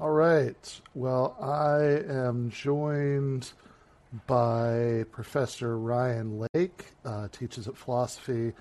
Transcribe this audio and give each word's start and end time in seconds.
All 0.00 0.10
right. 0.10 0.80
Well, 0.94 1.36
I 1.40 2.04
am 2.08 2.50
joined 2.50 3.50
by 4.28 5.04
Professor 5.10 5.76
Ryan 5.76 6.46
Lake, 6.54 6.84
uh, 7.04 7.26
teaches 7.32 7.66
at 7.66 7.76
philosophy 7.76 8.52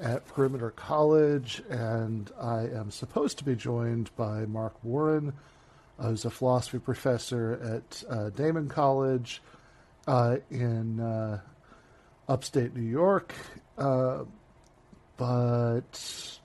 at 0.00 0.26
Perimeter 0.26 0.72
College, 0.72 1.62
and 1.70 2.28
I 2.40 2.62
am 2.62 2.90
supposed 2.90 3.38
to 3.38 3.44
be 3.44 3.54
joined 3.54 4.10
by 4.16 4.46
Mark 4.46 4.74
Warren, 4.82 5.32
uh, 6.00 6.08
who's 6.08 6.24
a 6.24 6.30
philosophy 6.30 6.80
professor 6.80 7.52
at 7.62 8.02
uh, 8.10 8.30
Daemen 8.30 8.68
College 8.68 9.42
uh, 10.08 10.38
in 10.50 10.98
uh, 10.98 11.38
upstate 12.26 12.74
New 12.74 12.82
York. 12.82 13.32
Uh, 13.78 14.24
but 15.18 16.40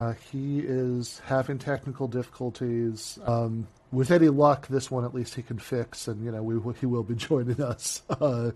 uh, 0.00 0.14
he 0.30 0.60
is 0.60 1.20
having 1.26 1.58
technical 1.58 2.08
difficulties. 2.08 3.18
Um, 3.24 3.66
with 3.92 4.10
any 4.10 4.28
luck, 4.28 4.66
this 4.68 4.90
one 4.90 5.04
at 5.04 5.14
least 5.14 5.34
he 5.34 5.42
can 5.42 5.58
fix, 5.58 6.08
and 6.08 6.24
you 6.24 6.32
know 6.32 6.42
we 6.42 6.74
he 6.80 6.86
will 6.86 7.02
be 7.02 7.14
joining 7.16 7.60
us 7.62 8.02
uh, 8.08 8.50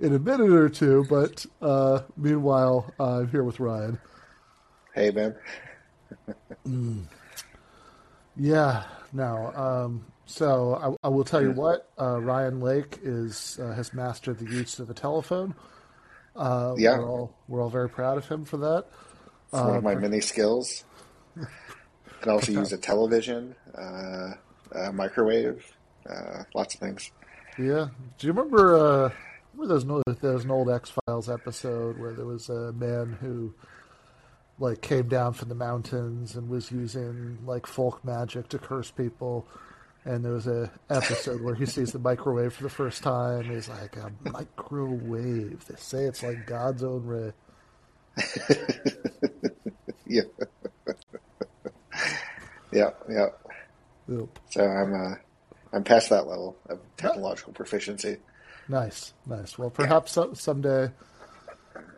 in 0.00 0.14
a 0.14 0.18
minute 0.18 0.52
or 0.52 0.68
two. 0.68 1.04
But 1.08 1.44
uh, 1.60 2.02
meanwhile, 2.16 2.92
uh, 2.98 3.20
I'm 3.20 3.28
here 3.28 3.44
with 3.44 3.60
Ryan. 3.60 3.98
Hey, 4.94 5.10
man. 5.10 5.34
mm. 6.66 7.04
Yeah. 8.36 8.84
No. 9.12 9.52
Um, 9.54 10.06
so 10.26 10.98
I, 11.02 11.06
I, 11.06 11.10
will 11.10 11.24
tell 11.24 11.42
you 11.42 11.52
what 11.52 11.90
uh, 12.00 12.20
Ryan 12.20 12.60
Lake 12.60 12.98
is 13.02 13.58
uh, 13.60 13.72
has 13.74 13.92
mastered 13.92 14.38
the 14.38 14.50
use 14.50 14.78
of 14.78 14.88
the 14.88 14.94
telephone. 14.94 15.54
Uh, 16.34 16.74
yeah, 16.76 16.98
we're 16.98 17.08
all, 17.08 17.34
we're 17.46 17.62
all 17.62 17.70
very 17.70 17.88
proud 17.88 18.18
of 18.18 18.28
him 18.28 18.44
for 18.44 18.56
that. 18.56 18.86
It's 19.54 19.62
one 19.62 19.76
of 19.76 19.84
my 19.84 19.94
many 19.94 20.20
skills. 20.20 20.84
Can 22.20 22.32
also 22.32 22.50
use 22.50 22.72
a 22.72 22.76
television, 22.90 23.54
uh, 23.76 24.32
a 24.72 24.92
microwave, 24.92 25.64
uh, 26.08 26.42
lots 26.54 26.74
of 26.74 26.80
things. 26.80 27.12
Yeah. 27.56 27.88
Do 28.18 28.26
you 28.26 28.32
remember? 28.32 28.76
Uh, 28.76 29.10
remember 29.54 29.78
there's 29.78 30.18
there's 30.18 30.44
an 30.44 30.50
old 30.50 30.68
X 30.70 30.90
Files 30.90 31.30
episode 31.30 31.98
where 31.98 32.12
there 32.12 32.26
was 32.26 32.48
a 32.48 32.72
man 32.72 33.16
who 33.20 33.54
like 34.58 34.80
came 34.80 35.08
down 35.08 35.34
from 35.34 35.48
the 35.48 35.54
mountains 35.54 36.34
and 36.34 36.48
was 36.48 36.72
using 36.72 37.38
like 37.46 37.66
folk 37.66 38.04
magic 38.04 38.48
to 38.48 38.58
curse 38.58 38.90
people. 38.90 39.46
And 40.04 40.24
there 40.24 40.32
was 40.32 40.48
a 40.48 40.70
episode 40.90 41.40
where 41.42 41.54
he 41.54 41.64
sees 41.64 41.92
the 41.92 41.98
microwave 42.00 42.52
for 42.54 42.64
the 42.64 42.70
first 42.70 43.02
time. 43.04 43.44
He's 43.44 43.68
like, 43.68 43.96
a 43.96 44.12
microwave. 44.30 45.64
They 45.66 45.76
say 45.76 46.04
it's 46.04 46.22
like 46.22 46.44
God's 46.46 46.82
own 46.82 47.06
ray. 47.06 47.32
yeah. 50.06 50.22
yeah, 52.72 52.90
yeah. 53.08 53.26
Yep. 54.08 54.38
So 54.50 54.64
I'm 54.64 54.94
uh, 54.94 55.14
I'm 55.72 55.84
past 55.84 56.10
that 56.10 56.26
level 56.26 56.56
of 56.68 56.78
technological 56.96 57.52
proficiency. 57.52 58.18
Nice, 58.68 59.12
nice. 59.26 59.58
Well, 59.58 59.70
perhaps 59.70 60.16
yeah. 60.16 60.26
someday, 60.34 60.90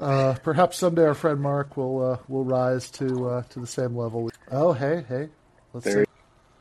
uh, 0.00 0.34
perhaps 0.42 0.78
someday 0.78 1.04
our 1.04 1.14
friend 1.14 1.40
Mark 1.40 1.76
will 1.76 2.12
uh, 2.12 2.18
will 2.28 2.44
rise 2.44 2.90
to 2.92 3.28
uh, 3.28 3.42
to 3.42 3.60
the 3.60 3.66
same 3.66 3.96
level. 3.96 4.30
Oh, 4.50 4.72
hey, 4.72 5.04
hey. 5.08 5.28
Let's 5.72 5.84
there 5.84 6.04
see. 6.04 6.10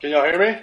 Can 0.02 0.10
y'all 0.12 0.26
hear 0.26 0.40
me? 0.40 0.62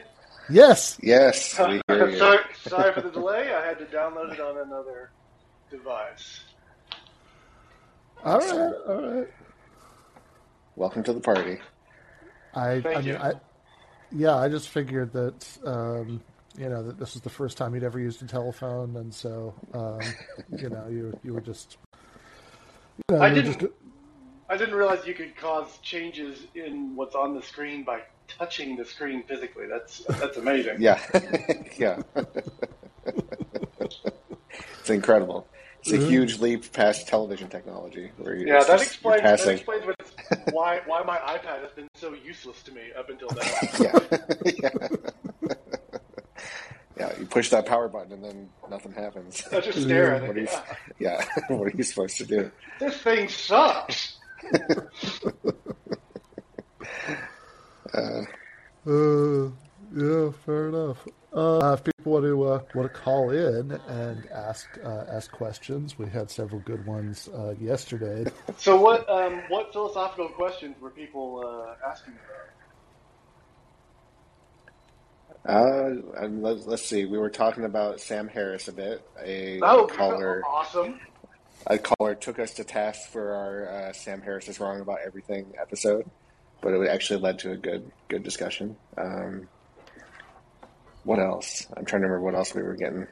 Yes. 0.51 0.99
Yes. 1.03 1.47
sorry, 1.53 1.81
sorry 1.89 2.93
for 2.93 3.01
the 3.01 3.11
delay. 3.11 3.55
I 3.55 3.65
had 3.65 3.79
to 3.79 3.85
download 3.87 4.35
it 4.35 4.41
on 4.41 4.59
another 4.59 5.11
device. 5.71 6.41
All 8.25 8.39
right. 8.39 8.73
All 8.87 9.03
right. 9.03 9.29
Welcome 10.77 11.03
to 11.05 11.13
the 11.13 11.21
party. 11.21 11.59
I, 12.55 12.81
Thank 12.81 12.87
I 12.87 13.01
mean, 13.01 13.09
you. 13.09 13.17
I, 13.17 13.33
yeah, 14.13 14.37
I 14.37 14.49
just 14.49 14.69
figured 14.69 15.13
that, 15.13 15.59
um, 15.65 16.23
you 16.57 16.69
know, 16.69 16.83
that 16.85 16.99
this 16.99 17.15
was 17.15 17.23
the 17.23 17.31
first 17.31 17.57
time 17.57 17.75
you'd 17.75 17.83
ever 17.83 17.99
used 17.99 18.23
a 18.23 18.27
telephone, 18.27 18.97
and 18.97 19.13
so, 19.13 19.55
um, 19.75 20.01
you 20.61 20.69
know, 20.69 20.87
you 20.89 21.19
you 21.25 21.35
were 21.35 21.41
just. 21.41 21.79
You 23.09 23.17
know, 23.17 23.23
I 23.23 23.31
didn't. 23.31 23.59
Just... 23.59 23.73
I 24.49 24.57
didn't 24.57 24.75
realize 24.75 25.07
you 25.07 25.15
could 25.15 25.35
cause 25.37 25.79
changes 25.79 26.47
in 26.55 26.95
what's 26.95 27.15
on 27.15 27.35
the 27.35 27.43
screen 27.43 27.85
by 27.85 28.03
touching 28.29 28.77
the 28.77 28.85
screen 28.85 29.25
physically. 29.25 29.67
That's 29.67 30.01
that's 30.05 30.37
amazing. 30.37 30.77
yeah, 30.79 31.01
yeah. 31.79 32.03
it's 33.05 34.91
incredible. 34.91 35.49
It's 35.83 35.91
a 35.91 35.99
mm-hmm. 35.99 36.11
huge 36.11 36.39
leap 36.39 36.73
past 36.73 37.09
television 37.09 37.49
technology. 37.49 38.13
yeah, 38.25 38.63
that 38.63 38.81
explains, 38.81 39.23
that 39.23 39.49
explains 39.49 39.85
why 40.53 40.81
why 40.87 41.03
my 41.03 41.19
iPad 41.19 41.61
has 41.61 41.73
been 41.73 41.89
so 41.95 42.15
useless 42.15 42.63
to 42.63 42.73
me 42.73 42.83
up 42.97 43.11
until 43.11 43.29
now. 43.31 43.43
yeah. 43.81 43.99
yeah. 44.63 44.89
yeah, 46.97 47.19
you 47.19 47.27
push 47.27 47.51
that 47.51 47.67
power 47.67 47.89
button 47.89 48.13
and 48.13 48.23
then 48.23 48.49
nothing 48.71 48.93
happens. 48.93 49.45
I 49.51 49.59
just 49.59 49.83
stare 49.83 50.15
at 50.15 50.23
it. 50.23 50.37
You, 50.37 50.47
yeah. 51.01 51.25
yeah, 51.37 51.57
what 51.57 51.67
are 51.67 51.77
you 51.77 51.83
supposed 51.83 52.17
to 52.19 52.27
do? 52.27 52.53
This 52.79 52.99
thing 52.99 53.29
sucks. 53.29 54.19
uh, 57.93 58.23
uh, 58.87 59.51
yeah, 59.97 60.31
fair 60.47 60.69
enough. 60.69 61.09
Uh, 61.33 61.77
if 61.79 61.85
people 61.85 62.13
want 62.13 62.25
to 62.27 62.45
uh, 62.45 62.61
want 62.75 62.93
to 62.93 63.01
call 63.01 63.31
in 63.31 63.73
and 63.89 64.29
ask 64.31 64.69
uh, 64.85 65.05
ask 65.09 65.33
questions, 65.33 65.99
we 65.99 66.07
had 66.07 66.31
several 66.31 66.61
good 66.61 66.85
ones 66.85 67.29
uh, 67.35 67.55
yesterday. 67.61 68.31
So, 68.59 68.79
what 68.79 69.09
um, 69.09 69.41
what 69.49 69.73
philosophical 69.73 70.29
questions 70.29 70.77
were 70.81 70.91
people 70.91 71.43
uh, 71.45 71.89
asking 71.89 72.15
about? 75.45 75.57
Uh, 75.57 75.95
let's, 76.29 76.67
let's 76.67 76.85
see. 76.85 77.07
We 77.07 77.19
were 77.19 77.31
talking 77.31 77.65
about 77.65 78.01
Sam 78.01 78.29
Harris 78.29 78.69
a 78.69 78.73
bit. 78.73 79.05
A, 79.21 79.59
oh, 79.63 79.87
caller, 79.87 80.43
awesome. 80.47 81.01
A 81.67 81.79
caller 81.79 82.15
took 82.15 82.39
us 82.39 82.55
to 82.55 82.65
task 82.65 83.09
for 83.11 83.35
our 83.35 83.93
Sam 83.95 84.21
Harris 84.21 84.49
is 84.49 84.61
wrong 84.61 84.81
about 84.81 84.99
everything 85.05 85.53
episode, 85.61 86.09
but 86.61 86.75
it 86.75 86.89
actually 86.89 87.21
led 87.21 87.39
to 87.41 87.53
a 87.53 87.57
good 87.57 87.91
good 88.09 88.23
discussion. 88.23 88.77
Um, 88.99 89.49
what 91.05 91.19
else? 91.19 91.67
I'm 91.77 91.85
trying 91.85 92.03
to 92.03 92.09
remember 92.09 92.25
what 92.25 92.35
else 92.35 92.55
we 92.55 92.63
were 92.63 92.77
getting. 92.77 93.07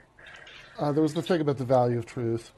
Uh, 0.78 0.92
there 0.92 1.02
was 1.02 1.14
the 1.14 1.22
thing 1.22 1.40
about 1.40 1.58
the 1.58 1.64
value 1.64 1.98
of 1.98 2.06
truth. 2.06 2.52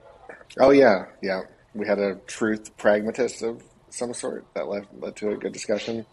Oh 0.59 0.70
yeah, 0.70 1.06
yeah. 1.22 1.43
We 1.75 1.87
had 1.87 1.98
a 1.98 2.16
truth 2.26 2.76
pragmatist 2.76 3.43
of 3.43 3.62
some 3.91 4.12
sort 4.15 4.47
that 4.54 4.69
led 4.69 4.87
led 5.00 5.16
to 5.16 5.31
a 5.31 5.37
good 5.37 5.53
discussion. 5.53 6.06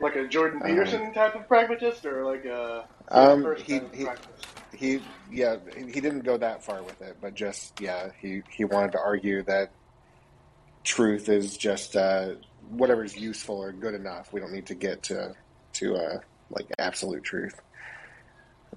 Like 0.00 0.16
a 0.16 0.26
Jordan 0.26 0.60
um, 0.62 0.68
Peterson 0.68 1.06
um, 1.06 1.12
type 1.14 1.34
of 1.34 1.48
pragmatist, 1.48 2.04
or 2.04 2.24
like 2.24 2.44
a 2.44 2.86
um, 3.08 3.56
he, 3.56 3.80
he, 3.94 4.06
he 4.74 5.02
yeah 5.30 5.56
he 5.74 6.00
didn't 6.00 6.20
go 6.20 6.36
that 6.36 6.64
far 6.64 6.82
with 6.82 7.00
it, 7.00 7.16
but 7.20 7.34
just 7.34 7.80
yeah 7.80 8.10
he 8.20 8.42
he 8.50 8.64
wanted 8.64 8.92
to 8.92 8.98
argue 8.98 9.42
that 9.44 9.70
truth 10.84 11.28
is 11.28 11.56
just 11.56 11.96
uh, 11.96 12.34
whatever's 12.68 13.16
useful 13.16 13.56
or 13.56 13.72
good 13.72 13.94
enough. 13.94 14.32
We 14.32 14.40
don't 14.40 14.52
need 14.52 14.66
to 14.66 14.74
get 14.74 15.04
to 15.04 15.34
to 15.74 15.94
uh, 15.96 16.18
like 16.50 16.66
absolute 16.78 17.22
truth. 17.24 17.54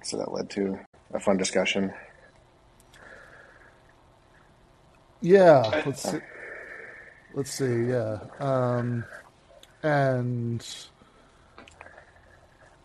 So 0.02 0.16
that 0.16 0.32
led 0.32 0.50
to 0.50 0.78
a 1.12 1.20
fun 1.20 1.36
discussion. 1.36 1.92
Yeah, 5.20 5.82
let's 5.84 6.10
see. 6.10 6.18
Let's 7.34 7.50
see. 7.50 7.84
Yeah, 7.84 8.20
um, 8.38 9.04
and 9.82 10.66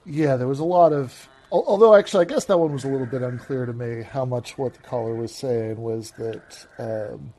yeah, 0.05 0.35
there 0.35 0.47
was 0.47 0.59
a 0.59 0.65
lot 0.65 0.93
of. 0.93 1.29
Although 1.51 1.95
actually, 1.95 2.25
I 2.25 2.29
guess 2.29 2.45
that 2.45 2.57
one 2.57 2.73
was 2.73 2.83
a 2.83 2.89
little 2.89 3.05
bit 3.05 3.21
unclear 3.21 3.65
to 3.65 3.73
me. 3.73 4.03
How 4.03 4.25
much 4.25 4.57
what 4.57 4.73
the 4.73 4.81
caller 4.81 5.15
was 5.15 5.33
saying 5.33 5.77
was 5.77 6.11
that 6.11 6.67
um, 6.77 7.33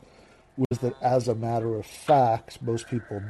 was 0.56 0.78
that 0.78 0.94
as 1.02 1.28
a 1.28 1.34
matter 1.34 1.76
of 1.76 1.84
fact, 1.84 2.62
most 2.62 2.88
people 2.88 3.22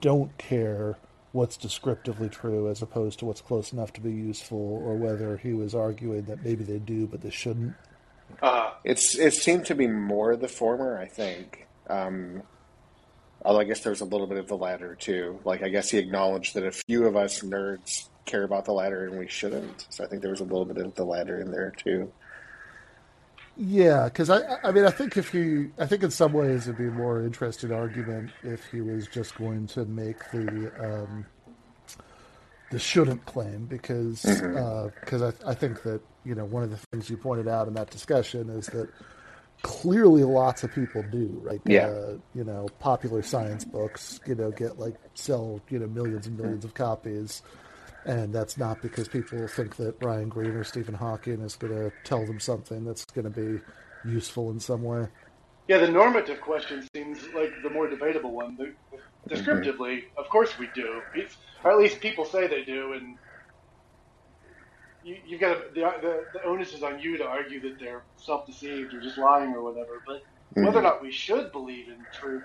don't 0.00 0.36
care 0.38 0.96
what's 1.32 1.56
descriptively 1.56 2.28
true 2.28 2.68
as 2.70 2.82
opposed 2.82 3.18
to 3.18 3.24
what's 3.24 3.40
close 3.40 3.72
enough 3.72 3.92
to 3.94 4.00
be 4.00 4.12
useful, 4.12 4.58
or 4.58 4.96
whether 4.96 5.36
he 5.36 5.52
was 5.52 5.74
arguing 5.74 6.22
that 6.24 6.44
maybe 6.44 6.64
they 6.64 6.78
do 6.78 7.06
but 7.06 7.22
they 7.22 7.30
shouldn't. 7.30 7.74
Uh, 8.40 8.70
it's 8.84 9.18
it 9.18 9.34
seemed 9.34 9.66
to 9.66 9.74
be 9.74 9.86
more 9.86 10.36
the 10.36 10.48
former, 10.48 10.98
I 10.98 11.06
think. 11.06 11.66
Um, 11.88 12.42
although 13.44 13.60
I 13.60 13.64
guess 13.64 13.80
there's 13.80 14.00
a 14.00 14.06
little 14.06 14.26
bit 14.26 14.38
of 14.38 14.48
the 14.48 14.56
latter 14.56 14.94
too. 14.94 15.40
Like 15.44 15.62
I 15.62 15.68
guess 15.68 15.90
he 15.90 15.98
acknowledged 15.98 16.54
that 16.54 16.64
a 16.64 16.72
few 16.72 17.06
of 17.06 17.16
us 17.16 17.40
nerds 17.40 18.08
care 18.24 18.44
about 18.44 18.64
the 18.64 18.72
latter 18.72 19.06
and 19.06 19.18
we 19.18 19.28
shouldn't. 19.28 19.86
So 19.90 20.04
I 20.04 20.06
think 20.06 20.22
there 20.22 20.30
was 20.30 20.40
a 20.40 20.44
little 20.44 20.64
bit 20.64 20.78
of 20.78 20.94
the 20.94 21.04
latter 21.04 21.40
in 21.40 21.50
there 21.50 21.72
too. 21.76 22.12
Yeah, 23.56 24.04
because 24.04 24.30
I, 24.30 24.58
I 24.64 24.72
mean, 24.72 24.84
I 24.84 24.90
think 24.90 25.16
if 25.16 25.30
he, 25.30 25.68
I 25.78 25.86
think 25.86 26.02
in 26.02 26.10
some 26.10 26.32
ways 26.32 26.68
it'd 26.68 26.78
be 26.78 26.86
a 26.86 26.90
more 26.90 27.22
interesting 27.22 27.72
argument 27.72 28.30
if 28.42 28.64
he 28.70 28.80
was 28.80 29.06
just 29.06 29.34
going 29.36 29.66
to 29.68 29.84
make 29.84 30.18
the 30.30 30.72
um, 30.80 31.26
the 32.70 32.78
shouldn't 32.78 33.24
claim, 33.26 33.66
because 33.66 34.22
because 34.22 34.40
mm-hmm. 34.40 35.22
uh, 35.22 35.32
I, 35.46 35.50
I 35.50 35.54
think 35.54 35.82
that 35.82 36.00
you 36.24 36.34
know 36.34 36.46
one 36.46 36.62
of 36.62 36.70
the 36.70 36.78
things 36.92 37.10
you 37.10 37.18
pointed 37.18 37.46
out 37.46 37.68
in 37.68 37.74
that 37.74 37.90
discussion 37.90 38.48
is 38.48 38.66
that 38.68 38.88
clearly 39.60 40.24
lots 40.24 40.64
of 40.64 40.72
people 40.72 41.04
do, 41.10 41.40
right? 41.42 41.60
Yeah. 41.66 41.88
Uh, 41.88 42.16
you 42.34 42.44
know, 42.44 42.68
popular 42.80 43.22
science 43.22 43.64
books, 43.64 44.18
you 44.26 44.34
know, 44.34 44.50
get 44.50 44.78
like 44.78 44.94
sell 45.14 45.60
you 45.68 45.78
know 45.78 45.86
millions 45.86 46.26
and 46.26 46.38
millions 46.38 46.64
of 46.64 46.72
copies, 46.72 47.42
and 48.04 48.32
that's 48.32 48.58
not 48.58 48.82
because 48.82 49.08
people 49.08 49.46
think 49.48 49.76
that 49.76 49.98
Brian 50.00 50.28
Greene 50.28 50.50
or 50.50 50.64
Stephen 50.64 50.94
Hawking 50.94 51.40
is 51.40 51.56
going 51.56 51.72
to 51.72 51.92
tell 52.04 52.24
them 52.26 52.40
something 52.40 52.84
that's 52.84 53.04
going 53.04 53.30
to 53.30 53.40
be 53.40 53.60
useful 54.04 54.50
in 54.50 54.58
some 54.60 54.82
way. 54.82 55.06
Yeah, 55.68 55.78
the 55.78 55.88
normative 55.88 56.40
question 56.40 56.86
seems 56.94 57.20
like 57.34 57.52
the 57.62 57.70
more 57.70 57.88
debatable 57.88 58.32
one. 58.32 58.56
The, 58.56 58.72
descriptively, 59.28 59.96
mm-hmm. 59.98 60.18
of 60.18 60.28
course 60.28 60.58
we 60.58 60.68
do, 60.74 61.00
it's, 61.14 61.36
or 61.62 61.70
at 61.70 61.78
least 61.78 62.00
people 62.00 62.24
say 62.24 62.48
they 62.48 62.64
do, 62.64 62.94
and 62.94 63.16
you, 65.04 65.16
you've 65.24 65.40
got 65.40 65.54
to, 65.54 65.62
the, 65.74 65.80
the, 66.00 66.24
the 66.34 66.44
onus 66.44 66.74
is 66.74 66.82
on 66.82 66.98
you 66.98 67.16
to 67.18 67.24
argue 67.24 67.60
that 67.60 67.78
they're 67.78 68.02
self-deceived 68.16 68.92
or 68.92 69.00
just 69.00 69.18
lying 69.18 69.54
or 69.54 69.62
whatever. 69.62 70.02
But 70.04 70.16
mm-hmm. 70.16 70.64
whether 70.64 70.80
or 70.80 70.82
not 70.82 71.02
we 71.02 71.12
should 71.12 71.52
believe 71.52 71.88
in 71.88 72.04
truth, 72.12 72.42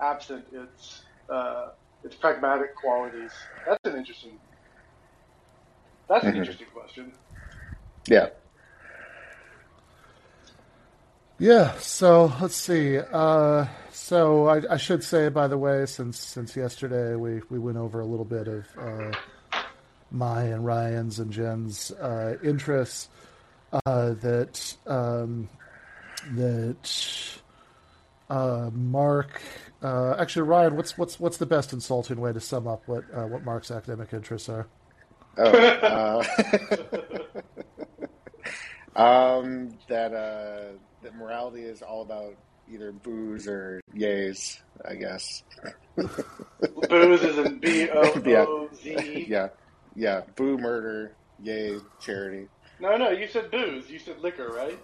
absent 0.00 0.46
its 0.52 1.02
uh, 1.28 1.70
its 2.04 2.14
pragmatic 2.14 2.74
qualities, 2.76 3.32
that's 3.66 3.78
an 3.84 3.96
interesting 3.96 4.38
that's 6.08 6.24
an 6.24 6.30
mm-hmm. 6.30 6.38
interesting 6.38 6.66
question. 6.72 7.12
Yeah. 8.06 8.28
Yeah. 11.38 11.76
So 11.78 12.32
let's 12.40 12.56
see. 12.56 12.98
Uh, 12.98 13.66
so 13.92 14.46
I, 14.48 14.74
I, 14.74 14.76
should 14.78 15.04
say, 15.04 15.28
by 15.28 15.46
the 15.48 15.58
way, 15.58 15.84
since 15.86 16.18
since 16.18 16.56
yesterday 16.56 17.14
we, 17.14 17.42
we 17.50 17.58
went 17.58 17.76
over 17.76 18.00
a 18.00 18.06
little 18.06 18.24
bit 18.24 18.48
of 18.48 18.66
uh, 18.78 19.12
my 20.10 20.44
and 20.44 20.64
Ryan's 20.64 21.18
and 21.18 21.30
Jen's 21.30 21.90
uh, 21.92 22.36
interests, 22.42 23.08
uh, 23.72 24.14
that 24.14 24.76
um, 24.86 25.48
that 26.32 27.38
uh, 28.30 28.70
Mark. 28.72 29.42
Uh, 29.82 30.16
actually, 30.18 30.42
Ryan, 30.42 30.76
what's 30.76 30.96
what's 30.96 31.20
what's 31.20 31.36
the 31.36 31.46
best 31.46 31.72
insulting 31.72 32.20
way 32.20 32.32
to 32.32 32.40
sum 32.40 32.66
up 32.66 32.82
what 32.86 33.04
what 33.28 33.44
Mark's 33.44 33.70
academic 33.70 34.12
interests 34.12 34.48
are? 34.48 34.66
Oh, 35.38 36.22
uh, 38.96 39.00
um, 39.00 39.70
that 39.88 40.12
uh, 40.12 40.72
that 41.02 41.14
morality 41.14 41.62
is 41.62 41.80
all 41.80 42.02
about 42.02 42.34
either 42.70 42.92
booze 42.92 43.46
or 43.46 43.80
yays, 43.94 44.58
I 44.86 44.94
guess. 44.96 45.44
booze 45.96 47.22
is 47.22 47.38
in 47.38 47.58
B 47.60 47.88
O 47.90 48.20
O 48.26 48.68
Z. 48.74 49.26
Yeah, 49.28 49.48
yeah. 49.94 50.22
Boo, 50.34 50.58
murder, 50.58 51.12
yay, 51.40 51.78
charity. 52.00 52.48
No, 52.80 52.96
no. 52.96 53.10
You 53.10 53.28
said 53.28 53.50
booze. 53.50 53.88
You 53.88 54.00
said 54.00 54.18
liquor, 54.20 54.48
right? 54.48 54.78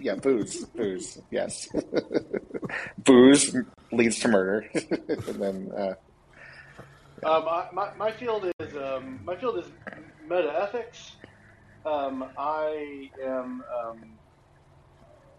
yeah, 0.00 0.14
booze, 0.14 0.64
booze. 0.66 1.18
Yes, 1.30 1.68
booze 2.98 3.54
leads 3.90 4.20
to 4.20 4.28
murder, 4.28 4.66
and 4.72 5.42
then. 5.42 5.72
Uh, 5.76 5.94
um, 7.24 7.44
my, 7.72 7.88
my 7.96 8.12
field 8.12 8.50
is 8.58 8.76
um, 8.76 9.20
my 9.24 9.36
field 9.36 9.58
is 9.58 9.66
metaethics. 10.28 11.12
Um, 11.84 12.24
I 12.36 13.10
am 13.24 13.62
um, 13.84 14.18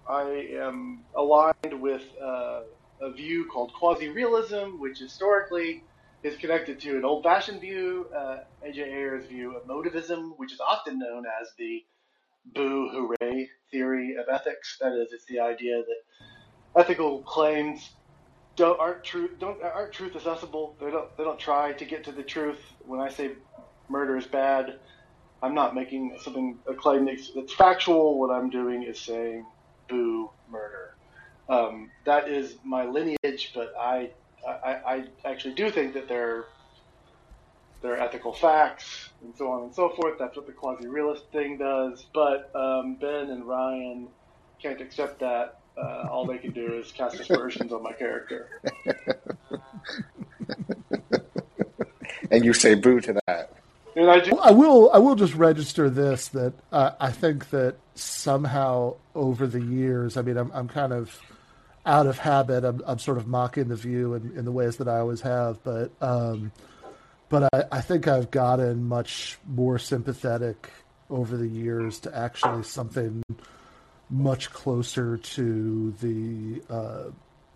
I 0.10 0.48
am 0.54 1.04
aligned 1.16 1.82
with 1.82 2.04
uh, 2.22 2.62
a 3.02 3.12
view 3.14 3.46
called 3.52 3.74
quasi-realism, 3.74 4.80
which 4.80 5.00
historically 5.00 5.84
is 6.24 6.38
connected 6.38 6.80
to 6.80 6.98
an 6.98 7.06
old-fashioned 7.06 7.62
view, 7.62 8.08
uh, 8.16 8.38
A.J. 8.64 8.82
Ayer's 8.82 9.28
view 9.28 9.56
of 9.56 9.64
emotivism, 9.68 10.32
which 10.38 10.54
is 10.54 10.60
often 10.60 10.98
known 10.98 11.26
as 11.42 11.50
the 11.58 11.86
boo 12.56 12.90
hooray 12.90 13.50
theory 13.72 14.16
of 14.16 14.26
ethics. 14.34 14.78
That 14.80 14.94
is, 14.94 15.12
it's 15.12 15.26
the 15.26 15.40
idea 15.40 15.84
that 15.84 16.82
ethical 16.82 17.22
claims 17.24 17.97
don't 18.58 18.80
aren't 18.80 19.04
truth 19.04 19.32
don't 19.40 19.64
aren't 19.64 19.94
truth 19.94 20.16
accessible. 20.16 20.76
They 20.82 20.92
don't 20.92 21.16
they 21.16 21.24
don't 21.24 21.40
try 21.40 21.72
to 21.72 21.86
get 21.86 22.04
to 22.06 22.12
the 22.12 22.24
truth. 22.24 22.60
When 22.86 23.00
I 23.00 23.10
say 23.10 23.32
murder 23.88 24.18
is 24.18 24.26
bad, 24.26 24.80
I'm 25.42 25.54
not 25.54 25.74
making 25.74 26.18
something 26.22 26.58
a 26.68 26.74
claim 26.74 27.06
that's, 27.06 27.54
factual. 27.54 28.20
What 28.20 28.32
I'm 28.32 28.50
doing 28.50 28.84
is 28.84 29.00
saying 29.00 29.46
boo 29.88 30.32
murder. 30.50 30.96
Um, 31.48 31.92
that 32.06 32.28
is 32.28 32.56
my 32.66 32.86
lineage, 32.86 33.52
but 33.56 33.74
I, 33.80 34.10
I 34.46 34.72
I 34.86 35.04
actually 35.24 35.54
do 35.54 35.70
think 35.70 35.94
that 35.94 36.10
there 36.10 36.46
are 37.84 37.98
ethical 37.98 38.34
facts 38.34 39.12
and 39.24 39.36
so 39.38 39.52
on 39.52 39.64
and 39.64 39.74
so 39.74 39.90
forth. 39.90 40.18
That's 40.20 40.36
what 40.36 40.48
the 40.48 40.52
quasi-realist 40.52 41.32
thing 41.32 41.58
does. 41.58 42.06
But 42.14 42.52
um, 42.56 42.98
Ben 43.00 43.30
and 43.30 43.46
Ryan 43.46 44.10
can't 44.62 44.82
accept 44.82 45.20
that 45.20 45.60
uh, 45.78 46.08
all 46.10 46.26
they 46.26 46.38
can 46.38 46.52
do 46.52 46.74
is 46.74 46.92
cast 46.92 47.20
aspersions 47.20 47.72
on 47.72 47.84
my 47.84 47.94
character. 47.94 48.50
and 52.32 52.44
you 52.44 52.54
say 52.54 52.76
boo 52.76 53.00
to 53.02 53.14
that. 53.28 53.54
And 53.96 54.10
I, 54.12 54.20
do- 54.20 54.38
I 54.38 54.52
will. 54.52 54.92
I 54.94 55.00
will 55.00 55.16
just 55.16 55.34
register 55.34 55.90
this 55.90 56.28
that 56.30 56.54
uh, 56.72 56.92
I 57.00 57.12
think 57.12 57.50
that 57.50 57.78
somehow 57.96 58.96
over 59.16 59.48
the 59.48 59.62
years, 59.62 60.18
I 60.18 60.22
mean, 60.22 60.38
I'm, 60.38 60.52
I'm 60.54 60.68
kind 60.68 60.94
of 60.94 61.20
out 61.86 62.06
of 62.06 62.20
habit. 62.20 62.64
I'm, 62.64 62.82
I'm 62.86 63.00
sort 63.00 63.18
of 63.18 63.28
mocking 63.28 63.70
the 63.70 63.76
view 63.76 64.14
in, 64.14 64.38
in 64.38 64.46
the 64.46 64.52
ways 64.52 64.78
that 64.78 64.88
I 64.88 65.00
always 65.00 65.22
have, 65.22 65.64
but 65.64 65.92
um, 66.00 66.52
but 67.30 67.50
I, 67.54 67.64
I 67.72 67.82
think 67.82 68.08
I've 68.08 68.30
gotten 68.30 68.84
much 68.88 69.40
more 69.48 69.80
sympathetic 69.80 70.70
over 71.10 71.36
the 71.36 71.48
years 71.48 72.00
to 72.02 72.16
actually 72.16 72.64
something 72.64 73.24
much 74.10 74.52
closer 74.52 75.18
to 75.18 75.92
the 76.02 76.62
uh, 76.74 77.12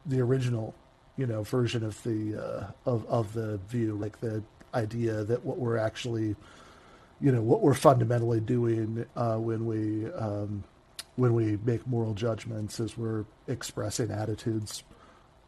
the 0.06 0.20
original, 0.20 0.74
you 1.18 1.26
know, 1.26 1.44
version 1.44 1.84
of 1.84 2.02
the 2.04 2.42
uh, 2.42 2.90
of 2.90 3.06
of 3.08 3.34
the 3.34 3.58
view, 3.70 3.96
like 3.96 4.20
the 4.20 4.44
idea 4.74 5.24
that 5.24 5.44
what 5.46 5.58
we're 5.58 5.78
actually, 5.78 6.36
you 7.20 7.32
know, 7.32 7.42
what 7.42 7.62
we're 7.62 7.74
fundamentally 7.74 8.40
doing 8.40 9.06
uh, 9.16 9.38
when 9.38 9.66
we 9.66 10.12
um, 10.14 10.64
when 11.16 11.34
we 11.34 11.58
make 11.64 11.86
moral 11.88 12.14
judgments 12.14 12.80
is 12.80 12.98
we're 12.98 13.26
expressing 13.48 14.12
attitudes. 14.12 14.84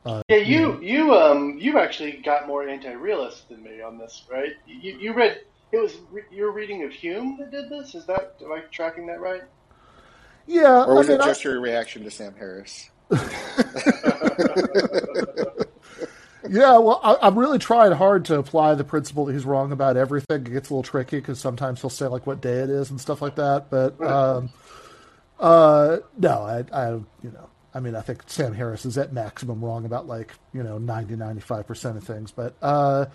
Uh, 0.06 0.22
yeah, 0.28 0.38
you 0.38 0.44
you, 0.44 0.68
know. 0.68 0.82
you 0.82 1.14
um 1.16 1.58
you 1.60 1.80
actually 1.80 2.12
got 2.12 2.46
more 2.46 2.68
anti-realist 2.68 3.48
than 3.50 3.64
me 3.64 3.82
on 3.82 3.98
this, 3.98 4.24
right? 4.30 4.52
You 4.68 4.98
you 5.00 5.14
read 5.14 5.42
it 5.72 5.78
was 5.78 5.98
your 6.32 6.52
reading 6.52 6.84
of 6.84 6.92
Hume 6.92 7.38
that 7.40 7.52
did 7.52 7.70
this. 7.70 7.96
Is 7.96 8.06
that 8.06 8.36
am 8.44 8.52
I 8.52 8.60
tracking 8.72 9.08
that 9.08 9.22
right? 9.22 9.44
Yeah, 10.46 10.84
or 10.84 10.96
was 10.96 11.10
I 11.10 11.14
mean, 11.14 11.22
it 11.22 11.26
just 11.26 11.46
I... 11.46 11.50
your 11.50 11.60
reaction 11.60 12.04
to 12.04 12.12
Sam 12.12 12.36
Harris? 12.36 12.90
yeah, 16.50 16.78
well, 16.78 17.00
I, 17.04 17.28
am 17.28 17.38
really 17.38 17.60
trying 17.60 17.92
hard 17.94 18.26
to 18.26 18.38
apply 18.40 18.76
the 18.76 18.84
principle 18.84 19.26
that 19.26 19.34
he's 19.34 19.46
wrong 19.46 19.72
about 19.72 19.98
everything. 19.98 20.46
It 20.46 20.52
gets 20.52 20.70
a 20.70 20.74
little 20.74 20.84
tricky 20.84 21.18
because 21.18 21.40
sometimes 21.40 21.82
he'll 21.82 21.90
say 21.90 22.08
like 22.08 22.28
what 22.28 22.42
day 22.42 22.60
it 22.60 22.70
is 22.70 22.90
and 22.90 23.00
stuff 23.00 23.22
like 23.22 23.36
that. 23.36 23.70
But 23.70 24.02
um, 24.02 24.50
uh, 25.40 25.98
no, 26.18 26.42
I, 26.42 26.64
I, 26.74 26.90
you 26.92 27.32
know, 27.32 27.50
I 27.74 27.80
mean, 27.80 27.96
I 27.96 28.02
think 28.02 28.24
Sam 28.28 28.54
Harris 28.54 28.86
is 28.86 28.98
at 28.98 29.14
maximum 29.14 29.64
wrong 29.64 29.86
about 29.86 30.08
like 30.08 30.34
you 30.54 30.64
know 30.64 30.78
90, 30.78 31.16
95 31.16 31.68
percent 31.68 31.98
of 31.98 32.04
things. 32.04 32.32
But 32.32 32.56
uh, 32.62 33.06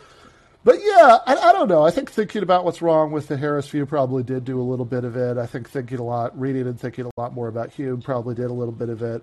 but 0.64 0.76
yeah, 0.82 1.18
I, 1.26 1.36
I, 1.36 1.52
don't 1.52 1.68
know. 1.68 1.84
I 1.84 1.90
think 1.90 2.10
thinking 2.10 2.42
about 2.42 2.64
what's 2.64 2.82
wrong 2.82 3.12
with 3.12 3.28
the 3.28 3.36
Harris 3.36 3.68
view 3.68 3.86
probably 3.86 4.22
did 4.22 4.44
do 4.44 4.60
a 4.60 4.62
little 4.62 4.84
bit 4.84 5.04
of 5.04 5.16
it. 5.16 5.38
I 5.38 5.46
think 5.46 5.70
thinking 5.70 5.98
a 5.98 6.02
lot, 6.02 6.38
reading 6.38 6.66
and 6.66 6.78
thinking 6.78 7.06
a 7.06 7.20
lot 7.20 7.32
more 7.32 7.48
about 7.48 7.70
Hume 7.72 8.02
probably 8.02 8.34
did 8.34 8.46
a 8.46 8.52
little 8.52 8.72
bit 8.72 8.88
of 8.88 9.02
it. 9.02 9.22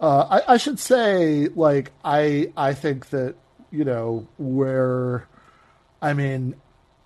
Uh, 0.00 0.40
I, 0.46 0.54
I, 0.54 0.56
should 0.56 0.78
say, 0.78 1.48
like, 1.48 1.90
I 2.04 2.52
I 2.56 2.74
think 2.74 3.10
that 3.10 3.34
you 3.72 3.84
know 3.84 4.28
where, 4.38 5.26
I 6.00 6.12
mean, 6.12 6.54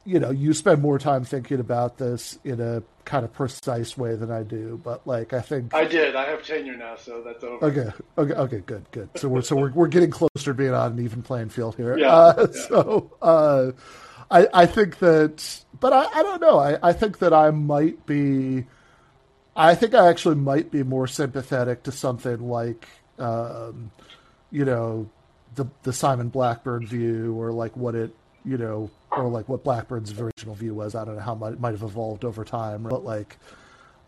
you 0.04 0.18
know, 0.18 0.30
you 0.30 0.52
spend 0.52 0.82
more 0.82 0.98
time 0.98 1.24
thinking 1.24 1.60
about 1.60 1.98
this 1.98 2.38
in 2.44 2.60
a 2.60 2.82
kind 3.04 3.24
of 3.24 3.32
precise 3.32 3.96
way 3.96 4.14
than 4.16 4.30
I 4.30 4.42
do. 4.42 4.80
But 4.82 5.06
like, 5.06 5.32
I 5.32 5.40
think 5.40 5.74
I 5.74 5.84
did. 5.84 6.16
I 6.16 6.26
have 6.26 6.44
tenure 6.44 6.76
now, 6.76 6.96
so 6.96 7.22
that's 7.22 7.42
over. 7.44 7.64
Okay. 7.66 7.92
Okay. 8.18 8.34
Okay. 8.34 8.62
Good. 8.66 8.84
Good. 8.90 9.10
So 9.16 9.28
we're 9.28 9.42
so 9.42 9.56
we're 9.56 9.72
we're 9.72 9.88
getting 9.88 10.10
closer 10.10 10.30
to 10.44 10.54
being 10.54 10.74
on 10.74 10.92
an 10.92 11.04
even 11.04 11.22
playing 11.22 11.50
field 11.50 11.76
here. 11.76 11.96
Yeah. 11.96 12.12
Uh, 12.12 12.46
yeah. 12.52 12.60
So 12.68 13.12
uh, 13.22 13.72
I 14.30 14.48
I 14.52 14.66
think 14.66 14.98
that, 14.98 15.64
but 15.78 15.92
I 15.92 16.04
I 16.06 16.22
don't 16.22 16.40
know. 16.40 16.58
I 16.58 16.78
I 16.82 16.92
think 16.92 17.18
that 17.18 17.32
I 17.32 17.50
might 17.50 18.04
be. 18.06 18.66
I 19.54 19.74
think 19.74 19.94
I 19.94 20.08
actually 20.08 20.36
might 20.36 20.70
be 20.70 20.82
more 20.82 21.06
sympathetic 21.06 21.82
to 21.82 21.92
something 21.92 22.48
like, 22.48 22.88
um, 23.18 23.90
you 24.50 24.64
know, 24.64 25.10
the 25.54 25.66
the 25.82 25.92
Simon 25.92 26.28
Blackburn 26.30 26.86
view, 26.86 27.34
or 27.38 27.52
like 27.52 27.76
what 27.76 27.94
it 27.94 28.16
you 28.44 28.58
know, 28.58 28.90
or 29.16 29.28
like 29.28 29.48
what 29.48 29.64
Blackburn's 29.64 30.18
original 30.18 30.54
view 30.54 30.74
was. 30.74 30.94
I 30.94 31.04
don't 31.04 31.16
know 31.16 31.22
how 31.22 31.34
much 31.34 31.54
it 31.54 31.60
might 31.60 31.72
have 31.72 31.82
evolved 31.82 32.24
over 32.24 32.44
time, 32.44 32.84
but 32.84 33.04
like, 33.04 33.38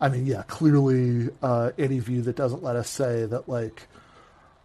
I 0.01 0.09
mean, 0.09 0.25
yeah, 0.25 0.43
clearly 0.43 1.29
uh, 1.41 1.71
any 1.77 1.99
view 1.99 2.21
that 2.23 2.35
doesn't 2.35 2.63
let 2.63 2.75
us 2.75 2.89
say 2.89 3.25
that 3.25 3.47
like, 3.47 3.87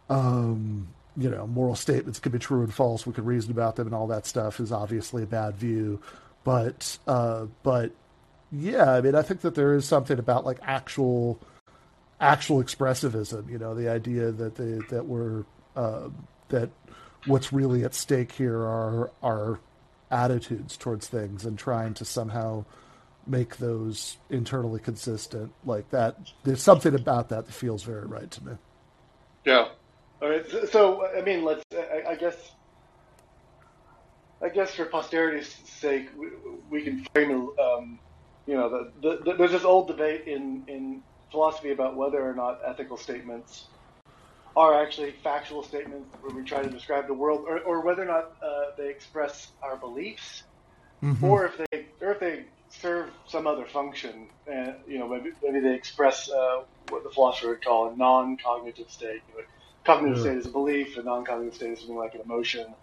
um, 0.08 0.88
you 1.16 1.30
know, 1.30 1.46
moral 1.46 1.74
statements 1.74 2.18
can 2.18 2.32
be 2.32 2.38
true 2.38 2.62
and 2.62 2.72
false, 2.72 3.06
we 3.06 3.12
can 3.12 3.24
reason 3.24 3.50
about 3.50 3.76
them 3.76 3.86
and 3.86 3.94
all 3.94 4.06
that 4.08 4.26
stuff 4.26 4.60
is 4.60 4.72
obviously 4.72 5.22
a 5.22 5.26
bad 5.26 5.56
view. 5.56 6.00
But 6.44 6.98
uh, 7.06 7.46
but 7.62 7.92
yeah, 8.50 8.92
I 8.92 9.00
mean, 9.00 9.14
I 9.14 9.22
think 9.22 9.42
that 9.42 9.54
there 9.54 9.74
is 9.74 9.84
something 9.84 10.18
about 10.18 10.46
like 10.46 10.58
actual 10.62 11.38
actual 12.20 12.62
expressivism. 12.62 13.50
You 13.50 13.58
know, 13.58 13.74
the 13.74 13.88
idea 13.90 14.30
that 14.32 14.56
the 14.56 14.82
that 14.90 15.06
we're 15.06 15.44
uh, 15.76 16.08
that 16.48 16.70
what's 17.26 17.52
really 17.52 17.84
at 17.84 17.94
stake 17.94 18.32
here 18.32 18.58
are 18.58 19.10
are 19.22 19.60
attitudes 20.10 20.76
towards 20.76 21.08
things 21.08 21.44
and 21.44 21.58
trying 21.58 21.94
to 21.94 22.04
somehow 22.04 22.64
make 23.26 23.58
those 23.58 24.16
internally 24.28 24.80
consistent 24.80 25.52
like 25.64 25.90
that. 25.90 26.16
There's 26.42 26.62
something 26.62 26.94
about 26.94 27.28
that 27.28 27.46
that 27.46 27.52
feels 27.52 27.82
very 27.82 28.06
right 28.06 28.30
to 28.30 28.44
me. 28.44 28.52
Yeah. 29.44 29.68
All 30.20 30.28
right. 30.28 30.44
So 30.70 31.06
i 31.16 31.22
mean 31.22 31.44
let's 31.44 31.64
i, 31.72 32.10
I 32.10 32.14
guess 32.14 32.52
i 34.42 34.48
guess 34.48 34.74
for 34.74 34.84
posterity's 34.86 35.54
sake 35.64 36.08
we, 36.16 36.28
we 36.70 36.82
can 36.82 37.04
frame 37.12 37.50
um, 37.58 37.98
you 38.46 38.54
know 38.54 38.68
the, 38.68 38.92
the, 39.00 39.24
the, 39.24 39.34
there's 39.36 39.52
this 39.52 39.64
old 39.64 39.88
debate 39.88 40.26
in 40.26 40.64
in 40.66 41.02
philosophy 41.30 41.70
about 41.70 41.96
whether 41.96 42.20
or 42.20 42.34
not 42.34 42.60
ethical 42.66 42.96
statements 42.96 43.66
are 44.56 44.82
actually 44.82 45.12
factual 45.22 45.62
statements 45.62 46.14
where 46.20 46.34
we 46.34 46.42
try 46.42 46.62
to 46.62 46.70
describe 46.70 47.06
the 47.06 47.14
world, 47.14 47.44
or, 47.46 47.60
or 47.60 47.80
whether 47.80 48.02
or 48.02 48.06
not 48.06 48.32
uh, 48.42 48.76
they 48.76 48.88
express 48.88 49.48
our 49.62 49.76
beliefs, 49.76 50.42
mm-hmm. 51.02 51.24
or 51.24 51.46
if 51.46 51.56
they 51.56 51.86
or 52.00 52.12
if 52.12 52.20
they 52.20 52.44
serve 52.68 53.10
some 53.26 53.46
other 53.46 53.66
function. 53.66 54.28
And 54.46 54.74
you 54.86 54.98
know, 54.98 55.08
maybe, 55.08 55.30
maybe 55.42 55.60
they 55.60 55.74
express 55.74 56.30
uh, 56.30 56.62
what 56.88 57.04
the 57.04 57.10
philosopher 57.10 57.48
would 57.48 57.64
call 57.64 57.92
a 57.92 57.96
non-cognitive 57.96 58.90
state. 58.90 59.22
You 59.28 59.38
know, 59.38 59.44
cognitive 59.84 60.18
yeah. 60.18 60.24
state 60.24 60.38
is 60.38 60.46
a 60.46 60.50
belief, 60.50 60.96
a 60.96 61.02
non-cognitive 61.02 61.54
state 61.54 61.72
is 61.72 61.78
something 61.80 61.96
like 61.96 62.14
an 62.14 62.20
emotion 62.22 62.74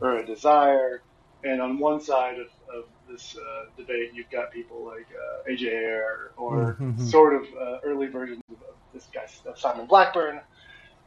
or 0.00 0.18
a 0.18 0.26
desire. 0.26 1.02
And 1.44 1.60
on 1.60 1.78
one 1.78 2.00
side 2.00 2.38
of, 2.38 2.46
of 2.72 2.84
this 3.08 3.36
uh, 3.36 3.64
debate, 3.76 4.12
you've 4.14 4.30
got 4.30 4.52
people 4.52 4.84
like 4.84 5.08
uh, 5.10 5.52
A.J. 5.52 5.66
Ayer 5.66 6.32
or 6.36 6.76
mm-hmm. 6.80 7.04
sort 7.04 7.34
of 7.34 7.42
uh, 7.60 7.78
early 7.84 8.06
versions 8.06 8.42
of 8.50 8.56
this 8.94 9.08
guy, 9.12 9.26
Simon 9.56 9.86
Blackburn, 9.86 10.40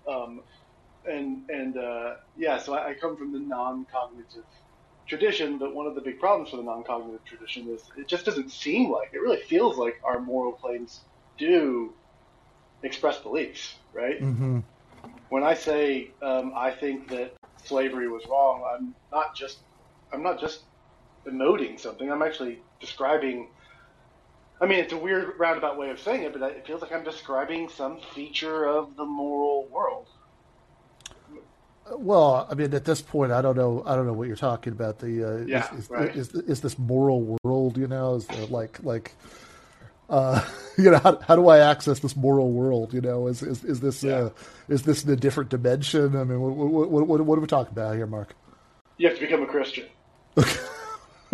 um, 0.07 0.41
and 1.07 1.49
and 1.49 1.77
uh, 1.77 2.15
yeah, 2.37 2.57
so 2.57 2.73
I, 2.73 2.89
I, 2.89 2.93
come 2.93 3.15
from 3.15 3.31
the 3.31 3.39
non-cognitive 3.39 4.43
tradition, 5.07 5.57
but 5.57 5.75
one 5.75 5.85
of 5.85 5.95
the 5.95 6.01
big 6.01 6.19
problems 6.19 6.49
for 6.49 6.57
the 6.57 6.63
non-cognitive 6.63 7.23
tradition 7.25 7.69
is 7.69 7.83
it 7.97 8.07
just 8.07 8.25
doesn't 8.25 8.51
seem 8.51 8.91
like 8.91 9.13
it 9.13 9.19
really 9.19 9.41
feels 9.41 9.77
like 9.77 9.99
our 10.03 10.19
moral 10.19 10.51
claims 10.51 11.01
do 11.37 11.93
express 12.83 13.19
beliefs, 13.19 13.75
right? 13.93 14.21
Mm-hmm. 14.21 14.59
When 15.29 15.43
I 15.43 15.53
say 15.53 16.11
um, 16.21 16.53
I 16.55 16.71
think 16.71 17.09
that 17.09 17.33
slavery 17.63 18.07
was 18.07 18.23
wrong, 18.27 18.63
I'm 18.73 18.95
not 19.11 19.35
just 19.35 19.59
I'm 20.11 20.23
not 20.23 20.39
just 20.39 20.61
emoting 21.25 21.79
something. 21.79 22.11
I'm 22.11 22.21
actually 22.21 22.61
describing 22.79 23.47
I 24.61 24.65
mean, 24.65 24.79
it's 24.79 24.93
a 24.93 24.97
weird 24.97 25.37
roundabout 25.37 25.77
way 25.77 25.89
of 25.89 25.99
saying 25.99 26.23
it, 26.23 26.33
but 26.33 26.41
it 26.51 26.65
feels 26.65 26.81
like 26.81 26.93
I'm 26.93 27.03
describing 27.03 27.67
some 27.67 27.99
feature 28.13 28.65
of 28.65 28.95
the 28.95 29.05
moral 29.05 29.67
world. 29.67 30.07
Well, 31.91 32.47
I 32.49 32.55
mean, 32.55 32.73
at 32.73 32.85
this 32.85 33.01
point, 33.01 33.31
I 33.31 33.41
don't 33.41 33.55
know. 33.55 33.83
I 33.85 33.95
don't 33.95 34.07
know 34.07 34.13
what 34.13 34.27
you're 34.27 34.35
talking 34.35 34.73
about. 34.73 34.99
The 34.99 35.23
uh, 35.23 35.45
yeah, 35.45 35.71
is, 35.73 35.79
is, 35.79 35.89
right. 35.89 36.15
is, 36.15 36.33
is, 36.33 36.61
this 36.61 36.79
moral 36.79 37.37
world? 37.43 37.77
You 37.77 37.87
know, 37.87 38.15
is 38.15 38.25
the, 38.25 38.47
like 38.47 38.83
like 38.83 39.13
uh, 40.09 40.43
you 40.79 40.89
know 40.89 40.97
how, 40.97 41.19
how 41.19 41.35
do 41.35 41.47
I 41.47 41.59
access 41.59 41.99
this 41.99 42.15
moral 42.15 42.51
world? 42.51 42.91
You 42.91 43.01
know, 43.01 43.27
is 43.27 43.43
is, 43.43 43.63
is 43.63 43.81
this 43.81 44.03
yeah. 44.03 44.15
uh, 44.15 44.29
is 44.67 44.81
this 44.81 45.03
in 45.03 45.11
a 45.11 45.15
different 45.15 45.51
dimension? 45.51 46.15
I 46.15 46.23
mean, 46.23 46.41
what 46.41 46.89
what, 46.89 47.07
what, 47.07 47.21
what 47.21 47.37
are 47.37 47.41
we 47.41 47.47
talking 47.47 47.73
about 47.73 47.95
here, 47.95 48.07
Mark? 48.07 48.35
You 48.97 49.07
have 49.07 49.17
to 49.17 49.21
become 49.23 49.43
a 49.43 49.47
Christian. 49.47 49.85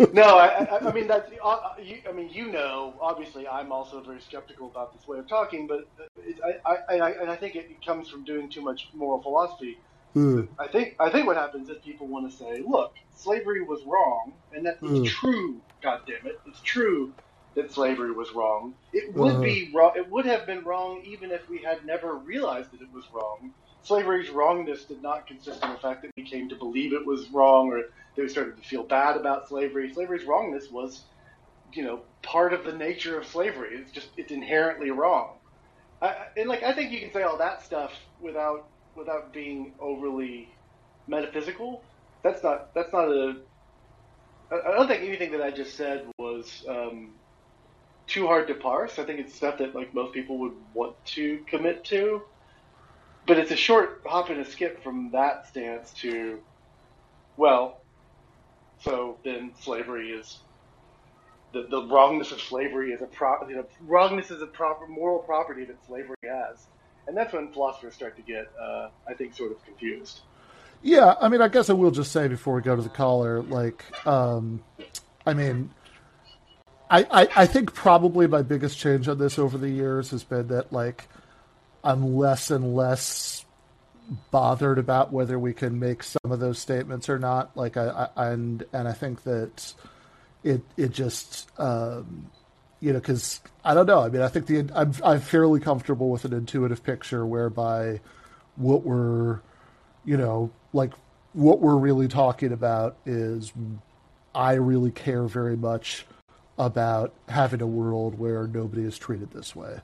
no, 0.12 0.38
I, 0.38 0.64
I, 0.64 0.88
I 0.88 0.92
mean 0.92 1.06
that's. 1.06 1.30
Uh, 1.42 1.48
uh, 1.48 1.74
you, 1.82 1.98
I 2.08 2.12
mean, 2.12 2.30
you 2.30 2.50
know, 2.50 2.94
obviously, 3.00 3.46
I'm 3.46 3.72
also 3.72 4.00
very 4.00 4.20
skeptical 4.20 4.68
about 4.68 4.96
this 4.96 5.06
way 5.06 5.18
of 5.18 5.28
talking, 5.28 5.66
but 5.66 5.86
it, 6.16 6.38
I, 6.66 6.72
I, 6.72 6.98
I, 6.98 7.10
and 7.20 7.30
I 7.30 7.36
think 7.36 7.56
it 7.56 7.84
comes 7.84 8.08
from 8.08 8.24
doing 8.24 8.48
too 8.48 8.62
much 8.62 8.88
moral 8.94 9.22
philosophy. 9.22 9.78
Mm. 10.16 10.48
I 10.58 10.68
think, 10.68 10.96
I 11.00 11.08
think 11.08 11.26
what 11.26 11.36
happens 11.36 11.68
is 11.70 11.78
people 11.78 12.06
want 12.06 12.30
to 12.30 12.36
say, 12.36 12.62
"Look, 12.66 12.94
slavery 13.14 13.62
was 13.62 13.82
wrong, 13.84 14.32
and 14.54 14.66
that 14.66 14.80
mm. 14.80 15.04
is 15.04 15.12
true. 15.12 15.60
God 15.82 16.00
damn 16.06 16.26
it, 16.26 16.40
it's 16.46 16.60
true 16.60 17.12
that 17.54 17.70
slavery 17.72 18.12
was 18.12 18.32
wrong. 18.32 18.74
It 18.92 19.14
would 19.14 19.32
uh-huh. 19.32 19.42
be 19.42 19.70
wrong. 19.74 19.92
It 19.96 20.10
would 20.10 20.24
have 20.26 20.46
been 20.46 20.64
wrong 20.64 21.02
even 21.04 21.30
if 21.30 21.48
we 21.48 21.58
had 21.58 21.84
never 21.84 22.14
realized 22.14 22.70
that 22.72 22.80
it 22.80 22.88
was 22.92 23.04
wrong. 23.12 23.52
Slavery's 23.82 24.30
wrongness 24.30 24.86
did 24.86 25.02
not 25.02 25.26
consist 25.26 25.62
in 25.64 25.70
the 25.70 25.78
fact 25.78 26.02
that 26.02 26.12
we 26.16 26.24
came 26.28 26.48
to 26.48 26.56
believe 26.56 26.92
it 26.92 27.06
was 27.06 27.28
wrong 27.32 27.68
or 27.72 27.82
they 28.16 28.28
started 28.28 28.56
to 28.56 28.62
feel 28.62 28.84
bad 28.84 29.16
about 29.16 29.48
slavery. 29.48 29.92
Slavery's 29.92 30.26
wrongness 30.26 30.68
was, 30.70 31.08
you 31.72 31.84
know, 31.84 32.04
part 32.22 32.52
of 32.52 32.64
the 32.64 32.72
nature 32.72 33.18
of 33.18 33.26
slavery. 33.26 33.70
It's 33.74 33.92
just 33.92 34.10
it's 34.16 34.32
inherently 34.32 34.90
wrong. 34.90 35.38
I, 36.02 36.14
and 36.36 36.48
like 36.48 36.62
I 36.62 36.72
think 36.74 36.92
you 36.92 37.00
can 37.00 37.12
say 37.12 37.22
all 37.22 37.38
that 37.38 37.62
stuff 37.62 37.92
without 38.20 38.60
without 38.96 39.32
being 39.32 39.74
overly 39.80 40.50
metaphysical. 41.08 41.82
That's 42.24 42.42
not 42.44 42.68
that's 42.74 42.92
not 42.92 43.08
a. 43.08 43.34
I 44.52 44.72
don't 44.76 44.88
think 44.88 45.02
anything 45.04 45.32
that 45.32 45.42
I 45.42 45.50
just 45.50 45.76
said 45.76 46.06
was 46.18 46.62
um, 46.68 47.16
too 48.08 48.26
hard 48.26 48.48
to 48.48 48.54
parse. 48.54 48.98
I 48.98 49.04
think 49.04 49.20
it's 49.20 49.36
stuff 49.36 49.58
that 49.58 49.74
like 49.74 49.94
most 49.94 50.14
people 50.14 50.40
would 50.40 50.54
want 50.74 50.96
to 51.14 51.40
commit 51.48 51.84
to. 51.86 52.22
But 53.26 53.38
it's 53.38 53.50
a 53.50 53.56
short 53.56 54.02
hop 54.04 54.30
and 54.30 54.40
a 54.40 54.44
skip 54.44 54.82
from 54.82 55.10
that 55.12 55.46
stance 55.48 55.92
to, 56.00 56.40
well, 57.36 57.80
so 58.80 59.18
then 59.24 59.52
slavery 59.60 60.10
is 60.10 60.38
the, 61.52 61.66
the 61.70 61.82
wrongness 61.82 62.32
of 62.32 62.40
slavery 62.40 62.92
is 62.92 63.02
a 63.02 63.06
pro, 63.06 63.46
you 63.48 63.56
know, 63.56 63.66
wrongness 63.82 64.30
is 64.30 64.42
a 64.42 64.46
proper 64.46 64.86
moral 64.86 65.20
property 65.20 65.64
that 65.64 65.76
slavery 65.86 66.16
has, 66.24 66.66
and 67.06 67.16
that's 67.16 67.32
when 67.32 67.52
philosophers 67.52 67.94
start 67.94 68.16
to 68.16 68.22
get, 68.22 68.50
uh, 68.60 68.88
I 69.08 69.14
think, 69.14 69.34
sort 69.34 69.52
of 69.52 69.64
confused. 69.64 70.20
Yeah, 70.82 71.14
I 71.20 71.28
mean, 71.28 71.40
I 71.40 71.48
guess 71.48 71.70
I 71.70 71.74
will 71.74 71.92
just 71.92 72.10
say 72.10 72.26
before 72.26 72.56
we 72.56 72.62
go 72.62 72.74
to 72.74 72.82
the 72.82 72.88
caller, 72.88 73.42
like, 73.42 73.84
um, 74.06 74.64
I 75.24 75.34
mean, 75.34 75.70
I, 76.90 77.06
I, 77.10 77.28
I 77.36 77.46
think 77.46 77.72
probably 77.72 78.26
my 78.26 78.42
biggest 78.42 78.78
change 78.78 79.06
on 79.06 79.18
this 79.18 79.38
over 79.38 79.56
the 79.56 79.70
years 79.70 80.10
has 80.10 80.24
been 80.24 80.48
that 80.48 80.72
like 80.72 81.08
I'm 81.84 82.16
less 82.16 82.50
and 82.50 82.74
less 82.74 83.44
bothered 84.30 84.78
about 84.78 85.12
whether 85.12 85.38
we 85.38 85.52
can 85.52 85.78
make 85.78 86.02
some 86.02 86.30
of 86.30 86.40
those 86.40 86.58
statements 86.58 87.08
or 87.08 87.18
not. 87.18 87.56
Like 87.56 87.76
I, 87.76 88.08
I 88.16 88.30
and 88.30 88.64
and 88.72 88.88
I 88.88 88.92
think 88.92 89.24
that 89.24 89.74
it 90.44 90.62
it 90.76 90.92
just 90.92 91.50
um, 91.58 92.30
you 92.80 92.92
know 92.92 92.98
because 92.98 93.40
I 93.64 93.74
don't 93.74 93.86
know. 93.86 94.00
I 94.00 94.08
mean, 94.08 94.22
I 94.22 94.28
think 94.28 94.46
the 94.46 94.68
I'm 94.74 94.92
I'm 95.04 95.20
fairly 95.20 95.60
comfortable 95.60 96.10
with 96.10 96.24
an 96.24 96.32
intuitive 96.32 96.82
picture 96.82 97.26
whereby 97.26 98.00
what 98.56 98.84
we're 98.84 99.40
you 100.04 100.16
know 100.16 100.50
like 100.72 100.92
what 101.32 101.60
we're 101.60 101.76
really 101.76 102.08
talking 102.08 102.52
about 102.52 102.96
is 103.06 103.52
I 104.34 104.54
really 104.54 104.90
care 104.90 105.24
very 105.24 105.56
much 105.56 106.06
about 106.58 107.14
having 107.28 107.62
a 107.62 107.66
world 107.66 108.18
where 108.18 108.46
nobody 108.46 108.82
is 108.82 108.98
treated 108.98 109.30
this 109.32 109.56
way 109.56 109.80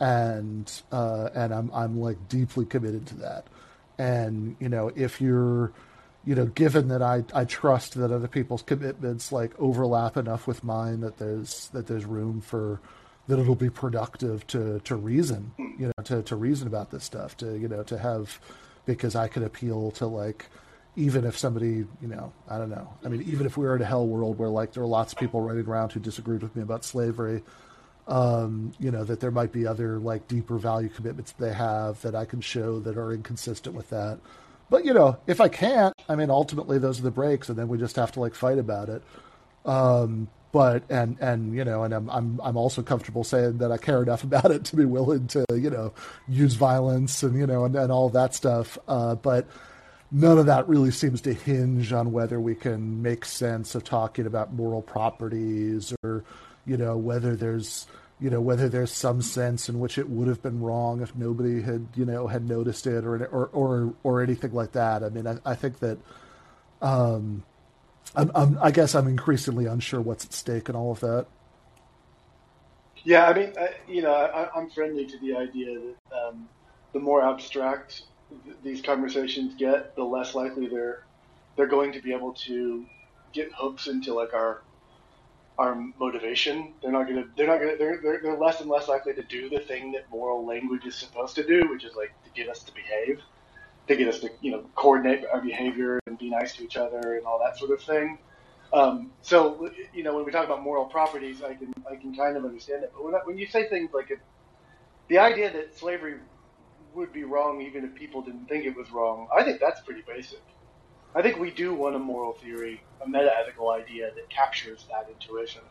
and 0.00 0.82
uh, 0.90 1.28
and 1.34 1.52
I'm 1.54 1.70
I'm 1.72 2.00
like 2.00 2.28
deeply 2.28 2.64
committed 2.64 3.06
to 3.08 3.14
that. 3.16 3.46
And 3.98 4.56
you 4.58 4.68
know, 4.70 4.90
if 4.96 5.20
you're, 5.20 5.72
you 6.24 6.34
know, 6.34 6.46
given 6.46 6.88
that 6.88 7.02
I 7.02 7.24
I 7.34 7.44
trust 7.44 7.94
that 7.94 8.10
other 8.10 8.28
people's 8.28 8.62
commitments 8.62 9.30
like 9.30 9.52
overlap 9.58 10.16
enough 10.16 10.46
with 10.46 10.64
mine 10.64 11.00
that 11.00 11.18
there's 11.18 11.68
that 11.68 11.86
there's 11.86 12.06
room 12.06 12.40
for 12.40 12.80
that 13.28 13.38
it'll 13.38 13.54
be 13.54 13.70
productive 13.70 14.46
to 14.48 14.80
to 14.80 14.96
reason, 14.96 15.52
you 15.58 15.86
know, 15.86 16.04
to 16.04 16.22
to 16.22 16.34
reason 16.34 16.66
about 16.66 16.90
this 16.90 17.04
stuff, 17.04 17.36
to 17.36 17.56
you 17.58 17.68
know, 17.68 17.82
to 17.84 17.98
have 17.98 18.40
because 18.86 19.14
I 19.14 19.28
could 19.28 19.42
appeal 19.42 19.90
to 19.92 20.06
like 20.06 20.46
even 20.96 21.24
if 21.24 21.38
somebody, 21.38 21.86
you 22.00 22.08
know, 22.08 22.32
I 22.48 22.58
don't 22.58 22.70
know. 22.70 22.92
I 23.04 23.08
mean, 23.08 23.22
even 23.22 23.46
if 23.46 23.56
we 23.56 23.64
were 23.64 23.76
in 23.76 23.82
a 23.82 23.86
hell 23.86 24.06
world 24.06 24.38
where 24.38 24.48
like 24.48 24.72
there 24.72 24.82
are 24.82 24.86
lots 24.86 25.12
of 25.12 25.18
people 25.18 25.40
running 25.42 25.66
around 25.66 25.92
who 25.92 26.00
disagreed 26.00 26.42
with 26.42 26.56
me 26.56 26.62
about 26.62 26.84
slavery, 26.84 27.42
um, 28.10 28.72
you 28.80 28.90
know, 28.90 29.04
that 29.04 29.20
there 29.20 29.30
might 29.30 29.52
be 29.52 29.66
other 29.66 29.98
like 30.00 30.26
deeper 30.26 30.58
value 30.58 30.88
commitments 30.88 31.32
they 31.32 31.52
have 31.52 32.02
that 32.02 32.16
I 32.16 32.24
can 32.24 32.40
show 32.40 32.80
that 32.80 32.98
are 32.98 33.12
inconsistent 33.12 33.74
with 33.74 33.88
that. 33.90 34.18
But 34.68 34.84
you 34.84 34.92
know, 34.92 35.16
if 35.28 35.40
I 35.40 35.48
can't, 35.48 35.94
I 36.08 36.16
mean, 36.16 36.28
ultimately 36.28 36.78
those 36.78 36.98
are 36.98 37.04
the 37.04 37.12
breaks, 37.12 37.48
and 37.48 37.56
then 37.56 37.68
we 37.68 37.78
just 37.78 37.96
have 37.96 38.10
to 38.12 38.20
like 38.20 38.34
fight 38.34 38.58
about 38.58 38.88
it. 38.88 39.02
Um, 39.64 40.28
but 40.50 40.82
and 40.90 41.16
and 41.20 41.54
you 41.54 41.64
know, 41.64 41.84
and 41.84 41.94
I'm 41.94 42.10
I'm 42.10 42.40
I'm 42.42 42.56
also 42.56 42.82
comfortable 42.82 43.22
saying 43.22 43.58
that 43.58 43.70
I 43.70 43.78
care 43.78 44.02
enough 44.02 44.24
about 44.24 44.50
it 44.50 44.64
to 44.66 44.76
be 44.76 44.84
willing 44.84 45.28
to 45.28 45.44
you 45.52 45.70
know 45.70 45.92
use 46.28 46.54
violence 46.54 47.22
and 47.22 47.38
you 47.38 47.46
know 47.46 47.64
and, 47.64 47.76
and 47.76 47.92
all 47.92 48.10
that 48.10 48.34
stuff. 48.34 48.76
Uh, 48.88 49.14
but 49.14 49.46
none 50.10 50.36
of 50.36 50.46
that 50.46 50.68
really 50.68 50.90
seems 50.90 51.20
to 51.20 51.32
hinge 51.32 51.92
on 51.92 52.10
whether 52.10 52.40
we 52.40 52.56
can 52.56 53.02
make 53.02 53.24
sense 53.24 53.76
of 53.76 53.84
talking 53.84 54.26
about 54.26 54.52
moral 54.52 54.82
properties 54.82 55.94
or 56.02 56.24
you 56.66 56.76
know 56.76 56.96
whether 56.96 57.36
there's 57.36 57.86
you 58.20 58.30
know 58.30 58.40
whether 58.40 58.68
there's 58.68 58.92
some 58.92 59.22
sense 59.22 59.68
in 59.68 59.80
which 59.80 59.96
it 59.98 60.08
would 60.08 60.28
have 60.28 60.42
been 60.42 60.60
wrong 60.60 61.00
if 61.00 61.14
nobody 61.16 61.62
had 61.62 61.86
you 61.94 62.04
know 62.04 62.26
had 62.26 62.48
noticed 62.48 62.86
it 62.86 63.04
or 63.04 63.24
or 63.26 63.46
or, 63.52 63.94
or 64.02 64.22
anything 64.22 64.52
like 64.52 64.72
that. 64.72 65.02
I 65.02 65.08
mean, 65.08 65.26
I, 65.26 65.38
I 65.44 65.54
think 65.54 65.78
that 65.80 65.98
um, 66.82 67.42
I'm, 68.14 68.30
I'm, 68.34 68.58
i 68.60 68.70
guess 68.70 68.94
I'm 68.94 69.06
increasingly 69.06 69.66
unsure 69.66 70.00
what's 70.00 70.24
at 70.24 70.32
stake 70.32 70.68
in 70.68 70.76
all 70.76 70.92
of 70.92 71.00
that. 71.00 71.26
Yeah, 73.04 73.26
I 73.26 73.34
mean, 73.34 73.52
I, 73.58 73.70
you 73.88 74.02
know, 74.02 74.12
I, 74.12 74.58
am 74.58 74.68
friendly 74.70 75.06
to 75.06 75.18
the 75.18 75.36
idea 75.36 75.78
that 75.78 76.16
um, 76.16 76.48
the 76.92 77.00
more 77.00 77.22
abstract 77.22 78.02
th- 78.44 78.56
these 78.62 78.82
conversations 78.82 79.54
get, 79.54 79.96
the 79.96 80.04
less 80.04 80.34
likely 80.34 80.68
they're 80.68 81.04
they're 81.56 81.66
going 81.66 81.92
to 81.92 82.00
be 82.00 82.12
able 82.12 82.32
to 82.32 82.84
get 83.32 83.50
hooks 83.54 83.86
into 83.86 84.12
like 84.14 84.34
our 84.34 84.62
our 85.60 85.76
motivation. 85.98 86.72
They're 86.82 86.90
not 86.90 87.06
gonna 87.06 87.26
they're 87.36 87.46
not 87.46 87.60
gonna 87.60 87.76
they're, 87.78 88.00
they're 88.02 88.20
they're 88.22 88.38
less 88.38 88.62
and 88.62 88.70
less 88.70 88.88
likely 88.88 89.12
to 89.12 89.22
do 89.22 89.50
the 89.50 89.58
thing 89.60 89.92
that 89.92 90.10
moral 90.10 90.46
language 90.46 90.86
is 90.86 90.96
supposed 90.96 91.34
to 91.36 91.46
do, 91.46 91.68
which 91.68 91.84
is 91.84 91.94
like 91.94 92.12
to 92.24 92.30
get 92.30 92.48
us 92.48 92.62
to 92.62 92.72
behave, 92.74 93.20
to 93.86 93.94
get 93.94 94.08
us 94.08 94.20
to 94.20 94.30
you 94.40 94.52
know 94.52 94.64
coordinate 94.74 95.26
our 95.30 95.42
behavior 95.42 96.00
and 96.06 96.18
be 96.18 96.30
nice 96.30 96.56
to 96.56 96.64
each 96.64 96.78
other 96.78 97.16
and 97.16 97.26
all 97.26 97.38
that 97.38 97.58
sort 97.58 97.72
of 97.72 97.82
thing. 97.82 98.18
Um, 98.72 99.10
so 99.20 99.70
you 99.92 100.02
know 100.02 100.16
when 100.16 100.24
we 100.24 100.32
talk 100.32 100.46
about 100.46 100.62
moral 100.62 100.86
properties, 100.86 101.42
I 101.42 101.54
can 101.54 101.74
I 101.90 101.96
can 101.96 102.14
kind 102.16 102.38
of 102.38 102.44
understand 102.46 102.82
it. 102.84 102.92
But 102.94 103.04
when, 103.04 103.14
when 103.24 103.36
you 103.36 103.46
say 103.46 103.68
things 103.68 103.90
like 103.92 104.10
if, 104.10 104.18
the 105.08 105.18
idea 105.18 105.52
that 105.52 105.76
slavery 105.76 106.16
would 106.94 107.12
be 107.12 107.24
wrong 107.24 107.60
even 107.60 107.84
if 107.84 107.94
people 107.94 108.22
didn't 108.22 108.46
think 108.46 108.64
it 108.64 108.74
was 108.74 108.90
wrong, 108.90 109.28
I 109.36 109.44
think 109.44 109.60
that's 109.60 109.80
pretty 109.82 110.02
basic. 110.06 110.40
I 111.14 111.22
think 111.22 111.38
we 111.38 111.50
do 111.50 111.74
want 111.74 111.96
a 111.96 111.98
moral 111.98 112.34
theory, 112.34 112.80
a 113.02 113.08
metaethical 113.08 113.74
idea 113.74 114.10
that 114.14 114.30
captures 114.30 114.84
that 114.90 115.08
intuition. 115.10 115.62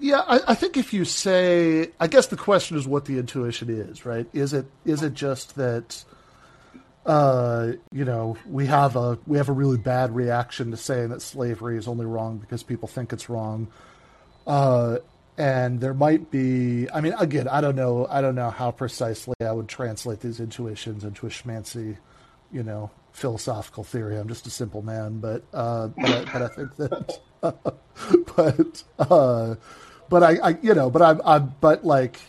Yeah, 0.00 0.20
I, 0.20 0.40
I, 0.48 0.54
think 0.54 0.76
if 0.76 0.92
you 0.92 1.04
say, 1.04 1.90
I 1.98 2.06
guess 2.06 2.28
the 2.28 2.36
question 2.36 2.76
is 2.76 2.86
what 2.86 3.06
the 3.06 3.18
intuition 3.18 3.68
is, 3.68 4.06
right? 4.06 4.28
Is 4.32 4.52
it 4.52 4.66
is 4.84 5.02
it 5.02 5.14
just 5.14 5.56
that, 5.56 6.04
uh, 7.04 7.72
you 7.92 8.04
know, 8.04 8.36
we 8.48 8.66
have 8.66 8.94
a 8.94 9.18
we 9.26 9.38
have 9.38 9.48
a 9.48 9.52
really 9.52 9.76
bad 9.76 10.14
reaction 10.14 10.70
to 10.70 10.76
saying 10.76 11.08
that 11.08 11.20
slavery 11.20 11.76
is 11.76 11.88
only 11.88 12.06
wrong 12.06 12.38
because 12.38 12.62
people 12.62 12.86
think 12.86 13.12
it's 13.12 13.28
wrong, 13.28 13.66
uh, 14.46 14.98
and 15.36 15.80
there 15.80 15.94
might 15.94 16.30
be. 16.30 16.88
I 16.94 17.00
mean, 17.00 17.14
again, 17.18 17.48
I 17.48 17.60
don't 17.60 17.74
know. 17.74 18.06
I 18.08 18.20
don't 18.20 18.36
know 18.36 18.50
how 18.50 18.70
precisely 18.70 19.34
I 19.40 19.50
would 19.50 19.68
translate 19.68 20.20
these 20.20 20.38
intuitions 20.38 21.02
into 21.02 21.26
a 21.26 21.30
schmancy, 21.30 21.96
you 22.52 22.62
know, 22.62 22.92
philosophical 23.18 23.84
theory. 23.84 24.16
I'm 24.16 24.28
just 24.28 24.46
a 24.46 24.50
simple 24.50 24.82
man, 24.82 25.18
but 25.18 25.44
uh, 25.52 25.88
but, 25.88 26.10
I, 26.10 26.24
but 26.32 26.42
I 26.42 26.48
think 26.48 26.76
that, 26.76 27.20
but 28.36 28.84
uh, 28.98 29.54
but 30.08 30.22
I, 30.22 30.36
I, 30.36 30.58
you 30.62 30.74
know, 30.74 30.90
but 30.90 31.02
I'm, 31.02 31.20
I'm 31.24 31.54
but 31.60 31.84
like 31.84 32.20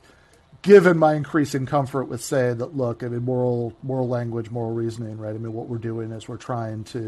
given 0.62 0.98
my 0.98 1.14
increasing 1.14 1.66
comfort 1.66 2.06
with 2.06 2.22
saying 2.22 2.58
that, 2.58 2.76
look, 2.76 3.04
I 3.04 3.08
mean, 3.08 3.24
moral 3.24 3.74
moral 3.84 4.08
language, 4.08 4.50
moral 4.52 4.72
reasoning, 4.72 5.18
right? 5.18 5.34
I 5.34 5.38
mean, 5.38 5.54
what 5.54 5.68
we're 5.68 5.78
doing 5.78 6.12
is 6.12 6.28
we're 6.28 6.38
trying 6.38 6.84
to 6.86 7.08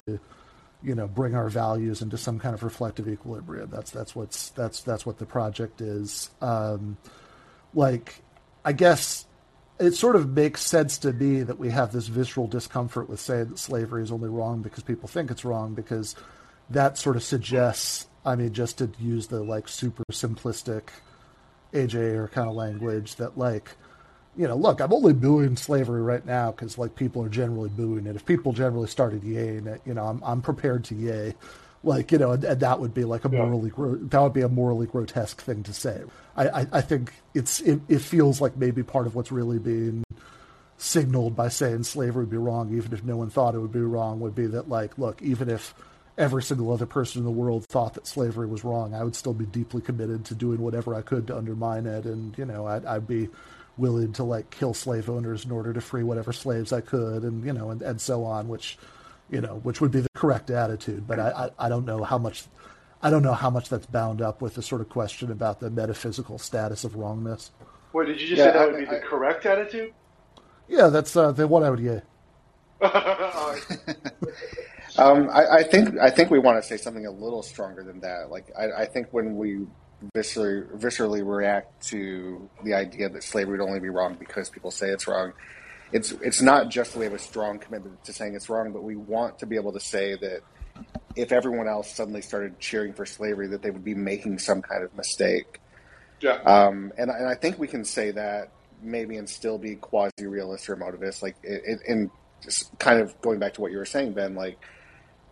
you 0.84 0.96
know 0.96 1.08
bring 1.08 1.36
our 1.36 1.50
values 1.50 2.02
into 2.02 2.18
some 2.18 2.40
kind 2.40 2.56
of 2.56 2.64
reflective 2.64 3.08
equilibrium 3.08 3.70
that's 3.72 3.92
that's 3.92 4.16
what's 4.16 4.50
that's 4.50 4.82
that's 4.82 5.06
what 5.06 5.20
the 5.20 5.26
project 5.26 5.80
is 5.80 6.32
um 6.42 6.98
like 7.74 8.22
i 8.66 8.72
guess 8.72 9.26
it 9.82 9.96
sort 9.96 10.16
of 10.16 10.30
makes 10.30 10.62
sense 10.62 11.00
to 11.00 11.12
me 11.12 11.42
that 11.42 11.58
we 11.58 11.72
have 11.72 11.92
this 11.92 12.08
visceral 12.08 12.48
discomfort 12.48 13.10
with 13.10 13.20
saying 13.20 13.50
that 13.50 13.58
slavery 13.58 14.04
is 14.04 14.12
only 14.12 14.30
wrong 14.30 14.62
because 14.62 14.84
people 14.84 15.10
think 15.10 15.32
it's 15.32 15.44
wrong 15.44 15.74
because 15.74 16.16
that 16.70 16.98
sort 16.98 17.16
of 17.16 17.24
suggests 17.24 18.08
i 18.26 18.36
mean 18.36 18.54
just 18.54 18.78
to 18.78 18.90
use 19.00 19.28
the 19.28 19.42
like 19.42 19.68
super 19.68 20.04
simplistic 20.12 20.84
AJ 21.74 21.96
Ayer 21.96 22.28
kind 22.28 22.48
of 22.48 22.56
language 22.56 23.16
that 23.16 23.38
like 23.38 23.72
you 24.38 24.48
know 24.48 24.56
look 24.56 24.80
i'm 24.80 24.94
only 24.94 25.14
booing 25.14 25.58
slavery 25.58 26.02
right 26.02 26.26
now 26.26 26.52
because 26.52 26.78
like 26.78 26.96
people 26.96 27.24
are 27.24 27.30
generally 27.30 27.70
booing 27.70 28.06
it. 28.06 28.16
If 28.16 28.26
people 28.26 28.54
generally 28.54 28.88
started 28.88 29.24
yaying 29.24 29.66
it 29.66 29.82
you 29.86 29.94
know 29.94 30.06
i'm, 30.06 30.22
I'm 30.24 30.42
prepared 30.42 30.84
to 30.86 30.96
yay 30.96 31.34
like 31.84 32.12
you 32.12 32.18
know, 32.18 32.32
and, 32.32 32.44
and 32.44 32.60
that 32.60 32.80
would 32.80 32.94
be 32.94 33.04
like 33.04 33.26
a 33.26 33.30
morally 33.30 33.72
yeah. 33.76 33.96
that 34.10 34.22
would 34.22 34.34
be 34.34 34.42
a 34.42 34.50
morally 34.50 34.86
grotesque 34.86 35.42
thing 35.42 35.64
to 35.64 35.74
say. 35.74 36.04
I, 36.36 36.48
I, 36.48 36.68
I 36.74 36.82
think 36.82 37.14
it's 37.34 37.60
it, 37.62 37.82
it, 37.88 38.00
feels 38.00 38.40
like 38.40 38.56
maybe 38.56 38.84
part 38.84 39.08
of 39.08 39.16
what's 39.16 39.32
really 39.32 39.60
being 39.60 40.04
signaled 40.78 41.36
by 41.36 41.48
saying 41.48 41.84
slavery 41.84 42.24
would 42.24 42.32
be 42.32 42.38
wrong, 42.38 42.76
even 42.76 42.94
if 42.94 43.04
no 43.04 43.18
one 43.18 43.30
thought 43.30 43.56
it 43.56 43.60
would 43.60 43.72
be 43.72 43.80
wrong, 43.80 44.20
would 44.20 44.36
be 44.36 44.48
that 44.48 44.70
like, 44.70 44.98
look, 44.98 45.22
even 45.22 45.50
if 45.50 45.74
every 46.18 46.44
single 46.44 46.72
other 46.72 46.86
person 46.86 47.20
in 47.20 47.26
the 47.26 47.32
world 47.32 47.66
thought 47.66 47.96
that 47.96 48.06
slavery 48.06 48.48
was 48.48 48.64
wrong, 48.64 48.94
I 48.94 49.04
would 49.04 49.16
still 49.16 49.34
be 49.34 49.46
deeply 49.46 49.82
committed 49.82 50.26
to 50.26 50.36
doing 50.36 50.62
whatever 50.62 50.94
I 50.94 51.02
could 51.02 51.28
to 51.28 51.38
undermine 51.38 51.88
it, 51.88 52.06
and 52.06 52.38
you 52.38 52.46
know, 52.46 52.68
I'd, 52.68 52.86
I'd 52.86 53.08
be 53.08 53.30
willing 53.78 54.14
to 54.14 54.24
like 54.24 54.52
kill 54.52 54.76
slave 54.76 55.10
owners 55.10 55.46
in 55.46 55.52
order 55.52 55.74
to 55.74 55.82
free 55.82 56.04
whatever 56.04 56.32
slaves 56.32 56.72
I 56.72 56.82
could, 56.82 57.24
and 57.24 57.44
you 57.44 57.54
know, 57.54 57.72
and, 57.72 57.82
and 57.82 58.00
so 58.00 58.24
on, 58.24 58.48
which 58.48 58.78
you 59.32 59.42
know, 59.42 59.60
which 59.64 59.82
would 59.82 59.92
be 59.92 60.02
the 60.02 60.10
correct 60.14 60.52
attitude. 60.52 61.08
But 61.08 61.20
I, 61.20 61.30
I, 61.30 61.50
I, 61.66 61.70
don't 61.70 61.86
know 61.86 62.04
how 62.04 62.18
much, 62.18 62.44
I 63.02 63.10
don't 63.10 63.24
know 63.24 63.34
how 63.34 63.50
much 63.50 63.70
that's 63.70 63.86
bound 63.86 64.22
up 64.22 64.42
with 64.42 64.56
the 64.56 64.62
sort 64.62 64.82
of 64.82 64.90
question 64.90 65.32
about 65.32 65.62
the 65.62 65.70
metaphysical 65.70 66.38
status 66.38 66.84
of 66.84 66.96
wrongness. 66.96 67.52
Wait, 67.94 68.08
did 68.08 68.22
you 68.22 68.28
just 68.28 68.40
yeah, 68.40 68.46
say 68.46 68.52
that 68.52 68.62
I, 68.62 68.66
would 68.68 68.78
be 68.78 68.86
the 68.86 69.00
correct 69.00 69.46
attitude? 69.46 69.94
Yeah, 70.68 70.88
that's 70.88 71.16
uh, 71.16 71.32
the 71.32 71.48
one 71.48 71.64
I 71.64 71.70
would 71.70 71.82
get. 71.82 72.06
um, 74.98 75.30
I, 75.32 75.64
think 75.64 75.98
I 76.00 76.10
think 76.10 76.32
we 76.32 76.40
want 76.40 76.62
to 76.62 76.68
say 76.68 76.78
something 76.78 77.06
a 77.06 77.12
little 77.12 77.44
stronger 77.44 77.84
than 77.84 78.00
that. 78.02 78.30
Like 78.30 78.52
I, 78.58 78.86
think 78.86 79.08
when 79.12 79.38
we 79.38 79.66
viscerally, 80.16 80.68
viscerally 80.78 81.26
react 81.26 81.82
to 81.88 82.50
the 82.64 82.74
idea 82.74 83.10
that 83.10 83.24
slavery 83.24 83.60
would 83.60 83.68
only 83.68 83.80
be 83.80 83.90
wrong 83.90 84.16
because 84.20 84.50
people 84.50 84.72
say 84.72 84.90
it's 84.90 85.08
wrong, 85.08 85.34
it's 85.92 86.12
it's 86.12 86.42
not 86.42 86.70
just 86.70 86.94
that 86.94 87.00
we 87.00 87.06
have 87.06 87.14
a 87.14 87.20
strong 87.20 87.60
commitment 87.60 88.04
to 88.06 88.14
saying 88.14 88.36
it's 88.36 88.50
wrong, 88.50 88.72
but 88.72 88.84
we 88.84 88.96
want 88.96 89.40
to 89.40 89.46
be 89.46 89.56
able 89.56 89.74
to 89.74 89.80
say 89.80 90.16
that 90.16 90.42
if 91.16 91.32
everyone 91.32 91.68
else 91.68 91.94
suddenly 91.94 92.22
started 92.22 92.60
cheering 92.60 92.94
for 92.94 93.06
slavery, 93.06 93.48
that 93.48 93.62
they 93.62 93.72
would 93.72 93.84
be 93.84 93.96
making 93.96 94.40
some 94.40 94.62
kind 94.62 94.84
of 94.84 94.96
mistake. 94.96 95.60
Yeah. 96.22 96.36
Um, 96.46 96.94
and 96.98 97.10
and 97.10 97.28
I 97.28 97.36
think 97.36 97.60
we 97.60 97.68
can 97.68 97.84
say 97.84 98.12
that 98.12 98.52
maybe 98.82 99.18
and 99.18 99.30
still 99.30 99.58
be 99.58 99.76
quasi 99.76 100.26
realist 100.26 100.70
or 100.70 100.76
emotivist, 100.76 101.22
like 101.22 101.36
in 101.44 102.10
kind 102.80 103.00
of 103.00 103.20
going 103.22 103.40
back 103.40 103.54
to 103.56 103.62
what 103.62 103.72
you 103.72 103.78
were 103.78 103.86
saying, 103.86 104.14
Ben. 104.14 104.36
Like 104.36 104.60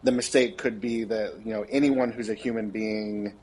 the 0.03 0.11
mistake 0.11 0.57
could 0.57 0.81
be 0.81 1.03
that 1.05 1.45
you 1.45 1.53
know 1.53 1.65
anyone 1.69 2.11
who's 2.11 2.29
a 2.29 2.33
human 2.33 2.69
being 2.69 3.33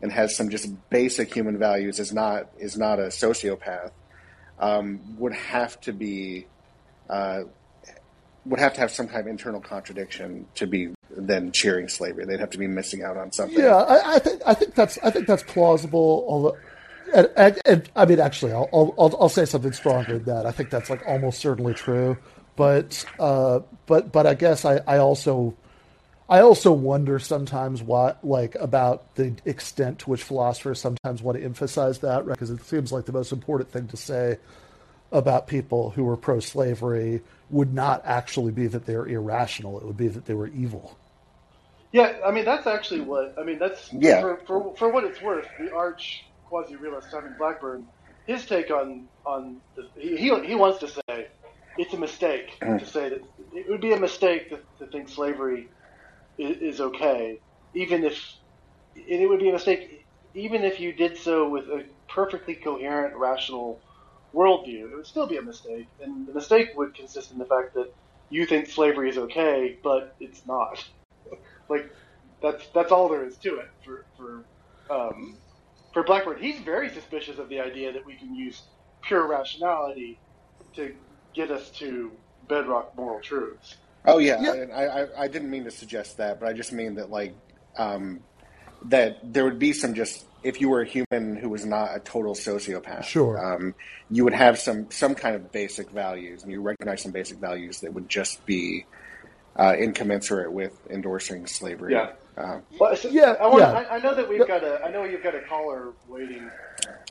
and 0.00 0.10
has 0.12 0.36
some 0.36 0.50
just 0.50 0.68
basic 0.90 1.32
human 1.32 1.58
values 1.58 1.98
is 1.98 2.12
not 2.12 2.48
is 2.58 2.76
not 2.76 2.98
a 2.98 3.04
sociopath. 3.04 3.90
Um, 4.58 5.00
would 5.18 5.34
have 5.34 5.80
to 5.82 5.92
be 5.92 6.46
uh, 7.08 7.42
would 8.44 8.60
have 8.60 8.74
to 8.74 8.80
have 8.80 8.90
some 8.90 9.06
kind 9.06 9.20
of 9.20 9.26
internal 9.26 9.60
contradiction 9.60 10.46
to 10.56 10.66
be 10.66 10.88
then 11.10 11.52
cheering 11.52 11.88
slavery. 11.88 12.24
They'd 12.24 12.40
have 12.40 12.50
to 12.50 12.58
be 12.58 12.66
missing 12.66 13.02
out 13.02 13.16
on 13.16 13.32
something. 13.32 13.58
Yeah, 13.58 13.76
I, 13.76 14.14
I 14.14 14.18
think 14.18 14.42
I 14.46 14.54
think 14.54 14.74
that's 14.74 14.98
I 15.02 15.10
think 15.10 15.26
that's 15.26 15.42
plausible. 15.42 16.24
Although, 16.28 16.56
and, 17.14 17.28
and, 17.36 17.60
and 17.64 17.90
I 17.94 18.06
mean, 18.06 18.20
actually, 18.20 18.52
I'll, 18.52 18.68
I'll, 18.72 19.16
I'll 19.20 19.28
say 19.28 19.44
something 19.44 19.72
stronger 19.72 20.18
than 20.18 20.24
that. 20.24 20.46
I 20.46 20.50
think 20.50 20.70
that's 20.70 20.90
like 20.90 21.06
almost 21.06 21.40
certainly 21.40 21.74
true. 21.74 22.16
But 22.56 23.04
uh, 23.18 23.60
but 23.86 24.12
but 24.12 24.26
I 24.26 24.34
guess 24.34 24.64
I, 24.64 24.80
I 24.86 24.98
also 24.98 25.54
I 26.28 26.40
also 26.40 26.72
wonder 26.72 27.18
sometimes 27.18 27.82
what 27.82 28.24
like 28.24 28.54
about 28.56 29.14
the 29.14 29.34
extent 29.44 30.00
to 30.00 30.10
which 30.10 30.22
philosophers 30.22 30.80
sometimes 30.80 31.22
want 31.22 31.38
to 31.38 31.44
emphasize 31.44 32.00
that, 32.00 32.26
right? 32.26 32.34
Because 32.34 32.50
it 32.50 32.64
seems 32.64 32.92
like 32.92 33.04
the 33.04 33.12
most 33.12 33.32
important 33.32 33.70
thing 33.70 33.86
to 33.88 33.96
say 33.96 34.38
about 35.12 35.46
people 35.46 35.90
who 35.90 36.04
were 36.04 36.16
pro 36.16 36.40
slavery 36.40 37.20
would 37.50 37.74
not 37.74 38.02
actually 38.04 38.50
be 38.50 38.66
that 38.66 38.86
they're 38.86 39.06
irrational. 39.06 39.78
It 39.78 39.84
would 39.84 39.96
be 39.96 40.08
that 40.08 40.24
they 40.24 40.34
were 40.34 40.48
evil. 40.48 40.96
Yeah, 41.92 42.14
I 42.24 42.30
mean 42.30 42.46
that's 42.46 42.66
actually 42.66 43.02
what 43.02 43.34
I 43.38 43.44
mean. 43.44 43.58
That's 43.58 43.92
yeah. 43.92 44.20
For, 44.20 44.40
for, 44.46 44.76
for 44.76 44.88
what 44.88 45.04
it's 45.04 45.20
worth, 45.20 45.46
the 45.58 45.74
arch 45.74 46.24
quasi 46.46 46.76
realist 46.76 47.10
Simon 47.10 47.34
Blackburn, 47.38 47.86
his 48.26 48.46
take 48.46 48.70
on 48.70 49.06
on 49.26 49.58
the, 49.76 49.86
he, 49.96 50.16
he 50.16 50.46
he 50.46 50.54
wants 50.54 50.78
to 50.80 50.88
say 50.88 51.28
it's 51.76 51.92
a 51.92 51.98
mistake 51.98 52.58
to 52.60 52.86
say 52.86 53.10
that 53.10 53.22
it 53.54 53.68
would 53.68 53.82
be 53.82 53.92
a 53.92 54.00
mistake 54.00 54.48
to, 54.48 54.58
to 54.78 54.90
think 54.90 55.10
slavery 55.10 55.68
is, 56.38 56.74
is 56.74 56.80
okay, 56.80 57.38
even 57.74 58.04
if 58.04 58.18
it 58.96 59.28
would 59.28 59.40
be 59.40 59.50
a 59.50 59.52
mistake 59.52 60.06
even 60.34 60.64
if 60.64 60.80
you 60.80 60.92
did 60.92 61.18
so 61.18 61.48
with 61.48 61.64
a 61.66 61.84
perfectly 62.08 62.54
coherent, 62.54 63.14
rational 63.16 63.80
worldview, 64.34 64.90
it 64.90 64.96
would 64.96 65.06
still 65.06 65.26
be 65.26 65.36
a 65.36 65.42
mistake. 65.42 65.86
And 66.02 66.26
the 66.26 66.32
mistake 66.32 66.70
would 66.76 66.94
consist 66.94 67.32
in 67.32 67.38
the 67.38 67.44
fact 67.44 67.74
that 67.74 67.92
you 68.30 68.46
think 68.46 68.68
slavery 68.68 69.10
is 69.10 69.18
okay, 69.18 69.78
but 69.82 70.14
it's 70.20 70.46
not. 70.46 70.84
like 71.68 71.90
that's 72.40 72.66
that's 72.74 72.90
all 72.90 73.08
there 73.08 73.24
is 73.24 73.36
to 73.38 73.56
it 73.56 73.68
for 73.84 74.04
for 74.16 74.44
um, 74.90 75.36
for 75.92 76.02
Blackburn. 76.02 76.38
He's 76.40 76.60
very 76.60 76.90
suspicious 76.90 77.38
of 77.38 77.48
the 77.48 77.60
idea 77.60 77.92
that 77.92 78.04
we 78.04 78.14
can 78.14 78.34
use 78.34 78.62
pure 79.02 79.26
rationality 79.26 80.18
to 80.74 80.94
get 81.34 81.50
us 81.50 81.70
to 81.70 82.10
bedrock 82.48 82.96
moral 82.96 83.20
truths. 83.20 83.76
Oh 84.04 84.18
yeah, 84.18 84.40
yeah. 84.40 84.74
I, 84.74 85.02
I, 85.02 85.22
I 85.24 85.28
didn't 85.28 85.50
mean 85.50 85.64
to 85.64 85.70
suggest 85.70 86.16
that, 86.16 86.40
but 86.40 86.48
I 86.48 86.52
just 86.52 86.72
mean 86.72 86.96
that 86.96 87.10
like 87.10 87.34
um, 87.76 88.20
that 88.86 89.32
there 89.32 89.44
would 89.44 89.58
be 89.58 89.72
some 89.72 89.94
just 89.94 90.26
if 90.42 90.60
you 90.60 90.68
were 90.68 90.82
a 90.82 90.86
human 90.86 91.36
who 91.36 91.48
was 91.48 91.64
not 91.64 91.94
a 91.94 92.00
total 92.00 92.34
sociopath, 92.34 93.04
sure, 93.04 93.54
um, 93.54 93.74
you 94.10 94.24
would 94.24 94.34
have 94.34 94.58
some 94.58 94.90
some 94.90 95.14
kind 95.14 95.36
of 95.36 95.52
basic 95.52 95.90
values, 95.90 96.42
and 96.42 96.52
you 96.52 96.60
recognize 96.60 97.02
some 97.02 97.12
basic 97.12 97.38
values 97.38 97.80
that 97.80 97.92
would 97.92 98.08
just 98.08 98.44
be 98.46 98.86
uh, 99.56 99.74
incommensurate 99.78 100.52
with 100.52 100.78
endorsing 100.90 101.46
slavery. 101.46 101.92
Yeah. 101.92 102.12
Uh, 102.36 102.60
well, 102.80 102.96
so, 102.96 103.08
yeah, 103.08 103.36
I, 103.38 103.46
want, 103.46 103.60
yeah. 103.60 103.72
I, 103.72 103.96
I, 103.96 103.98
know 103.98 104.14
that 104.14 104.26
we've 104.26 104.46
got 104.46 104.64
a. 104.64 104.82
I 104.82 104.90
know 104.90 105.04
you've 105.04 105.22
got 105.22 105.34
a 105.34 105.42
caller 105.42 105.92
waiting, 106.08 106.50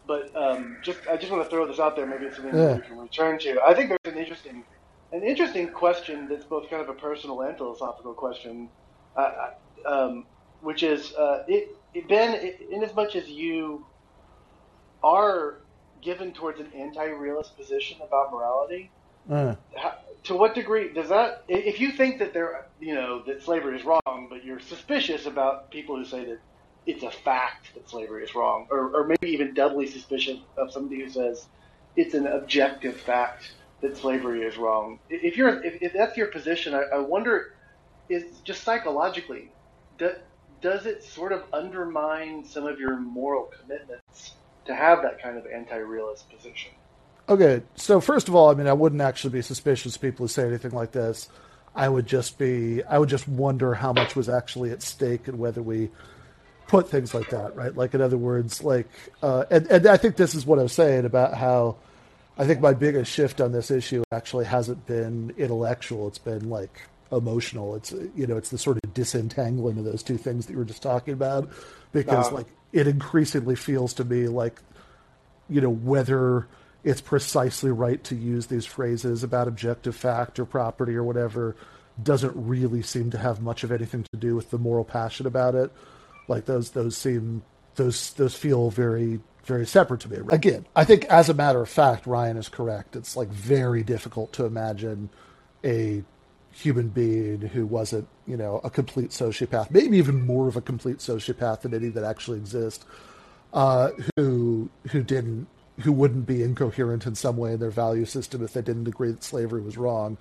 but 0.08 0.36
um, 0.36 0.78
just 0.82 1.00
I 1.08 1.16
just 1.16 1.32
want 1.32 1.44
to 1.44 1.50
throw 1.50 1.68
this 1.68 1.80
out 1.80 1.96
there. 1.96 2.08
Maybe 2.08 2.26
it's 2.26 2.38
something 2.38 2.56
yeah. 2.58 2.76
we 2.76 2.82
can 2.82 2.98
return 2.98 3.38
to. 3.40 3.62
I 3.62 3.76
think 3.76 3.90
there's 3.90 4.16
an 4.16 4.20
interesting, 4.20 4.64
an 5.12 5.22
interesting 5.22 5.68
question 5.70 6.28
that's 6.28 6.46
both 6.46 6.70
kind 6.72 6.82
of 6.82 6.90
a 6.90 6.96
personal 6.96 7.42
and 7.42 7.56
philosophical 7.56 8.14
question. 8.14 8.70
Uh, 9.16 9.52
um, 9.86 10.26
which 10.62 10.84
is 10.84 11.14
uh, 11.16 11.44
it, 11.48 11.54
it, 11.54 11.76
Ben, 12.08 12.54
in 12.70 12.84
as 12.84 12.94
much 12.96 13.16
as 13.16 13.30
you 13.30 13.86
are 15.04 15.58
given 16.02 16.34
towards 16.34 16.60
an 16.60 16.72
anti-realist 16.76 17.56
position 17.58 17.98
about 18.02 18.32
morality, 18.32 18.90
Uh, 19.30 19.56
how, 19.76 19.94
to 20.24 20.36
what 20.36 20.56
degree 20.56 20.92
does 20.94 21.10
that? 21.10 21.44
If 21.48 21.80
you 21.80 21.92
think 21.92 22.20
that 22.20 22.34
there, 22.34 22.66
you 22.80 22.96
know, 22.96 23.22
that 23.28 23.44
slavery 23.44 23.78
is 23.78 23.86
wrong, 23.86 24.28
but 24.30 24.44
you're 24.44 24.60
suspicious 24.60 25.26
about 25.28 25.70
people 25.70 25.96
who 25.96 26.06
say 26.06 26.26
that 26.26 26.40
it's 26.86 27.04
a 27.04 27.12
fact 27.12 27.74
that 27.76 27.88
slavery 27.88 28.24
is 28.24 28.34
wrong, 28.34 28.68
or, 28.72 28.96
or 28.96 29.08
maybe 29.08 29.30
even 29.32 29.54
doubly 29.54 29.86
suspicious 29.88 30.40
of 30.58 30.72
somebody 30.72 31.04
who 31.04 31.10
says 31.10 31.48
it's 31.96 32.16
an 32.16 32.26
objective 32.26 33.00
fact 33.00 33.54
that 33.82 33.96
slavery 33.98 34.42
is 34.42 34.58
wrong. 34.58 35.00
If 35.10 35.38
you're, 35.38 35.64
if, 35.64 35.82
if 35.82 35.94
that's 35.94 36.18
your 36.18 36.28
position, 36.28 36.74
I, 36.74 36.84
I 36.96 37.00
wonder, 37.00 37.54
is 38.10 38.24
just 38.44 38.64
psychologically, 38.64 39.52
do, 40.00 40.12
does 40.62 40.86
it 40.86 41.04
sort 41.04 41.32
of 41.32 41.44
undermine 41.52 42.46
some 42.46 42.66
of 42.66 42.80
your 42.80 42.98
moral 43.00 43.52
commitments 43.60 44.36
to 44.66 44.76
have 44.76 45.02
that 45.02 45.22
kind 45.22 45.38
of 45.38 45.46
anti-realist 45.48 46.30
position? 46.30 46.72
Okay, 47.28 47.62
so 47.76 48.00
first 48.00 48.28
of 48.28 48.36
all, 48.36 48.50
I 48.50 48.54
mean, 48.54 48.68
I 48.68 48.74
wouldn't 48.74 49.02
actually 49.02 49.32
be 49.32 49.42
suspicious 49.42 49.96
of 49.96 50.02
people 50.02 50.26
who 50.26 50.28
say 50.28 50.48
anything 50.48 50.72
like 50.72 50.92
this. 50.92 51.30
I 51.76 51.88
would 51.88 52.06
just 52.06 52.38
be, 52.38 52.84
I 52.84 53.00
would 53.00 53.10
just 53.10 53.28
wonder 53.28 53.74
how 53.74 53.94
much 53.94 54.16
was 54.16 54.28
actually 54.28 54.72
at 54.72 54.82
stake 54.82 55.28
and 55.28 55.40
whether 55.40 55.62
we 55.62 55.90
put 56.68 56.90
things 56.90 57.14
like 57.14 57.30
that, 57.30 57.56
right? 57.56 57.76
Like, 57.76 57.94
in 57.94 58.02
other 58.02 58.18
words, 58.18 58.64
like, 58.64 58.88
uh, 59.24 59.46
and, 59.50 59.68
and 59.68 59.88
I 59.88 59.98
think 59.98 60.16
this 60.16 60.36
is 60.36 60.46
what 60.46 60.60
I 60.60 60.64
was 60.64 60.74
saying 60.74 61.06
about 61.06 61.34
how 61.36 61.78
I 62.38 62.46
think 62.46 62.60
my 62.60 62.74
biggest 62.74 63.12
shift 63.12 63.40
on 63.40 63.52
this 63.52 63.72
issue 63.72 64.04
actually 64.12 64.46
hasn't 64.46 64.86
been 64.86 65.34
intellectual. 65.38 66.08
It's 66.08 66.18
been 66.18 66.50
like 66.50 66.82
emotional. 67.12 67.76
It's, 67.76 67.92
you 68.16 68.28
know, 68.28 68.38
it's 68.38 68.50
the 68.50 68.58
sort 68.58 68.78
of 68.84 68.94
disentangling 68.94 69.78
of 69.78 69.86
those 69.86 70.04
two 70.04 70.18
things 70.18 70.46
that 70.46 70.54
you 70.54 70.60
were 70.60 70.66
just 70.66 70.84
talking 70.84 71.14
about 71.14 71.50
because, 71.92 72.30
Uh, 72.30 72.36
like, 72.36 72.48
it 72.72 72.88
increasingly 72.88 73.56
feels 73.56 73.94
to 73.96 74.06
me 74.06 74.28
like, 74.28 74.62
you 75.50 75.60
know, 75.60 75.70
whether 75.70 76.48
it's 76.84 77.02
precisely 77.02 77.70
right 77.70 78.04
to 78.06 78.16
use 78.16 78.48
these 78.48 78.66
phrases 78.66 79.24
about 79.24 79.48
objective 79.48 79.96
fact 79.96 80.40
or 80.40 80.46
property 80.46 80.96
or 80.96 81.04
whatever 81.04 81.56
doesn't 82.02 82.34
really 82.36 82.82
seem 82.82 83.12
to 83.12 83.18
have 83.18 83.42
much 83.42 83.64
of 83.64 83.72
anything 83.72 84.04
to 84.12 84.18
do 84.18 84.36
with 84.36 84.50
the 84.50 84.58
moral 84.58 84.86
passion 84.86 85.28
about 85.28 85.54
it. 85.54 85.72
Like 86.28 86.46
those 86.46 86.72
those 86.72 86.98
seem 86.98 87.44
those 87.76 88.14
those 88.14 88.36
feel 88.36 88.70
very 88.70 89.20
very 89.44 89.66
separate 89.66 90.00
to 90.02 90.10
me. 90.10 90.18
Again, 90.30 90.66
I 90.76 90.86
think 90.86 91.06
as 91.06 91.30
a 91.30 91.34
matter 91.34 91.62
of 91.62 91.70
fact, 91.70 92.08
Ryan 92.08 92.38
is 92.38 92.48
correct. 92.48 92.96
It's 92.96 93.16
like 93.16 93.28
very 93.28 93.84
difficult 93.84 94.32
to 94.34 94.46
imagine 94.46 95.10
a 95.64 96.04
human 96.52 96.90
being 96.90 97.42
who 97.42 97.66
wasn't, 97.66 98.08
you 98.28 98.38
know, 98.38 98.60
a 98.64 98.70
complete 98.70 99.12
sociopath, 99.12 99.72
maybe 99.72 99.98
even 99.98 100.26
more 100.26 100.48
of 100.48 100.56
a 100.56 100.62
complete 100.62 100.98
sociopath 100.98 101.62
than 101.62 101.74
any 101.74 101.90
that 101.90 102.04
actually 102.04 102.38
exist, 102.38 102.86
uh, 103.54 103.90
who 104.16 104.70
who 104.92 105.04
didn't 105.04 105.48
who 105.80 105.92
wouldn't 105.92 106.26
be 106.26 106.44
incoherent 106.44 107.06
in 107.06 107.16
some 107.16 107.38
way 107.38 107.54
in 107.54 107.60
their 107.60 107.72
value 107.72 108.06
system 108.06 108.44
if 108.44 108.54
they 108.54 108.62
didn't 108.62 108.88
agree 108.88 109.12
that 109.12 109.24
slavery 109.24 109.62
was 109.62 109.78
wrong. 109.78 110.18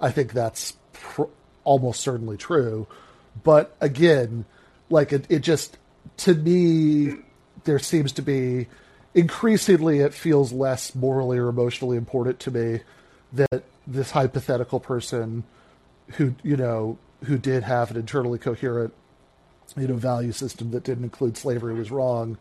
I 0.00 0.10
think 0.10 0.32
that's 0.32 0.74
pr- 0.92 1.24
almost 1.62 2.00
certainly 2.00 2.36
true. 2.36 2.86
But 3.42 3.76
again, 3.80 4.44
like 4.90 5.12
it, 5.12 5.26
it 5.28 5.40
just 5.40 5.78
to 6.18 6.34
me, 6.34 7.16
there 7.64 7.78
seems 7.78 8.12
to 8.12 8.22
be 8.22 8.66
increasingly 9.14 10.00
it 10.00 10.12
feels 10.12 10.52
less 10.52 10.94
morally 10.94 11.38
or 11.38 11.48
emotionally 11.48 11.96
important 11.96 12.40
to 12.40 12.50
me 12.50 12.80
that 13.32 13.62
this 13.86 14.10
hypothetical 14.10 14.80
person 14.80 15.44
who 16.12 16.34
you 16.42 16.56
know 16.56 16.98
who 17.24 17.38
did 17.38 17.62
have 17.62 17.90
an 17.90 17.96
internally 17.96 18.38
coherent 18.38 18.92
you 19.76 19.86
know 19.88 19.94
value 19.94 20.32
system 20.32 20.70
that 20.72 20.84
didn't 20.84 21.04
include 21.04 21.36
slavery 21.36 21.74
was 21.74 21.90
wrong 21.90 22.36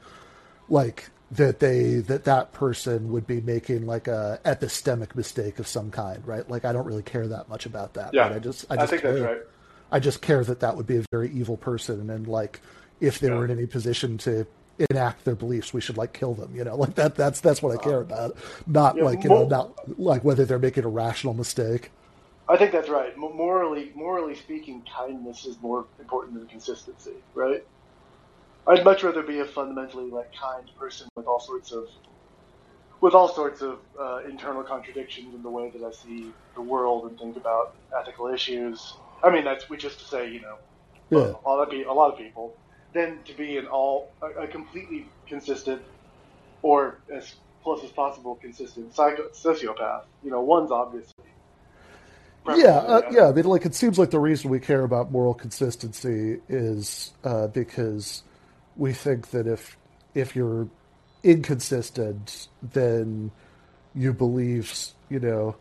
like 0.70 1.10
that 1.32 1.60
they 1.60 1.96
that 1.96 2.26
that 2.26 2.52
person 2.54 3.12
would 3.12 3.26
be 3.26 3.42
making 3.42 3.86
like 3.88 4.08
a 4.08 4.40
epistemic 4.46 5.16
mistake 5.16 5.58
of 5.60 5.68
some 5.68 5.90
kind 5.90 6.26
right 6.28 6.50
like 6.50 6.66
i 6.66 6.72
don't 6.74 6.86
really 6.86 7.02
care 7.04 7.28
that 7.28 7.48
much 7.50 7.66
about 7.66 7.94
that 7.94 8.14
Yeah, 8.14 8.24
right? 8.28 8.34
i 8.34 8.40
just 8.40 8.66
i 8.70 8.74
I 8.74 8.78
just 8.78 8.90
think 8.92 9.02
care, 9.02 9.14
that's 9.14 9.24
right. 9.26 9.42
i 9.92 10.00
just 10.00 10.22
care 10.22 10.44
that 10.44 10.60
that 10.60 10.76
would 10.76 10.86
be 10.88 10.98
a 10.98 11.04
very 11.12 11.32
evil 11.32 11.58
person 11.58 12.10
and 12.10 12.28
like 12.28 12.60
if 13.00 13.20
they 13.20 13.30
Yeah. 13.30 13.36
were 13.36 13.46
in 13.46 13.52
any 13.52 13.66
position 13.66 14.18
to 14.20 14.46
enact 14.90 15.24
their 15.24 15.36
beliefs 15.36 15.74
we 15.74 15.82
should 15.82 15.98
like 15.98 16.14
kill 16.14 16.34
them 16.34 16.56
you 16.56 16.64
know 16.64 16.76
like 16.84 16.96
that 16.96 17.16
that's 17.16 17.40
that's 17.40 17.62
what 17.64 17.72
i 17.72 17.76
uh, 17.76 17.84
care 17.84 18.02
about 18.02 18.36
not 18.68 18.98
Yeah, 18.98 19.04
like 19.04 19.24
you 19.24 19.30
know 19.30 19.46
not 19.48 19.98
like 20.00 20.24
whether 20.24 20.46
they're 20.46 20.60
making 20.60 20.84
a 20.84 20.90
rational 20.90 21.34
mistake 21.34 21.90
I 22.50 22.58
think 22.58 22.74
that's 22.74 22.90
right. 22.90 23.14
Morally, 23.18 23.92
morally 23.96 24.36
speaking, 24.36 24.86
kindness 24.98 25.46
is 25.46 25.58
more 25.62 25.88
important 26.00 26.36
than 26.40 26.48
consistency, 26.48 27.24
right? 27.36 27.62
I'd 28.68 28.86
much 28.86 29.04
rather 29.04 29.24
be 29.24 29.40
a 29.42 29.46
fundamentally 29.46 30.10
like 30.12 30.28
kind 30.42 30.70
person 30.80 31.08
with 31.16 31.28
all 31.28 31.42
sorts 31.42 31.72
of 31.74 31.86
with 33.02 33.14
all 33.16 33.30
sorts 33.30 33.62
of 33.62 33.80
uh, 34.02 34.20
internal 34.30 34.64
contradictions 34.64 35.36
in 35.36 35.44
the 35.44 35.52
way 35.52 35.72
that 35.74 35.86
I 35.86 35.92
see 35.92 36.36
the 36.56 36.64
world 36.64 37.06
and 37.10 37.20
think 37.20 37.38
about 37.38 37.68
ethical 38.00 38.28
issues. 38.34 39.00
I 39.24 39.32
mean, 39.32 39.46
that's 39.46 39.70
which 39.70 39.86
is 39.86 39.98
to 39.98 40.06
say, 40.06 40.32
you 40.32 40.42
know, 40.42 40.58
yeah 41.12 41.34
a 41.46 41.50
lot 41.50 41.68
of 41.68 41.74
a 41.88 41.94
lot 41.94 42.14
of 42.14 42.20
people, 42.20 42.56
than 42.94 43.24
to 43.26 43.36
be 43.36 43.58
an 43.58 43.68
all 43.68 44.12
a, 44.24 44.44
a 44.46 44.48
completely 44.48 45.14
consistent 45.28 45.84
or 46.64 47.00
as 47.16 47.32
close 47.64 47.84
as 47.84 47.92
possible 47.92 48.38
consistent 48.42 48.96
psycho, 48.96 49.24
sociopath. 49.46 50.02
You 50.22 50.32
know, 50.32 50.42
one's 50.44 50.72
Yeah, 52.48 52.76
uh, 52.78 53.02
yeah. 53.12 53.30
I 53.30 53.32
mean, 53.32 53.46
like 53.46 53.66
it 53.66 53.74
seems 53.76 53.98
like 53.98 54.12
the 54.12 54.20
reason 54.20 54.50
we 54.50 54.60
care 54.60 54.84
about 54.84 55.12
moral 55.12 55.34
consistency 55.34 56.42
is 56.50 57.14
uh, 57.24 57.48
because 57.48 58.24
we 58.76 58.92
think 58.94 59.30
that 59.32 59.48
if 59.48 59.78
if 60.14 60.36
you're 60.36 60.68
inconsistent, 61.24 62.50
then 62.62 63.32
you 63.96 64.14
believe, 64.14 64.74
you 65.10 65.20
know, 65.20 65.56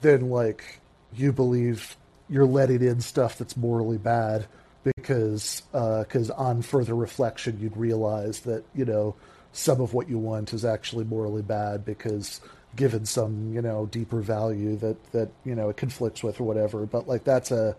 then 0.00 0.30
like 0.30 0.80
you 1.14 1.32
believe 1.32 1.96
you're 2.28 2.46
letting 2.46 2.82
in 2.82 3.00
stuff 3.00 3.38
that's 3.38 3.56
morally 3.56 3.98
bad 3.98 4.46
because 4.84 5.62
because 5.72 6.30
on 6.30 6.62
further 6.62 6.94
reflection 6.94 7.58
you'd 7.60 7.76
realize 7.76 8.40
that 8.40 8.64
you 8.74 8.84
know 8.84 9.14
some 9.52 9.80
of 9.80 9.92
what 9.94 10.08
you 10.08 10.18
want 10.18 10.52
is 10.52 10.64
actually 10.64 11.04
morally 11.04 11.42
bad 11.42 11.84
because 11.84 12.40
given 12.76 13.04
some 13.04 13.52
you 13.54 13.60
know 13.62 13.86
deeper 13.86 14.20
value 14.20 14.76
that 14.76 14.96
that 15.12 15.28
you 15.44 15.54
know 15.54 15.68
it 15.68 15.76
conflicts 15.76 16.22
with 16.22 16.40
or 16.40 16.44
whatever 16.44 16.86
but 16.86 17.06
like 17.06 17.22
that's 17.24 17.50
a 17.50 17.76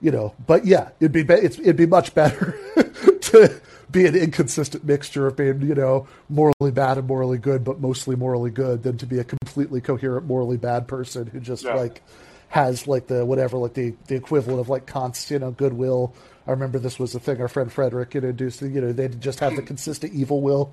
you 0.00 0.10
know 0.10 0.32
but 0.46 0.64
yeah 0.64 0.90
it'd 1.00 1.12
be, 1.12 1.22
be 1.22 1.34
it's, 1.34 1.58
it'd 1.58 1.76
be 1.76 1.86
much 1.86 2.14
better 2.14 2.56
to 3.20 3.60
be 3.90 4.06
an 4.06 4.14
inconsistent 4.14 4.84
mixture 4.84 5.26
of 5.26 5.36
being 5.36 5.60
you 5.62 5.74
know 5.74 6.06
morally 6.28 6.70
bad 6.72 6.96
and 6.96 7.06
morally 7.08 7.38
good 7.38 7.64
but 7.64 7.80
mostly 7.80 8.14
morally 8.14 8.50
good 8.50 8.82
than 8.84 8.96
to 8.96 9.06
be 9.06 9.18
a 9.18 9.24
completely 9.24 9.80
coherent 9.80 10.26
morally 10.26 10.56
bad 10.56 10.86
person 10.86 11.26
who 11.26 11.40
just 11.40 11.64
Yeah. 11.64 11.74
like 11.74 12.02
has 12.50 12.86
like 12.88 13.06
the 13.08 13.24
whatever 13.26 13.58
like 13.58 13.74
the 13.74 13.94
the 14.06 14.14
equivalent 14.16 14.60
of 14.60 14.68
like 14.68 14.86
Kant's 14.86 15.30
you 15.30 15.38
know 15.38 15.50
goodwill. 15.52 16.14
I 16.46 16.50
remember 16.52 16.78
this 16.80 16.98
was 16.98 17.14
a 17.14 17.20
thing 17.20 17.40
our 17.40 17.46
friend 17.48 17.72
Frederick 17.72 18.14
introduced. 18.16 18.60
You 18.62 18.80
know 18.80 18.92
they 18.92 19.06
just 19.08 19.38
have 19.40 19.54
the 19.54 19.62
consistent 19.62 20.12
evil 20.14 20.40
will. 20.40 20.72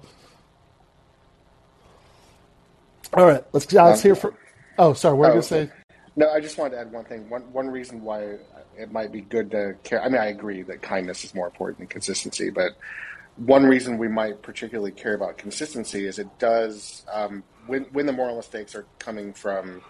All 3.14 3.26
right, 3.26 3.44
let's 3.54 3.72
let's 3.72 4.02
hear 4.02 4.16
from. 4.16 4.36
Oh, 4.78 4.94
sorry, 4.94 5.18
what 5.18 5.20
were 5.20 5.26
you 5.28 5.32
Oh, 5.32 5.34
gonna 5.36 5.44
say? 5.44 5.72
No, 6.16 6.30
I 6.32 6.40
just 6.40 6.58
wanted 6.58 6.72
to 6.72 6.82
add 6.82 6.92
one 6.92 7.06
thing. 7.06 7.30
One 7.30 7.42
one 7.54 7.68
reason 7.68 8.02
why 8.02 8.38
it 8.78 8.92
might 8.92 9.12
be 9.12 9.22
good 9.22 9.52
to 9.52 9.76
care. 9.84 10.02
I 10.02 10.10
mean, 10.10 10.22
I 10.22 10.28
agree 10.28 10.62
that 10.64 10.82
kindness 10.82 11.24
is 11.24 11.34
more 11.34 11.46
important 11.48 11.80
than 11.80 11.88
consistency, 11.88 12.50
but 12.50 12.74
one 13.38 13.66
reason 13.66 13.98
we 13.98 14.08
might 14.08 14.42
particularly 14.42 14.92
care 14.92 15.14
about 15.14 15.38
consistency 15.38 16.06
is 16.06 16.20
it 16.20 16.28
does 16.40 17.06
um, 17.12 17.44
when 17.68 17.84
when 17.92 18.06
the 18.08 18.14
moral 18.14 18.36
mistakes 18.36 18.76
are 18.76 18.86
coming 19.00 19.34
from 19.34 19.82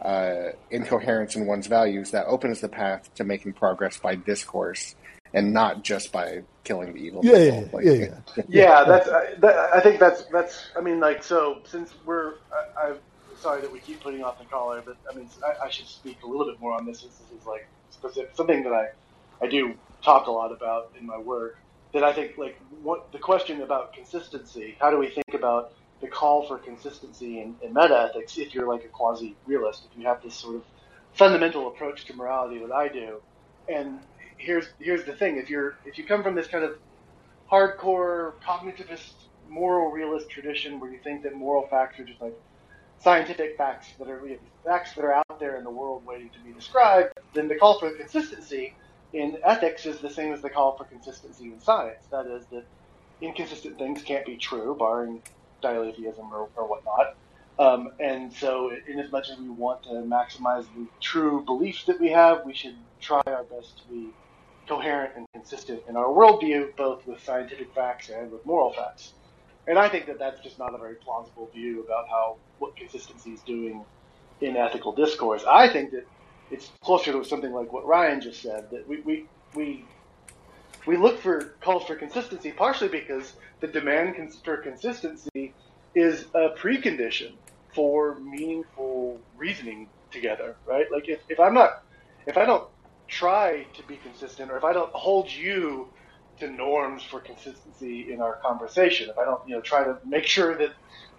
uh, 0.00 0.50
incoherence 0.70 1.36
in 1.36 1.46
one's 1.46 1.66
values. 1.66 2.12
That 2.12 2.26
opens 2.26 2.60
the 2.60 2.68
path 2.68 3.12
to 3.16 3.24
making 3.24 3.54
progress 3.54 3.98
by 3.98 4.14
discourse 4.14 4.94
and 5.32 5.52
not 5.52 5.82
just 5.82 6.12
by 6.12 6.42
killing 6.64 6.92
the 6.92 6.98
evil. 6.98 7.20
Yeah, 7.24 7.38
yeah, 7.38 7.60
people. 7.62 7.78
Like, 7.78 7.86
yeah, 7.86 7.92
yeah. 7.92 8.42
Yeah, 8.48 8.84
that's. 8.84 9.08
I, 9.08 9.34
that, 9.38 9.74
I 9.74 9.80
think 9.80 10.00
that's 10.00 10.24
that's. 10.24 10.70
I 10.76 10.80
mean, 10.80 11.00
like, 11.00 11.22
so 11.22 11.60
since 11.64 11.92
we're, 12.04 12.34
I, 12.52 12.88
I'm 12.88 12.96
sorry 13.38 13.60
that 13.62 13.72
we 13.72 13.80
keep 13.80 14.00
putting 14.00 14.22
off 14.22 14.38
the 14.38 14.44
caller, 14.44 14.82
but 14.84 14.96
I 15.10 15.14
mean, 15.16 15.28
I, 15.44 15.66
I 15.66 15.70
should 15.70 15.86
speak 15.86 16.22
a 16.22 16.26
little 16.26 16.46
bit 16.46 16.60
more 16.60 16.72
on 16.72 16.86
this. 16.86 17.00
Since 17.00 17.16
this 17.18 17.40
is 17.40 17.46
like 17.46 17.66
specific, 17.90 18.34
something 18.34 18.62
that 18.64 18.72
I, 18.72 18.88
I 19.42 19.48
do 19.48 19.74
talk 20.02 20.26
a 20.26 20.30
lot 20.30 20.52
about 20.52 20.92
in 20.98 21.06
my 21.06 21.18
work. 21.18 21.58
That 21.92 22.04
I 22.04 22.12
think, 22.12 22.38
like, 22.38 22.60
what 22.82 23.10
the 23.12 23.18
question 23.18 23.62
about 23.62 23.92
consistency. 23.94 24.76
How 24.80 24.90
do 24.90 24.98
we 24.98 25.08
think 25.08 25.34
about 25.34 25.72
the 26.00 26.06
call 26.06 26.46
for 26.46 26.56
consistency 26.58 27.40
in, 27.40 27.56
in 27.62 27.74
meta 27.74 28.08
ethics? 28.10 28.38
If 28.38 28.54
you're 28.54 28.68
like 28.68 28.84
a 28.84 28.88
quasi 28.88 29.36
realist, 29.44 29.82
if 29.90 29.98
you 29.98 30.06
have 30.06 30.22
this 30.22 30.36
sort 30.36 30.56
of 30.56 30.62
fundamental 31.14 31.66
approach 31.66 32.04
to 32.06 32.14
morality 32.14 32.60
that 32.60 32.72
I 32.72 32.86
do, 32.86 33.20
and 33.68 33.98
here's 34.40 34.66
here's 34.80 35.04
the 35.04 35.14
thing: 35.16 35.38
if 35.38 35.50
you're 35.50 35.74
if 35.86 35.98
you 35.98 36.06
come 36.06 36.22
from 36.24 36.36
this 36.36 36.48
kind 36.48 36.64
of 36.64 36.72
hardcore 37.52 38.32
cognitivist 38.46 39.12
moral 39.48 39.90
realist 39.92 40.30
tradition 40.30 40.80
where 40.80 40.92
you 40.92 41.00
think 41.04 41.22
that 41.24 41.34
moral 41.34 41.66
facts 41.70 41.98
are 42.00 42.04
just 42.06 42.20
like 42.22 42.34
scientific 42.98 43.50
facts 43.58 43.88
that 43.98 44.08
are 44.08 44.22
facts 44.66 44.94
that 44.94 45.04
are 45.04 45.14
out 45.14 45.40
there 45.40 45.58
in 45.58 45.64
the 45.64 45.70
world 45.70 46.04
waiting 46.06 46.30
to 46.34 46.40
be 46.42 46.54
described, 46.54 47.10
then 47.34 47.48
the 47.48 47.56
call 47.56 47.78
for 47.80 47.90
consistency 47.96 48.74
in 49.12 49.36
ethics 49.44 49.86
is 49.86 50.00
the 50.00 50.10
same 50.10 50.32
as 50.32 50.42
the 50.42 50.50
call 50.50 50.76
for 50.76 50.86
consistency 50.86 51.52
in 51.52 51.60
science. 51.60 52.06
That 52.12 52.26
is 52.26 52.46
that 52.50 52.64
inconsistent 53.22 53.78
things 53.78 54.02
can't 54.02 54.26
be 54.26 54.38
true, 54.38 54.76
barring 54.78 55.22
dialetheism 55.62 56.26
or, 56.32 56.48
or 56.56 56.68
whatnot. 56.68 57.06
Um, 57.58 57.88
and 58.00 58.32
so, 58.32 58.70
in 58.88 58.98
as 59.00 59.10
much 59.12 59.30
as 59.30 59.38
we 59.38 59.48
want 59.48 59.82
to 59.84 59.90
maximize 60.06 60.66
the 60.74 60.88
true 61.02 61.44
beliefs 61.46 61.84
that 61.86 62.00
we 62.00 62.10
have, 62.10 62.40
we 62.44 62.54
should 62.54 62.74
try 63.00 63.22
our 63.26 63.44
best 63.44 63.78
to 63.82 63.88
be 63.88 64.14
coherent 64.68 65.12
and 65.16 65.26
consistent 65.32 65.82
in 65.88 65.96
our 65.96 66.06
worldview, 66.06 66.74
both 66.76 67.06
with 67.06 67.22
scientific 67.22 67.74
facts 67.74 68.08
and 68.08 68.30
with 68.30 68.44
moral 68.46 68.72
facts. 68.72 69.14
And 69.66 69.78
I 69.78 69.88
think 69.88 70.06
that 70.06 70.18
that's 70.18 70.40
just 70.40 70.58
not 70.58 70.74
a 70.74 70.78
very 70.78 70.96
plausible 70.96 71.48
view 71.52 71.84
about 71.84 72.08
how 72.08 72.36
what 72.58 72.76
consistency 72.76 73.30
is 73.30 73.40
doing 73.42 73.84
in 74.40 74.56
ethical 74.56 74.92
discourse. 74.92 75.44
I 75.48 75.68
think 75.68 75.90
that 75.92 76.06
it's 76.50 76.70
closer 76.82 77.12
to 77.12 77.24
something 77.24 77.52
like 77.52 77.72
what 77.72 77.86
Ryan 77.86 78.20
just 78.20 78.42
said 78.42 78.70
that 78.70 78.88
we 78.88 79.00
we 79.00 79.26
we, 79.54 79.84
we 80.86 80.96
look 80.96 81.20
for 81.20 81.54
calls 81.60 81.84
for 81.84 81.96
consistency 81.96 82.52
partially 82.52 82.88
because 82.88 83.34
the 83.60 83.66
demand 83.66 84.16
for 84.44 84.56
consistency 84.58 85.52
is 85.94 86.26
a 86.34 86.50
precondition 86.50 87.32
for 87.74 88.18
meaningful 88.20 89.20
reasoning 89.36 89.88
together, 90.10 90.56
right? 90.66 90.86
Like 90.90 91.08
if, 91.08 91.20
if 91.28 91.38
I'm 91.38 91.54
not 91.54 91.82
if 92.26 92.36
I 92.36 92.44
don't 92.44 92.68
try 93.10 93.66
to 93.74 93.82
be 93.82 93.96
consistent 93.96 94.50
or 94.50 94.56
if 94.56 94.64
I 94.64 94.72
don't 94.72 94.92
hold 94.92 95.30
you 95.30 95.88
to 96.38 96.50
norms 96.50 97.02
for 97.02 97.20
consistency 97.20 98.12
in 98.12 98.20
our 98.20 98.36
conversation, 98.36 99.10
if 99.10 99.18
I 99.18 99.24
don't, 99.24 99.46
you 99.46 99.54
know, 99.54 99.60
try 99.60 99.84
to 99.84 99.98
make 100.06 100.24
sure 100.24 100.56
that 100.56 100.70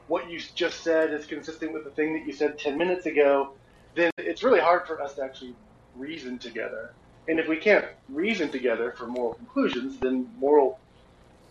what 0.07 0.29
you 0.29 0.39
just 0.55 0.81
said 0.81 1.13
is 1.13 1.25
consistent 1.25 1.73
with 1.73 1.83
the 1.83 1.91
thing 1.91 2.13
that 2.13 2.25
you 2.25 2.33
said 2.33 2.57
10 2.57 2.77
minutes 2.77 3.05
ago, 3.05 3.53
then 3.95 4.09
it's 4.17 4.41
really 4.41 4.59
hard 4.59 4.87
for 4.87 5.01
us 5.01 5.13
to 5.15 5.23
actually 5.23 5.53
reason 5.95 6.39
together. 6.39 6.93
And 7.27 7.39
if 7.39 7.47
we 7.47 7.57
can't 7.57 7.85
reason 8.09 8.49
together 8.49 8.93
for 8.97 9.05
moral 9.05 9.33
conclusions, 9.35 9.99
then 9.99 10.29
moral 10.39 10.79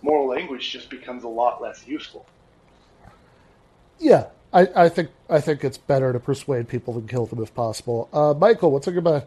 moral 0.03 0.27
language 0.29 0.71
just 0.71 0.89
becomes 0.89 1.25
a 1.25 1.29
lot 1.29 1.61
less 1.61 1.87
useful. 1.87 2.27
Yeah, 3.99 4.29
I, 4.53 4.69
I 4.75 4.89
think 4.89 5.11
I 5.29 5.41
think 5.41 5.63
it's 5.63 5.79
better 5.79 6.13
to 6.13 6.19
persuade 6.19 6.69
people 6.69 6.95
than 6.95 7.07
kill 7.07 7.27
them 7.27 7.43
if 7.43 7.55
possible. 7.55 8.09
Uh, 8.13 8.35
Michael, 8.35 8.73
what's 8.73 8.87
a 8.87 8.93
goodbye? 8.93 9.25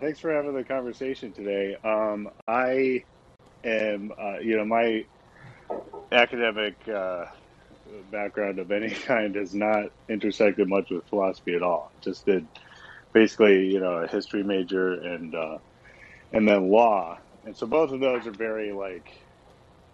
Thanks 0.00 0.20
for 0.20 0.32
having 0.32 0.54
the 0.54 0.64
conversation 0.64 1.32
today. 1.32 1.76
Um, 1.82 2.28
I 2.46 3.04
am, 3.64 4.12
uh, 4.18 4.38
you 4.40 4.56
know, 4.56 4.64
my 4.64 5.04
academic 6.12 6.76
uh, 6.88 7.24
background 8.10 8.58
of 8.58 8.70
any 8.70 8.90
kind 9.06 9.34
has 9.34 9.54
not 9.54 9.86
intersected 10.08 10.68
much 10.68 10.90
with 10.90 11.06
philosophy 11.08 11.54
at 11.54 11.62
all. 11.62 11.90
Just 12.00 12.26
did 12.26 12.46
basically, 13.12 13.66
you 13.66 13.80
know, 13.80 13.94
a 13.98 14.06
history 14.08 14.42
major 14.44 14.92
and 14.92 15.34
uh, 15.34 15.58
and 16.32 16.46
then 16.46 16.70
law, 16.70 17.18
and 17.44 17.56
so 17.56 17.66
both 17.66 17.90
of 17.92 18.00
those 18.00 18.26
are 18.26 18.32
very 18.32 18.72
like, 18.72 19.08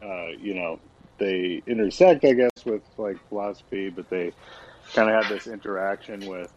uh, 0.05 0.29
you 0.39 0.55
know, 0.55 0.81
they 1.19 1.63
intersect, 1.67 2.25
I 2.25 2.33
guess, 2.35 2.51
with 2.67 2.83
like 2.99 3.17
philosophy, 3.29 3.91
but 3.91 4.11
they 4.11 4.33
kind 4.95 5.09
of 5.09 5.23
have 5.23 5.33
this 5.33 5.47
interaction 5.47 6.27
with, 6.27 6.53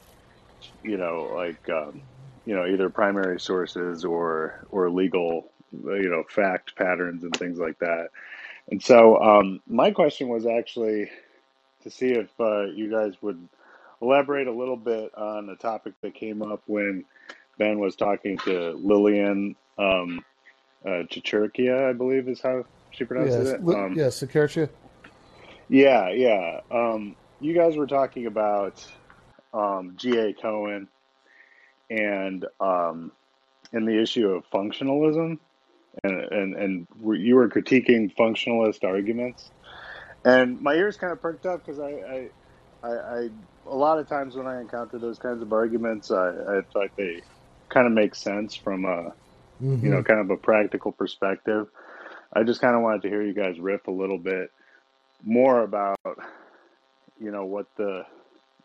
you 0.83 0.97
know, 0.97 1.31
like, 1.35 1.59
um, 1.69 2.01
you 2.47 2.55
know, 2.55 2.65
either 2.65 2.89
primary 2.89 3.39
sources 3.41 4.05
or 4.05 4.65
or 4.71 4.89
legal, 4.89 5.51
you 5.73 6.09
know, 6.09 6.23
fact 6.29 6.77
patterns 6.77 7.23
and 7.23 7.35
things 7.35 7.59
like 7.59 7.77
that. 7.79 8.07
And 8.71 8.81
so, 8.81 9.21
um, 9.21 9.59
my 9.67 9.91
question 9.91 10.29
was 10.29 10.45
actually 10.45 11.11
to 11.83 11.89
see 11.91 12.11
if 12.13 12.29
uh, 12.39 12.67
you 12.67 12.89
guys 12.89 13.13
would 13.21 13.49
elaborate 14.01 14.47
a 14.47 14.51
little 14.51 14.77
bit 14.77 15.13
on 15.15 15.49
a 15.49 15.57
topic 15.57 15.93
that 16.01 16.15
came 16.15 16.41
up 16.41 16.63
when 16.67 17.03
Ben 17.57 17.79
was 17.79 17.97
talking 17.97 18.37
to 18.39 18.71
Lillian 18.81 19.57
um, 19.77 20.23
uh, 20.85 21.03
Cicerchia, 21.11 21.89
I 21.89 21.93
believe 21.93 22.29
is 22.29 22.39
how 22.39 22.63
she 22.91 23.03
pronounces 23.03 23.49
yes, 23.49 23.59
it. 23.59 23.75
Um, 23.75 23.93
yes, 23.93 24.23
Cicerchia. 24.23 24.69
Yeah, 25.67 26.11
yeah. 26.11 26.61
Um, 26.71 27.17
you 27.41 27.53
guys 27.53 27.75
were 27.75 27.87
talking 27.87 28.25
about 28.25 28.85
um, 29.53 29.95
G.A. 29.97 30.33
Cohen 30.33 30.87
and 31.89 32.45
um, 32.59 33.11
and 33.71 33.87
the 33.87 34.01
issue 34.01 34.29
of 34.29 34.49
functionalism, 34.49 35.39
and 36.03 36.21
and 36.31 36.55
and 36.55 36.87
you 37.17 37.35
were 37.35 37.49
critiquing 37.49 38.13
functionalist 38.15 38.83
arguments, 38.83 39.49
and 40.23 40.61
my 40.61 40.73
ears 40.73 40.97
kind 40.97 41.13
of 41.13 41.21
perked 41.21 41.45
up 41.45 41.65
because 41.65 41.79
I, 41.79 41.89
I, 41.89 42.29
I, 42.83 42.89
I, 42.89 43.29
a 43.65 43.75
lot 43.75 43.99
of 43.99 44.07
times 44.07 44.35
when 44.35 44.47
I 44.47 44.59
encounter 44.59 44.99
those 44.99 45.19
kinds 45.19 45.41
of 45.41 45.53
arguments, 45.53 46.11
I, 46.11 46.29
I 46.29 46.61
thought 46.73 46.89
they 46.97 47.21
kind 47.69 47.87
of 47.87 47.93
make 47.93 48.15
sense 48.15 48.55
from 48.55 48.85
a, 48.85 49.13
mm-hmm. 49.61 49.85
you 49.85 49.91
know, 49.91 50.03
kind 50.03 50.19
of 50.19 50.29
a 50.29 50.37
practical 50.37 50.91
perspective. 50.91 51.67
I 52.33 52.43
just 52.43 52.61
kind 52.61 52.75
of 52.75 52.81
wanted 52.81 53.03
to 53.03 53.09
hear 53.09 53.21
you 53.21 53.33
guys 53.33 53.59
riff 53.59 53.87
a 53.87 53.91
little 53.91 54.17
bit 54.17 54.51
more 55.23 55.63
about, 55.63 55.97
you 57.19 57.31
know, 57.31 57.45
what 57.45 57.67
the 57.77 58.05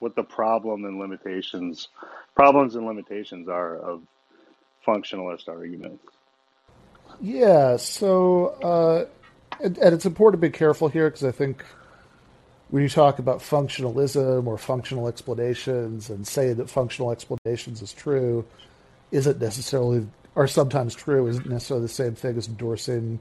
what 0.03 0.17
the 0.17 0.25
problem 0.25 0.85
and 0.85 0.99
limitations, 0.99 1.87
problems 2.35 2.75
and 2.75 2.85
limitations 2.85 3.49
are 3.49 3.77
of 3.77 4.03
functionalist 4.85 5.47
arguments. 5.47 6.05
Yeah. 7.21 7.77
So, 7.77 8.47
uh, 8.65 9.05
and, 9.63 9.79
and 9.79 9.95
it's 9.95 10.05
important 10.05 10.43
to 10.43 10.49
be 10.49 10.51
careful 10.51 10.89
here 10.89 11.09
because 11.09 11.23
I 11.23 11.31
think 11.31 11.65
when 12.71 12.83
you 12.83 12.89
talk 12.89 13.21
about 13.21 13.39
functionalism 13.39 14.45
or 14.49 14.59
functional 14.59 15.07
explanations 15.07 16.11
and 16.11 16.27
say 16.27 16.53
that 16.53 16.69
functional 16.69 17.13
explanations 17.13 17.81
is 17.81 17.93
true, 17.93 18.45
isn't 19.13 19.41
necessarily, 19.41 20.09
or 20.35 20.49
sometimes 20.49 20.97
true, 20.97 21.29
isn't 21.29 21.49
necessarily 21.49 21.87
the 21.87 21.93
same 21.93 22.17
thing 22.17 22.37
as 22.37 22.49
endorsing 22.49 23.21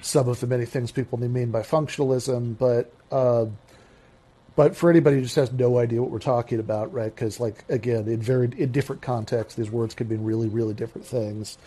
some 0.00 0.26
of 0.26 0.40
the 0.40 0.46
many 0.46 0.64
things 0.64 0.90
people 0.90 1.18
mean 1.18 1.50
by 1.50 1.60
functionalism, 1.60 2.56
but 2.56 2.92
uh, 3.10 3.44
but 4.56 4.74
for 4.74 4.90
anybody 4.90 5.16
who 5.16 5.22
just 5.22 5.36
has 5.36 5.52
no 5.52 5.78
idea 5.78 6.02
what 6.02 6.10
we're 6.10 6.18
talking 6.18 6.58
about, 6.58 6.92
right? 6.92 7.14
Because 7.14 7.38
like 7.38 7.64
again, 7.68 8.08
in 8.08 8.20
very 8.20 8.50
in 8.56 8.72
different 8.72 9.02
contexts, 9.02 9.56
these 9.56 9.70
words 9.70 9.94
can 9.94 10.08
mean 10.08 10.24
really 10.24 10.48
really 10.48 10.74
different 10.74 11.06
things. 11.06 11.58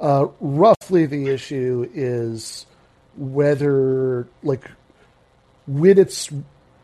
Uh, 0.00 0.26
roughly, 0.40 1.06
the 1.06 1.28
issue 1.28 1.88
is 1.94 2.66
whether 3.16 4.26
like 4.42 4.70
when 5.66 5.98
it's 5.98 6.30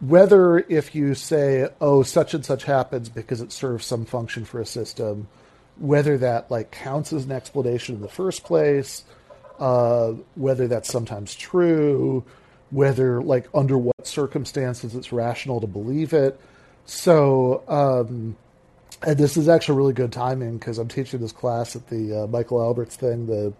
whether 0.00 0.58
if 0.58 0.94
you 0.94 1.14
say 1.14 1.68
oh 1.80 2.02
such 2.02 2.34
and 2.34 2.44
such 2.44 2.64
happens 2.64 3.08
because 3.08 3.40
it 3.40 3.52
serves 3.52 3.84
some 3.86 4.04
function 4.04 4.44
for 4.44 4.60
a 4.60 4.66
system 4.66 5.28
whether 5.78 6.18
that 6.18 6.50
like 6.50 6.70
counts 6.72 7.12
as 7.12 7.24
an 7.24 7.32
explanation 7.32 7.94
in 7.94 8.00
the 8.00 8.08
first 8.08 8.42
place 8.42 9.04
uh, 9.62 10.14
whether 10.34 10.66
that's 10.66 10.90
sometimes 10.90 11.34
true, 11.36 12.24
whether 12.72 13.22
like 13.22 13.48
under 13.54 13.78
what 13.78 14.06
circumstances 14.06 14.94
it's 14.94 15.12
rational 15.12 15.60
to 15.60 15.66
believe 15.66 16.12
it. 16.12 16.40
So, 16.84 17.62
um, 17.68 18.36
and 19.06 19.16
this 19.16 19.36
is 19.36 19.48
actually 19.48 19.78
really 19.78 19.92
good 19.92 20.12
timing 20.12 20.58
because 20.58 20.78
I'm 20.78 20.88
teaching 20.88 21.20
this 21.20 21.32
class 21.32 21.76
at 21.76 21.88
the 21.88 22.22
uh, 22.22 22.26
Michael 22.26 22.60
Albert's 22.60 22.96
thing, 22.96 23.26
the 23.26 23.52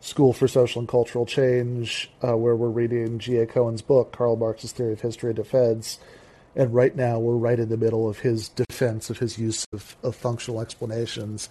School 0.00 0.32
for 0.32 0.48
Social 0.48 0.80
and 0.80 0.88
Cultural 0.88 1.24
Change, 1.24 2.10
uh, 2.22 2.36
where 2.36 2.56
we're 2.56 2.68
reading 2.68 3.18
G.A. 3.18 3.46
Cohen's 3.46 3.82
book, 3.82 4.12
Karl 4.12 4.36
Marx's 4.36 4.72
Theory 4.72 4.92
of 4.92 5.00
History 5.00 5.30
and 5.30 5.36
Defense. 5.36 5.98
And 6.54 6.74
right 6.74 6.94
now, 6.94 7.18
we're 7.18 7.36
right 7.36 7.58
in 7.58 7.70
the 7.70 7.78
middle 7.78 8.08
of 8.08 8.18
his 8.18 8.50
defense 8.50 9.08
of 9.08 9.18
his 9.18 9.38
use 9.38 9.64
of, 9.72 9.96
of 10.02 10.14
functional 10.14 10.60
explanations 10.60 11.48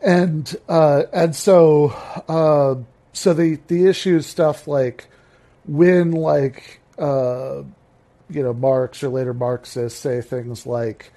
and 0.00 0.56
uh, 0.68 1.04
and 1.12 1.34
so 1.34 1.88
uh, 2.28 2.76
so 3.12 3.34
the 3.34 3.58
the 3.68 3.86
issue 3.86 4.16
is 4.16 4.26
stuff 4.26 4.68
like 4.68 5.08
when 5.66 6.12
like 6.12 6.80
uh, 6.98 7.62
you 8.30 8.42
know 8.42 8.52
Marx 8.52 9.02
or 9.02 9.08
later 9.08 9.34
Marxists 9.34 9.98
say 9.98 10.20
things 10.20 10.66
like 10.66 11.12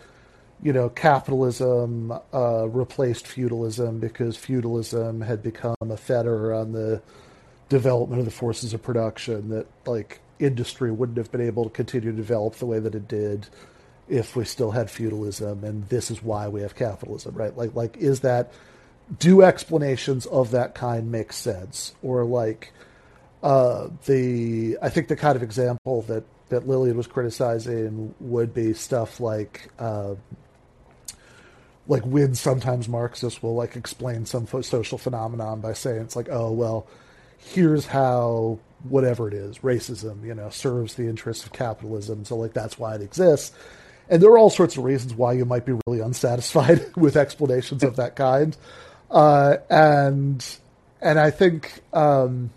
you 0.61 0.73
know 0.73 0.89
capitalism 0.89 2.13
uh, 2.33 2.67
replaced 2.67 3.27
feudalism 3.27 3.99
because 3.99 4.35
feudalism 4.35 5.21
had 5.21 5.41
become 5.41 5.75
a 5.81 5.97
fetter 5.97 6.53
on 6.53 6.71
the 6.73 7.01
development 7.69 8.19
of 8.19 8.25
the 8.25 8.31
forces 8.31 8.73
of 8.73 8.81
production 8.81 9.49
that 9.49 9.67
like 9.85 10.19
industry 10.39 10.91
wouldn't 10.91 11.17
have 11.17 11.31
been 11.31 11.41
able 11.41 11.63
to 11.63 11.69
continue 11.69 12.11
to 12.11 12.17
develop 12.17 12.55
the 12.55 12.65
way 12.65 12.79
that 12.79 12.95
it 12.95 13.07
did 13.07 13.47
if 14.07 14.35
we 14.35 14.43
still 14.43 14.71
had 14.71 14.89
feudalism 14.89 15.63
and 15.63 15.87
this 15.89 16.09
is 16.09 16.23
why 16.23 16.47
we 16.47 16.61
have 16.61 16.75
capitalism 16.75 17.35
right? 17.35 17.55
Like 17.55 17.75
like 17.75 17.97
is 17.97 18.21
that 18.21 18.51
do 19.19 19.41
explanations 19.41 20.25
of 20.27 20.51
that 20.51 20.75
kind 20.75 21.11
make 21.11 21.33
sense? 21.33 21.93
Or 22.01 22.25
like 22.25 22.73
uh, 23.43 23.87
the 24.05 24.77
i 24.81 24.89
think 24.89 25.07
the 25.07 25.15
kind 25.15 25.35
of 25.35 25.43
example 25.43 26.01
that 26.03 26.23
that 26.49 26.67
lillian 26.67 26.97
was 26.97 27.07
criticizing 27.07 28.13
would 28.19 28.53
be 28.53 28.73
stuff 28.73 29.19
like 29.19 29.69
uh, 29.79 30.15
like 31.87 32.03
when 32.03 32.35
sometimes 32.35 32.87
marxists 32.87 33.41
will 33.41 33.55
like 33.55 33.75
explain 33.75 34.25
some 34.25 34.47
social 34.61 34.97
phenomenon 34.97 35.61
by 35.61 35.73
saying 35.73 36.01
it's 36.01 36.15
like 36.15 36.29
oh 36.29 36.51
well 36.51 36.87
here's 37.37 37.85
how 37.85 38.59
whatever 38.83 39.27
it 39.27 39.33
is 39.33 39.59
racism 39.59 40.25
you 40.25 40.33
know 40.33 40.49
serves 40.49 40.95
the 40.95 41.07
interests 41.07 41.45
of 41.45 41.51
capitalism 41.53 42.25
so 42.25 42.35
like 42.35 42.53
that's 42.53 42.77
why 42.77 42.95
it 42.95 43.01
exists. 43.01 43.51
And 44.09 44.23
there 44.23 44.31
are 44.31 44.37
all 44.37 44.49
sorts 44.49 44.75
of 44.75 44.83
reasons 44.83 45.13
why 45.13 45.33
you 45.33 45.45
might 45.45 45.65
be 45.65 45.73
really 45.85 45.99
unsatisfied 45.99 46.91
with 46.95 47.15
explanations 47.15 47.83
of 47.83 47.95
that 47.97 48.15
kind. 48.15 48.57
Uh, 49.09 49.57
and 49.69 50.43
and 51.01 51.19
I 51.19 51.29
think 51.29 51.81
um, 51.93 52.49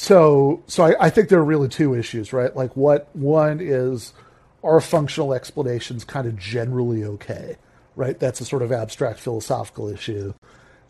so. 0.00 0.62
So 0.66 0.84
I, 0.84 1.06
I 1.06 1.10
think 1.10 1.28
there 1.28 1.38
are 1.38 1.44
really 1.44 1.68
two 1.68 1.94
issues, 1.94 2.32
right? 2.32 2.54
Like 2.56 2.74
what 2.76 3.08
one 3.14 3.60
is 3.60 4.12
are 4.62 4.80
functional 4.80 5.32
explanations 5.34 6.04
kind 6.04 6.26
of 6.26 6.36
generally 6.38 7.04
okay, 7.04 7.56
right? 7.96 8.18
That's 8.18 8.40
a 8.40 8.44
sort 8.44 8.62
of 8.62 8.72
abstract 8.72 9.20
philosophical 9.20 9.88
issue, 9.88 10.32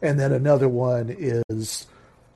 and 0.02 0.18
then 0.18 0.32
another 0.32 0.68
one 0.68 1.14
is 1.18 1.86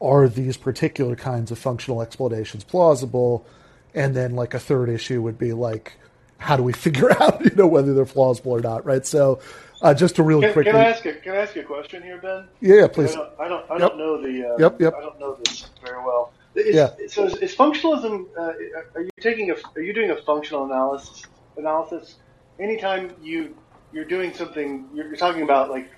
are 0.00 0.28
these 0.28 0.56
particular 0.56 1.16
kinds 1.16 1.50
of 1.50 1.58
functional 1.58 2.02
explanations 2.02 2.64
plausible? 2.64 3.46
And 3.94 4.14
then 4.14 4.34
like 4.34 4.54
a 4.54 4.58
third 4.58 4.88
issue 4.88 5.22
would 5.22 5.38
be 5.38 5.52
like 5.52 5.92
how 6.38 6.56
do 6.56 6.62
we 6.64 6.72
figure 6.86 7.10
out 7.22 7.44
you 7.44 7.54
know 7.54 7.66
whether 7.66 7.94
they're 7.94 8.04
plausible 8.04 8.52
or 8.52 8.60
not, 8.60 8.84
right? 8.84 9.06
So 9.06 9.40
uh, 9.80 9.94
just 9.94 10.16
to 10.16 10.22
really 10.22 10.42
Can, 10.42 10.52
quickly, 10.54 10.72
can 10.72 10.80
I 10.80 10.88
ask 10.90 11.06
a 11.06 11.14
Can 11.14 11.32
I 11.34 11.36
ask 11.36 11.54
you 11.54 11.62
a 11.62 11.64
question 11.64 12.02
here, 12.02 12.18
Ben? 12.18 12.48
yeah, 12.60 12.74
yeah, 12.76 12.86
please. 12.88 13.10
I 13.10 13.14
don't. 13.14 13.30
I 13.40 13.48
don't, 13.48 13.70
I 13.70 13.74
Yep. 13.74 13.80
don't 13.80 13.98
know 13.98 14.22
the. 14.22 14.48
Uh, 14.48 14.56
Yep, 14.58 14.80
yep. 14.80 14.94
I 14.96 15.00
don't 15.00 15.20
know 15.20 15.34
this 15.44 15.66
very 15.84 15.98
well. 15.98 16.32
Is, 16.54 16.74
Yeah. 16.76 16.90
So 17.08 17.24
is, 17.24 17.34
is 17.36 17.54
functionalism? 17.54 18.26
Uh, 18.36 18.52
are 18.94 19.02
you 19.02 19.10
taking 19.20 19.50
a? 19.50 19.54
Are 19.76 19.82
you 19.82 19.92
doing 19.92 20.10
a 20.10 20.16
functional 20.22 20.64
analysis? 20.64 21.24
Analysis. 21.56 22.16
Anytime 22.60 23.14
you 23.22 23.56
you're 23.92 24.04
doing 24.04 24.32
something, 24.34 24.88
you're, 24.94 25.06
you're 25.06 25.16
talking 25.16 25.42
about 25.42 25.70
like 25.70 25.90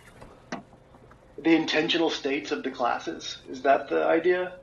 the 1.38 1.54
intentional 1.54 2.10
states 2.10 2.50
of 2.52 2.62
the 2.62 2.70
classes. 2.70 3.38
Is 3.48 3.62
that 3.62 3.88
the 3.88 4.04
idea? 4.06 4.54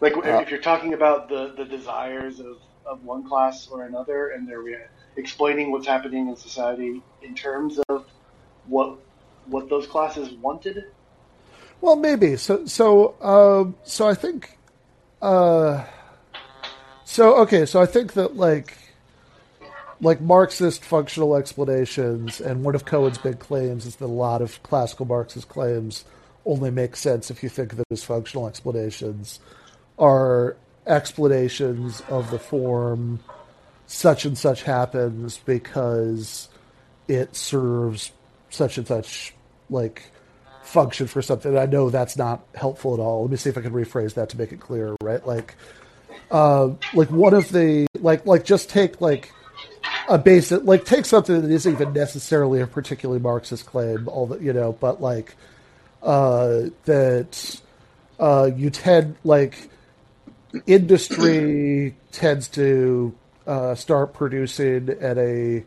Like 0.00 0.12
if- 0.16 0.24
Uh, 0.26 0.40
if 0.42 0.50
you're 0.50 0.60
talking 0.60 0.92
about 0.94 1.28
the 1.28 1.54
the 1.56 1.64
desires 1.64 2.40
of 2.40 2.58
of 2.84 3.02
one 3.04 3.26
class 3.26 3.68
or 3.68 3.84
another, 3.84 4.28
and 4.28 4.46
they're 4.46 4.60
rea- 4.60 4.88
explaining 5.16 5.70
what's 5.72 5.86
happening 5.86 6.28
in 6.28 6.36
society 6.36 7.00
in 7.22 7.34
terms 7.34 7.78
of 7.88 8.04
what 8.66 8.98
what 9.46 9.68
those 9.70 9.86
classes 9.86 10.32
wanted. 10.34 10.84
Well, 11.80 11.96
maybe. 11.96 12.36
So, 12.36 12.64
so, 12.64 13.14
um, 13.20 13.76
so 13.84 14.08
I 14.08 14.14
think, 14.14 14.56
uh, 15.24 15.84
so 17.04 17.36
okay. 17.38 17.64
So 17.64 17.80
I 17.80 17.86
think 17.86 18.12
that 18.12 18.36
like, 18.36 18.76
like 20.00 20.20
Marxist 20.20 20.84
functional 20.84 21.34
explanations, 21.34 22.40
and 22.40 22.62
one 22.62 22.74
of 22.74 22.84
Cohen's 22.84 23.16
big 23.16 23.38
claims 23.38 23.86
is 23.86 23.96
that 23.96 24.04
a 24.04 24.06
lot 24.06 24.42
of 24.42 24.62
classical 24.62 25.06
Marxist 25.06 25.48
claims 25.48 26.04
only 26.44 26.70
make 26.70 26.94
sense 26.94 27.30
if 27.30 27.42
you 27.42 27.48
think 27.48 27.72
of 27.72 27.78
them 27.78 27.86
as 27.90 28.04
functional 28.04 28.46
explanations, 28.46 29.40
are 29.98 30.56
explanations 30.86 32.02
of 32.10 32.30
the 32.30 32.38
form 32.38 33.18
such 33.86 34.26
and 34.26 34.36
such 34.36 34.62
happens 34.64 35.38
because 35.38 36.48
it 37.08 37.34
serves 37.34 38.12
such 38.50 38.76
and 38.76 38.86
such 38.86 39.32
like 39.70 40.02
function 40.64 41.06
for 41.06 41.22
something. 41.22 41.56
I 41.56 41.66
know 41.66 41.90
that's 41.90 42.16
not 42.16 42.44
helpful 42.54 42.94
at 42.94 43.00
all. 43.00 43.22
Let 43.22 43.30
me 43.30 43.36
see 43.36 43.50
if 43.50 43.58
I 43.58 43.60
can 43.60 43.72
rephrase 43.72 44.14
that 44.14 44.28
to 44.30 44.38
make 44.38 44.52
it 44.52 44.60
clear, 44.60 44.96
Right, 45.02 45.24
like, 45.26 45.54
uh, 46.30 46.70
like 46.94 47.10
one 47.10 47.34
of 47.34 47.50
the 47.50 47.86
like 48.00 48.26
like 48.26 48.44
just 48.44 48.70
take 48.70 49.00
like 49.00 49.32
a 50.08 50.18
basic 50.18 50.64
like 50.64 50.84
take 50.84 51.04
something 51.04 51.42
that 51.42 51.50
isn't 51.50 51.72
even 51.72 51.92
necessarily 51.92 52.60
a 52.60 52.66
particularly 52.66 53.20
Marxist 53.20 53.66
claim. 53.66 54.08
All 54.08 54.26
that 54.28 54.40
you 54.40 54.52
know, 54.52 54.72
but 54.72 55.00
like 55.00 55.36
uh, 56.02 56.62
that 56.84 57.60
uh, 58.18 58.50
you 58.54 58.70
tend 58.70 59.16
like 59.24 59.70
industry 60.66 61.94
tends 62.12 62.48
to 62.48 63.14
uh, 63.46 63.74
start 63.74 64.14
producing 64.14 64.88
at 65.00 65.18
a 65.18 65.64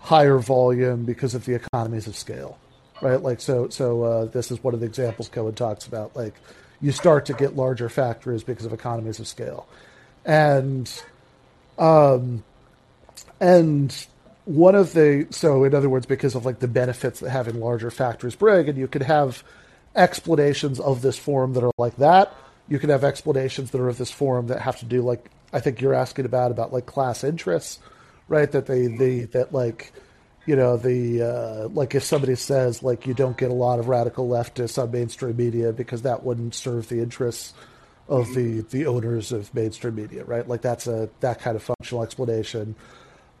higher 0.00 0.38
volume 0.38 1.04
because 1.04 1.34
of 1.34 1.44
the 1.44 1.54
economies 1.54 2.06
of 2.06 2.16
scale, 2.16 2.58
right? 3.02 3.20
Like 3.20 3.40
so, 3.40 3.68
so 3.68 4.02
uh, 4.04 4.24
this 4.26 4.50
is 4.50 4.62
one 4.62 4.72
of 4.72 4.80
the 4.80 4.86
examples 4.86 5.28
Cohen 5.28 5.54
talks 5.54 5.86
about. 5.86 6.16
Like 6.16 6.34
you 6.80 6.92
start 6.92 7.26
to 7.26 7.34
get 7.34 7.56
larger 7.56 7.88
factories 7.88 8.44
because 8.44 8.64
of 8.64 8.72
economies 8.72 9.18
of 9.20 9.28
scale, 9.28 9.66
and 10.24 10.90
um, 11.78 12.44
and 13.40 14.06
one 14.44 14.74
of 14.74 14.92
the 14.94 15.26
so 15.30 15.64
in 15.64 15.74
other 15.74 15.88
words, 15.90 16.06
because 16.06 16.34
of 16.34 16.46
like 16.46 16.60
the 16.60 16.68
benefits 16.68 17.20
that 17.20 17.30
having 17.30 17.60
larger 17.60 17.90
factories 17.90 18.36
bring, 18.36 18.68
and 18.68 18.78
you 18.78 18.88
could 18.88 19.02
have 19.02 19.42
explanations 19.94 20.80
of 20.80 21.02
this 21.02 21.18
form 21.18 21.52
that 21.54 21.64
are 21.64 21.72
like 21.76 21.96
that. 21.96 22.32
You 22.68 22.78
can 22.78 22.90
have 22.90 23.04
explanations 23.04 23.72
that 23.72 23.80
are 23.80 23.88
of 23.88 23.98
this 23.98 24.10
form 24.10 24.46
that 24.46 24.60
have 24.60 24.78
to 24.78 24.84
do 24.86 25.02
like 25.02 25.30
I 25.52 25.60
think 25.60 25.80
you're 25.80 25.94
asking 25.94 26.24
about 26.24 26.52
about 26.52 26.72
like 26.72 26.86
class 26.86 27.24
interests, 27.24 27.80
right? 28.28 28.50
That 28.50 28.66
they 28.66 28.86
they 28.86 29.20
that 29.24 29.52
like 29.52 29.92
you 30.46 30.56
know 30.56 30.76
the 30.76 31.22
uh, 31.22 31.68
like 31.68 31.94
if 31.94 32.02
somebody 32.02 32.34
says 32.34 32.82
like 32.82 33.06
you 33.06 33.14
don't 33.14 33.36
get 33.36 33.50
a 33.50 33.54
lot 33.54 33.78
of 33.78 33.88
radical 33.88 34.28
leftists 34.28 34.82
on 34.82 34.90
mainstream 34.90 35.36
media 35.36 35.72
because 35.72 36.02
that 36.02 36.24
wouldn't 36.24 36.54
serve 36.54 36.88
the 36.88 37.00
interests 37.00 37.54
of 38.08 38.34
the 38.34 38.60
the 38.70 38.86
owners 38.86 39.32
of 39.32 39.52
mainstream 39.54 39.94
media, 39.94 40.24
right? 40.24 40.46
Like 40.46 40.62
that's 40.62 40.86
a 40.86 41.08
that 41.20 41.40
kind 41.40 41.56
of 41.56 41.62
functional 41.62 42.02
explanation. 42.02 42.74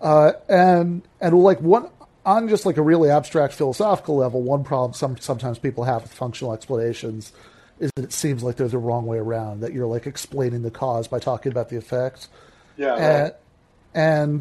Uh, 0.00 0.32
and 0.48 1.02
and 1.20 1.38
like 1.38 1.60
one 1.60 1.88
on 2.24 2.48
just 2.48 2.64
like 2.64 2.76
a 2.76 2.82
really 2.82 3.10
abstract 3.10 3.54
philosophical 3.54 4.16
level, 4.16 4.42
one 4.42 4.64
problem 4.64 4.94
some 4.94 5.16
sometimes 5.18 5.58
people 5.58 5.84
have 5.84 6.02
with 6.02 6.12
functional 6.12 6.52
explanations 6.52 7.32
is 7.80 7.90
that 7.96 8.04
it 8.04 8.12
seems 8.12 8.42
like 8.42 8.56
they're 8.56 8.68
the 8.68 8.78
wrong 8.78 9.06
way 9.06 9.18
around. 9.18 9.60
That 9.60 9.72
you're 9.72 9.86
like 9.86 10.06
explaining 10.06 10.62
the 10.62 10.70
cause 10.70 11.08
by 11.08 11.18
talking 11.18 11.50
about 11.50 11.68
the 11.68 11.76
effect. 11.76 12.28
Yeah. 12.76 12.94
And 12.94 13.34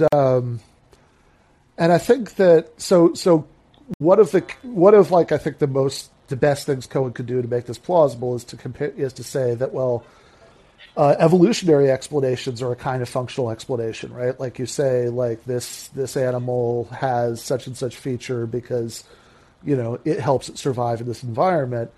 and 0.02 0.14
um, 0.14 0.60
and 1.82 1.92
I 1.92 1.98
think 1.98 2.36
that 2.36 2.80
so 2.80 3.16
so 3.16 3.48
one 3.98 4.20
of 4.20 4.30
the 4.30 4.42
one 4.62 4.94
of 4.94 5.10
like 5.10 5.32
I 5.32 5.40
think 5.40 5.58
the 5.58 5.66
most 5.66 6.12
the 6.28 6.36
best 6.36 6.68
things 6.68 6.86
Cohen 6.86 7.12
could 7.12 7.26
do 7.26 7.42
to 7.42 7.48
make 7.48 7.66
this 7.66 7.80
plausible 7.80 8.36
is 8.36 8.44
to 8.46 8.56
compare 8.56 8.90
is 8.90 9.14
to 9.14 9.24
say 9.24 9.56
that 9.56 9.74
well 9.74 10.06
uh, 10.96 11.16
evolutionary 11.18 11.90
explanations 11.90 12.62
are 12.62 12.72
a 12.72 12.76
kind 12.76 13.02
of 13.02 13.10
functional 13.10 13.50
explanation, 13.50 14.14
right? 14.14 14.40
Like 14.40 14.60
you 14.60 14.68
say, 14.68 15.10
like 15.10 15.44
this 15.46 15.88
this 15.90 16.16
animal 16.16 16.86
has 16.92 17.42
such 17.42 17.66
and 17.66 17.76
such 17.76 17.96
feature 17.96 18.46
because 18.46 19.04
you 19.64 19.76
know 19.76 20.00
it 20.06 20.20
helps 20.20 20.50
it 20.50 20.60
survive 20.60 21.02
in 21.02 21.08
this 21.08 21.24
environment, 21.24 21.90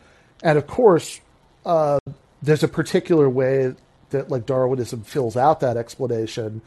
and 0.43 0.57
of 0.57 0.65
course, 0.65 1.19
uh, 1.65 1.99
there's 2.41 2.63
a 2.63 2.69
particular 2.69 3.29
way 3.29 3.75
that 4.11 4.29
like 4.29 4.45
Darwinism 4.45 5.03
fills 5.03 5.35
out 5.35 5.59
that 5.59 5.75
explanation, 5.75 6.61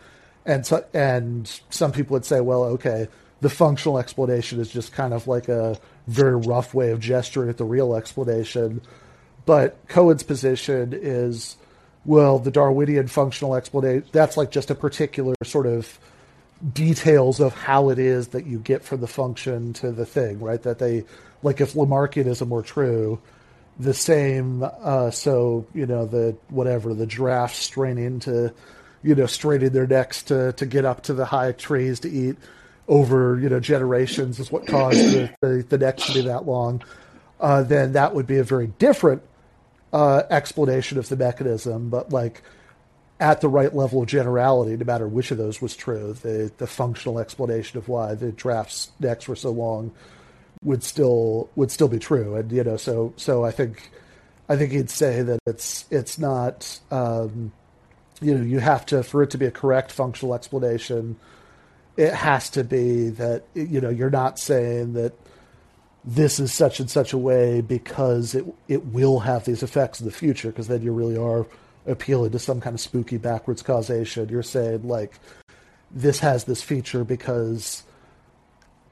and 0.47 0.65
so, 0.65 0.85
and 0.95 1.61
some 1.71 1.93
people 1.93 2.15
would 2.15 2.25
say, 2.25 2.41
well, 2.41 2.65
okay, 2.65 3.09
the 3.41 3.51
functional 3.51 3.99
explanation 3.99 4.61
is 4.61 4.71
just 4.71 4.93
kind 4.93 5.13
of 5.13 5.27
like 5.27 5.49
a 5.49 5.79
very 6.07 6.37
rough 6.37 6.73
way 6.73 6.91
of 6.91 7.01
gesturing 7.01 7.51
at 7.51 7.59
the 7.59 7.65
real 7.65 7.95
explanation, 7.95 8.81
but 9.45 9.77
Cohen's 9.89 10.23
position 10.23 10.93
is 10.95 11.57
well, 12.07 12.39
the 12.39 12.51
Darwinian 12.51 13.09
functional 13.09 13.57
explanation, 13.57 14.09
that's 14.13 14.37
like 14.37 14.51
just 14.51 14.71
a 14.71 14.75
particular 14.75 15.35
sort 15.43 15.67
of 15.67 15.99
details 16.73 17.41
of 17.41 17.53
how 17.53 17.91
it 17.91 17.99
is 17.99 18.29
that 18.29 18.47
you 18.47 18.59
get 18.61 18.83
from 18.83 19.01
the 19.01 19.07
function 19.09 19.73
to 19.75 19.91
the 19.91 20.07
thing, 20.07 20.41
right? 20.41 20.63
That 20.63 20.79
they, 20.79 21.05
like 21.43 21.61
if 21.61 21.75
Lamarckianism 21.75 22.49
were 22.49 22.63
true, 22.63 23.21
the 23.79 23.93
same, 23.93 24.63
uh, 24.63 25.11
so, 25.11 25.67
you 25.75 25.85
know, 25.85 26.07
the, 26.07 26.37
whatever, 26.49 26.95
the 26.95 27.07
giraffes 27.07 27.59
straining 27.59 28.21
to, 28.21 28.55
you 29.07 29.15
know, 29.15 29.27
straining 29.27 29.71
their 29.71 29.87
necks 29.87 30.23
to, 30.25 30.53
to 30.55 30.67
get 30.67 30.85
up 30.85 31.05
to 31.05 31.15
the 31.15 31.25
high 31.25 31.53
trees 31.53 32.01
to 32.01 32.11
eat 32.11 32.37
over, 32.89 33.39
you 33.39 33.49
know, 33.49 33.61
generations 33.61 34.41
is 34.41 34.51
what 34.51 34.67
caused 34.67 34.99
the, 34.99 35.31
the, 35.41 35.65
the 35.69 35.79
necks 35.79 36.07
to 36.07 36.15
be 36.15 36.23
that 36.23 36.45
long. 36.45 36.83
Uh, 37.41 37.63
then 37.63 37.93
that 37.93 38.15
would 38.15 38.27
be 38.27 38.39
a 38.39 38.45
very 38.45 38.67
different 38.67 39.23
uh, 39.93 40.23
explanation 40.29 40.99
of 40.99 41.09
the 41.09 41.17
mechanism, 41.17 41.89
but 41.89 42.11
like 42.13 42.43
at 43.21 43.41
the 43.41 43.49
right 43.49 43.75
level 43.75 44.03
of 44.03 44.09
generality, 44.09 44.77
no 44.77 44.85
matter 44.85 45.07
which 45.07 45.31
of 45.31 45.39
those 45.39 45.63
was 45.63 45.77
true, 45.77 46.13
the 46.23 46.51
the 46.59 46.67
functional 46.67 47.19
explanation 47.19 47.79
of 47.79 47.89
why 47.89 48.15
the 48.15 48.33
drafts 48.33 48.91
necks 49.01 49.29
were 49.29 49.37
so 49.37 49.51
long 49.51 49.93
would 50.63 50.83
still 50.83 51.49
would 51.55 51.71
still 51.71 51.89
be 51.89 51.99
true. 51.99 52.35
And 52.35 52.51
you 52.51 52.65
know, 52.65 52.77
so 52.77 53.15
so 53.17 53.45
I 53.45 53.53
think 53.53 53.91
I 54.49 54.57
think 54.57 54.73
he'd 54.73 54.91
say 54.91 55.23
that 55.23 55.39
it's 55.47 55.87
it's 55.91 56.19
not 56.19 56.79
um, 56.91 57.53
you 58.21 58.35
know 58.35 58.45
you 58.45 58.59
have 58.61 58.87
to 58.87 59.03
for 59.03 59.23
it 59.23 59.31
to 59.31 59.39
be 59.39 59.47
a 59.47 59.51
correct 59.51 59.93
functional 59.93 60.35
explanation, 60.35 61.17
it 61.97 62.13
has 62.13 62.51
to 62.51 62.65
be 62.65 63.11
that 63.11 63.45
you 63.55 63.81
know 63.81 63.91
you're 63.91 64.11
not 64.11 64.39
saying 64.39 64.95
that 64.95 65.13
this 66.05 66.39
is 66.39 66.53
such 66.53 66.79
and 66.79 66.89
such 66.89 67.13
a 67.13 67.19
way 67.19 67.61
because 67.61 68.35
it 68.35 68.47
it 68.69 68.87
will 68.87 69.21
have 69.21 69.45
these 69.45 69.63
effects 69.63 70.01
in 70.01 70.07
the 70.07 70.13
future 70.13 70.49
because 70.49 70.69
then 70.69 70.83
you 70.83 70.93
really 70.93 71.17
are 71.17 71.47
appealing 71.87 72.31
to 72.33 72.39
some 72.39 72.61
kind 72.61 72.75
of 72.75 72.81
spooky 72.81 73.17
backwards 73.17 73.63
causation. 73.63 74.29
You're 74.29 74.43
saying 74.43 74.87
like 74.87 75.19
this 75.91 76.21
has 76.21 76.45
this 76.45 76.63
feature 76.63 77.05
because 77.05 77.83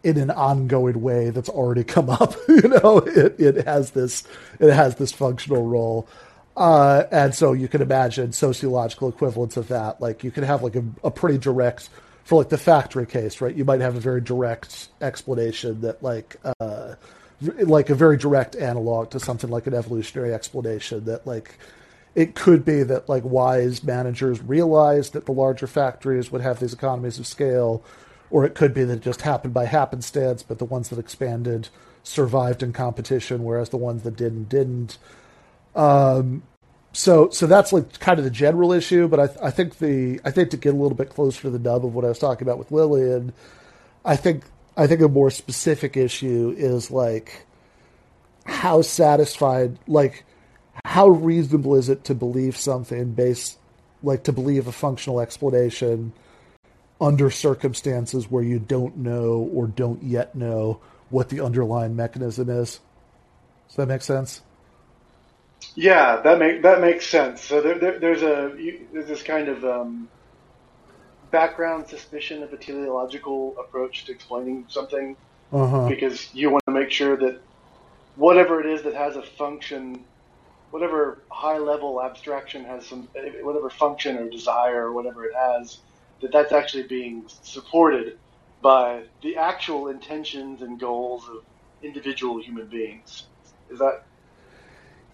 in 0.03 0.19
an 0.19 0.31
ongoing 0.31 1.01
way 1.01 1.31
that's 1.31 1.49
already 1.49 1.83
come 1.83 2.11
up, 2.11 2.35
you 2.49 2.69
know, 2.69 2.99
it, 2.99 3.39
it 3.41 3.67
has 3.67 3.93
this 3.93 4.25
it 4.59 4.73
has 4.73 4.97
this 4.97 5.13
functional 5.13 5.67
role. 5.67 6.09
Uh, 6.57 7.05
and 7.11 7.35
so 7.35 7.53
you 7.53 7.67
can 7.67 7.83
imagine 7.83 8.33
sociological 8.33 9.09
equivalents 9.09 9.57
of 9.57 9.69
that. 9.69 10.01
Like 10.01 10.23
you 10.23 10.31
can 10.31 10.45
have 10.45 10.63
like 10.63 10.77
a, 10.77 10.85
a 11.03 11.11
pretty 11.11 11.39
direct 11.39 11.89
for 12.25 12.39
like 12.39 12.49
the 12.49 12.59
factory 12.59 13.07
case, 13.07 13.41
right? 13.41 13.55
You 13.55 13.65
might 13.65 13.81
have 13.81 13.97
a 13.97 14.01
very 14.01 14.21
direct 14.21 14.89
explanation 15.01 15.81
that 15.83 16.03
like 16.03 16.37
uh, 16.61 16.95
like 17.41 17.91
a 17.91 17.95
very 17.95 18.17
direct 18.17 18.57
analog 18.57 19.11
to 19.11 19.21
something 19.21 19.51
like 19.51 19.67
an 19.67 19.75
evolutionary 19.75 20.33
explanation 20.33 21.05
that 21.05 21.27
like 21.27 21.59
it 22.15 22.35
could 22.35 22.65
be 22.65 22.83
that 22.85 23.09
like 23.09 23.25
wise 23.25 23.83
managers 23.83 24.41
realized 24.43 25.13
that 25.13 25.27
the 25.27 25.33
larger 25.33 25.67
factories 25.67 26.31
would 26.31 26.41
have 26.41 26.61
these 26.61 26.73
economies 26.73 27.19
of 27.19 27.27
scale 27.27 27.85
or 28.31 28.45
it 28.45 28.55
could 28.55 28.73
be 28.73 28.85
that 28.85 28.99
it 28.99 29.03
just 29.03 29.23
happened 29.23 29.53
by 29.53 29.65
happenstance 29.65 30.43
but 30.43 30.59
the 30.59 30.65
ones 30.65 30.89
that 30.89 30.99
expanded 30.99 31.69
survived 32.03 32.63
in 32.63 32.73
competition 32.73 33.43
whereas 33.43 33.71
the 33.71 33.77
ones 33.77 34.03
that 34.05 34.17
didn't 34.17 34.49
didn't 34.49 34.97
um, 35.75 36.43
so 36.93 37.29
so 37.31 37.47
that's 37.47 37.73
like 37.73 37.99
kind 37.99 38.19
of 38.19 38.25
the 38.25 38.31
general 38.31 38.73
issue 38.73 39.09
but 39.09 39.19
I, 39.19 39.47
I 39.49 39.51
think 39.51 39.79
the 39.79 40.21
i 40.25 40.31
think 40.31 40.51
to 40.51 40.57
get 40.57 40.75
a 40.75 40.77
little 40.77 40.97
bit 40.97 41.11
closer 41.11 41.43
to 41.43 41.51
the 41.51 41.59
nub 41.59 41.85
of 41.85 41.93
what 41.93 42.05
i 42.05 42.09
was 42.09 42.21
talking 42.21 42.47
about 42.47 42.59
with 42.59 42.71
lillian 42.71 43.33
i 44.05 44.15
think 44.15 44.45
I 44.77 44.87
think 44.87 45.01
a 45.01 45.09
more 45.09 45.31
specific 45.31 45.97
issue 45.97 46.55
is 46.57 46.91
like 46.91 47.47
how 48.45 48.83
satisfied, 48.83 49.79
like 49.87 50.25
how 50.85 51.09
reasonable 51.09 51.77
is 51.77 51.89
it 51.89 52.05
to 52.05 52.15
believe 52.15 52.57
something 52.57 53.13
based, 53.13 53.59
like 54.03 54.25
to 54.25 54.33
believe 54.33 54.67
a 54.67 54.73
functional 54.73 55.21
explanation 55.21 56.13
under 57.01 57.31
circumstances 57.31 58.31
where 58.31 58.43
you 58.43 58.59
don't 58.59 58.97
know 58.97 59.49
or 59.53 59.69
don't 59.69 60.03
yet 60.03 60.35
know 60.35 60.81
what 61.11 61.29
the 61.29 61.41
underlying 61.41 61.95
mechanism 61.95 62.51
is. 62.51 62.81
Does 63.69 63.77
that 63.77 63.87
make 63.87 64.03
sense? 64.03 64.43
Yeah, 65.75 66.21
that 66.23 66.39
make 66.39 66.63
that 66.63 66.81
makes 66.81 67.07
sense. 67.07 67.43
So 67.43 67.61
there, 67.61 67.79
there, 67.79 67.99
there's 67.99 68.23
a 68.23 68.55
you, 68.59 68.87
there's 68.93 69.09
this 69.09 69.23
kind 69.23 69.49
of 69.49 69.65
um, 69.65 70.09
background 71.31 71.89
suspicion 71.89 72.43
of 72.43 72.53
a 72.53 72.57
teleological 72.57 73.57
approach 73.59 74.05
to 74.05 74.13
explaining 74.13 74.67
something 74.69 75.17
uh-huh. 75.53 75.89
because 75.89 76.33
you 76.35 76.51
want 76.51 76.65
to 76.67 76.73
make 76.73 76.91
sure 76.91 77.17
that 77.17 77.41
whatever 78.17 78.61
it 78.61 78.67
is 78.67 78.83
that 78.83 78.95
has 78.95 79.17
a 79.17 79.23
function, 79.23 80.05
whatever 80.71 81.23
high 81.31 81.59
level 81.59 82.03
abstraction 82.03 82.65
has 82.65 82.87
some, 82.87 83.09
whatever 83.43 83.69
function 83.71 84.17
or 84.17 84.29
desire 84.29 84.87
or 84.87 84.93
whatever 84.93 85.25
it 85.25 85.35
has, 85.35 85.79
that 86.21 86.33
that's 86.33 86.53
actually 86.53 86.85
being 86.85 87.25
supported 87.43 88.19
by 88.63 89.03
the 89.23 89.37
actual 89.37 89.89
intentions 89.89 90.63
and 90.63 90.81
goals 90.81 91.29
of 91.29 91.45
individual 91.83 92.41
human 92.41 92.67
beings. 92.67 93.25
Is 93.71 93.79
that 93.79 94.05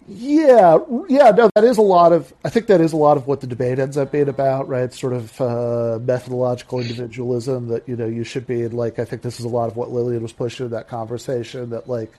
yeah, 0.07 0.79
yeah, 1.07 1.31
no, 1.31 1.49
that 1.53 1.63
is 1.63 1.77
a 1.77 1.83
lot 1.83 2.11
of. 2.11 2.33
I 2.43 2.49
think 2.49 2.67
that 2.67 2.81
is 2.81 2.91
a 2.91 2.97
lot 2.97 3.17
of 3.17 3.27
what 3.27 3.41
the 3.41 3.47
debate 3.47 3.77
ends 3.77 3.97
up 3.97 4.11
being 4.11 4.29
about, 4.29 4.67
right? 4.67 4.91
Sort 4.91 5.13
of 5.13 5.39
uh, 5.39 5.99
methodological 6.01 6.79
individualism 6.79 7.67
that 7.67 7.87
you 7.87 7.95
know 7.95 8.07
you 8.07 8.23
should 8.23 8.47
be 8.47 8.67
like. 8.67 8.97
I 8.97 9.05
think 9.05 9.21
this 9.21 9.39
is 9.39 9.45
a 9.45 9.49
lot 9.49 9.67
of 9.69 9.77
what 9.77 9.91
Lillian 9.91 10.23
was 10.23 10.33
pushing 10.33 10.65
in 10.65 10.71
that 10.71 10.87
conversation. 10.87 11.69
That 11.69 11.87
like 11.87 12.11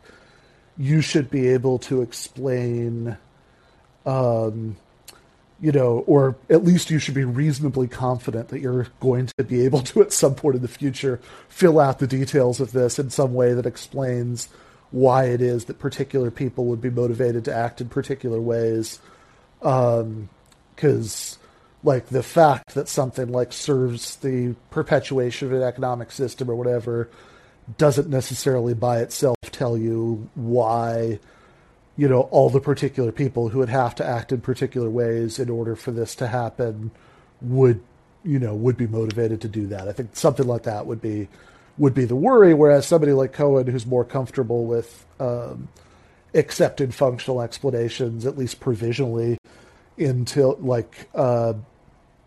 you 0.79 1.01
should 1.01 1.29
be 1.29 1.49
able 1.49 1.81
to 1.81 2.03
explain, 2.03 3.17
um, 4.07 4.77
you 5.61 5.73
know, 5.73 6.05
or 6.07 6.37
at 6.49 6.65
least 6.65 6.89
you 6.89 7.01
should 7.01 7.15
be 7.15 7.25
reasonably 7.25 7.89
confident 7.89 8.49
that 8.49 8.61
you're 8.61 8.87
going 9.01 9.27
to 9.27 9.45
be 9.45 9.65
able 9.65 9.81
to 9.83 10.03
at 10.03 10.13
some 10.13 10.37
point 10.37 10.55
in 10.55 10.63
the 10.63 10.69
future 10.69 11.21
fill 11.49 11.81
out 11.81 11.99
the 11.99 12.07
details 12.07 12.61
of 12.61 12.71
this 12.71 13.01
in 13.01 13.11
some 13.11 13.35
way 13.35 13.53
that 13.55 13.67
explains 13.67 14.49
why 14.93 15.25
it 15.25 15.41
is 15.41 15.65
that 15.65 15.79
particular 15.79 16.31
people 16.31 16.67
would 16.67 16.81
be 16.81 16.91
motivated 16.91 17.45
to 17.47 17.55
act 17.55 17.81
in 17.81 17.89
particular 17.89 18.41
ways. 18.41 19.01
Because, 19.59 20.29
um, 20.79 21.41
like, 21.83 22.07
the 22.07 22.23
fact 22.23 22.75
that 22.75 22.89
something 22.89 23.33
like 23.33 23.53
serves 23.53 24.17
the 24.17 24.55
perpetuation 24.71 25.49
of 25.49 25.55
an 25.55 25.63
economic 25.63 26.13
system 26.13 26.51
or 26.51 26.55
whatever 26.55 27.09
doesn't 27.79 28.09
necessarily 28.09 28.75
by 28.75 29.01
itself 29.01 29.37
tell 29.51 29.79
you 29.79 30.29
why, 30.35 31.19
you 31.97 32.09
know, 32.09 32.23
all 32.23 32.51
the 32.51 32.61
particular 32.61 33.13
people 33.13 33.49
who 33.49 33.59
would 33.59 33.69
have 33.69 33.95
to 33.95 34.07
act 34.07 34.31
in 34.31 34.41
particular 34.41 34.91
ways 34.91 35.39
in 35.39 35.49
order 35.49 35.75
for 35.75 35.91
this 35.91 36.15
to 36.17 36.27
happen 36.27 36.91
would, 37.41 37.81
you 38.25 38.39
know, 38.39 38.55
would 38.55 38.77
be 38.77 38.87
motivated 38.87 39.41
to 39.41 39.49
do 39.49 39.67
that. 39.69 39.89
I 39.89 39.93
think 39.93 40.15
something 40.17 40.47
like 40.47 40.65
that 40.65 40.87
would 40.87 41.01
be 41.01 41.29
would 41.79 41.95
be 41.95 42.05
the 42.05 42.17
worry. 42.17 42.55
Whereas 42.55 42.87
somebody 42.87 43.13
like 43.13 43.33
Cohen, 43.33 43.67
who's 43.67 43.87
more 43.87 44.05
comfortable 44.05 44.67
with 44.67 45.07
um, 45.21 45.69
accepted 46.35 46.95
functional 46.95 47.41
explanations, 47.41 48.27
at 48.27 48.37
least 48.37 48.61
provisionally, 48.61 49.39
until 49.99 50.57
like 50.61 51.09
uh, 51.15 51.55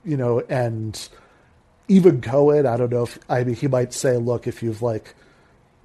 you 0.03 0.17
know, 0.17 0.39
and 0.41 1.09
even 1.87 2.21
Cohen, 2.21 2.65
I 2.65 2.77
don't 2.77 2.91
know 2.91 3.03
if 3.03 3.19
I 3.29 3.43
mean 3.43 3.55
he 3.55 3.67
might 3.67 3.93
say, 3.93 4.17
look, 4.17 4.47
if 4.47 4.63
you've 4.63 4.81
like 4.81 5.15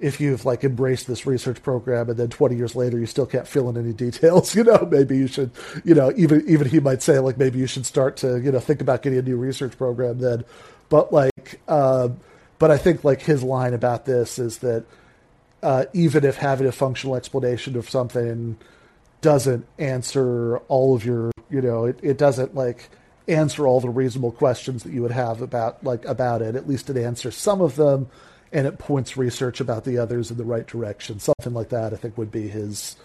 if 0.01 0.19
you've 0.19 0.45
like 0.45 0.63
embraced 0.63 1.05
this 1.07 1.27
research 1.27 1.61
program 1.61 2.09
and 2.09 2.17
then 2.17 2.27
20 2.27 2.55
years 2.55 2.75
later 2.75 2.97
you 2.97 3.05
still 3.05 3.27
can't 3.27 3.47
fill 3.47 3.69
in 3.69 3.77
any 3.77 3.93
details 3.93 4.55
you 4.55 4.63
know 4.63 4.87
maybe 4.91 5.15
you 5.15 5.27
should 5.27 5.51
you 5.85 5.93
know 5.93 6.11
even 6.17 6.43
even 6.47 6.67
he 6.67 6.79
might 6.79 7.03
say 7.03 7.19
like 7.19 7.37
maybe 7.37 7.59
you 7.59 7.67
should 7.67 7.85
start 7.85 8.17
to 8.17 8.41
you 8.41 8.51
know 8.51 8.59
think 8.59 8.81
about 8.81 9.03
getting 9.03 9.19
a 9.19 9.21
new 9.21 9.37
research 9.37 9.77
program 9.77 10.17
then 10.17 10.43
but 10.89 11.13
like 11.13 11.61
um, 11.69 12.19
but 12.61 12.69
I 12.69 12.77
think 12.77 13.03
like 13.03 13.23
his 13.23 13.41
line 13.41 13.73
about 13.73 14.05
this 14.05 14.37
is 14.37 14.59
that 14.59 14.85
uh, 15.63 15.85
even 15.93 16.23
if 16.23 16.35
having 16.35 16.67
a 16.67 16.71
functional 16.71 17.15
explanation 17.15 17.75
of 17.75 17.89
something 17.89 18.55
doesn't 19.21 19.65
answer 19.79 20.57
all 20.67 20.95
of 20.95 21.03
your, 21.03 21.31
you 21.49 21.59
know, 21.59 21.85
it, 21.85 21.99
it 22.03 22.19
doesn't 22.19 22.53
like 22.53 22.91
answer 23.27 23.65
all 23.65 23.81
the 23.81 23.89
reasonable 23.89 24.31
questions 24.31 24.83
that 24.83 24.93
you 24.93 25.01
would 25.01 25.09
have 25.09 25.41
about 25.41 25.83
like 25.83 26.05
about 26.05 26.43
it. 26.43 26.55
At 26.55 26.69
least 26.69 26.87
it 26.91 26.97
answers 26.97 27.35
some 27.35 27.61
of 27.61 27.77
them, 27.77 28.09
and 28.51 28.67
it 28.67 28.77
points 28.77 29.17
research 29.17 29.59
about 29.59 29.83
the 29.83 29.97
others 29.97 30.29
in 30.29 30.37
the 30.37 30.45
right 30.45 30.67
direction. 30.67 31.19
Something 31.19 31.55
like 31.55 31.69
that, 31.69 31.93
I 31.93 31.95
think, 31.95 32.15
would 32.15 32.31
be 32.31 32.47
his, 32.47 32.95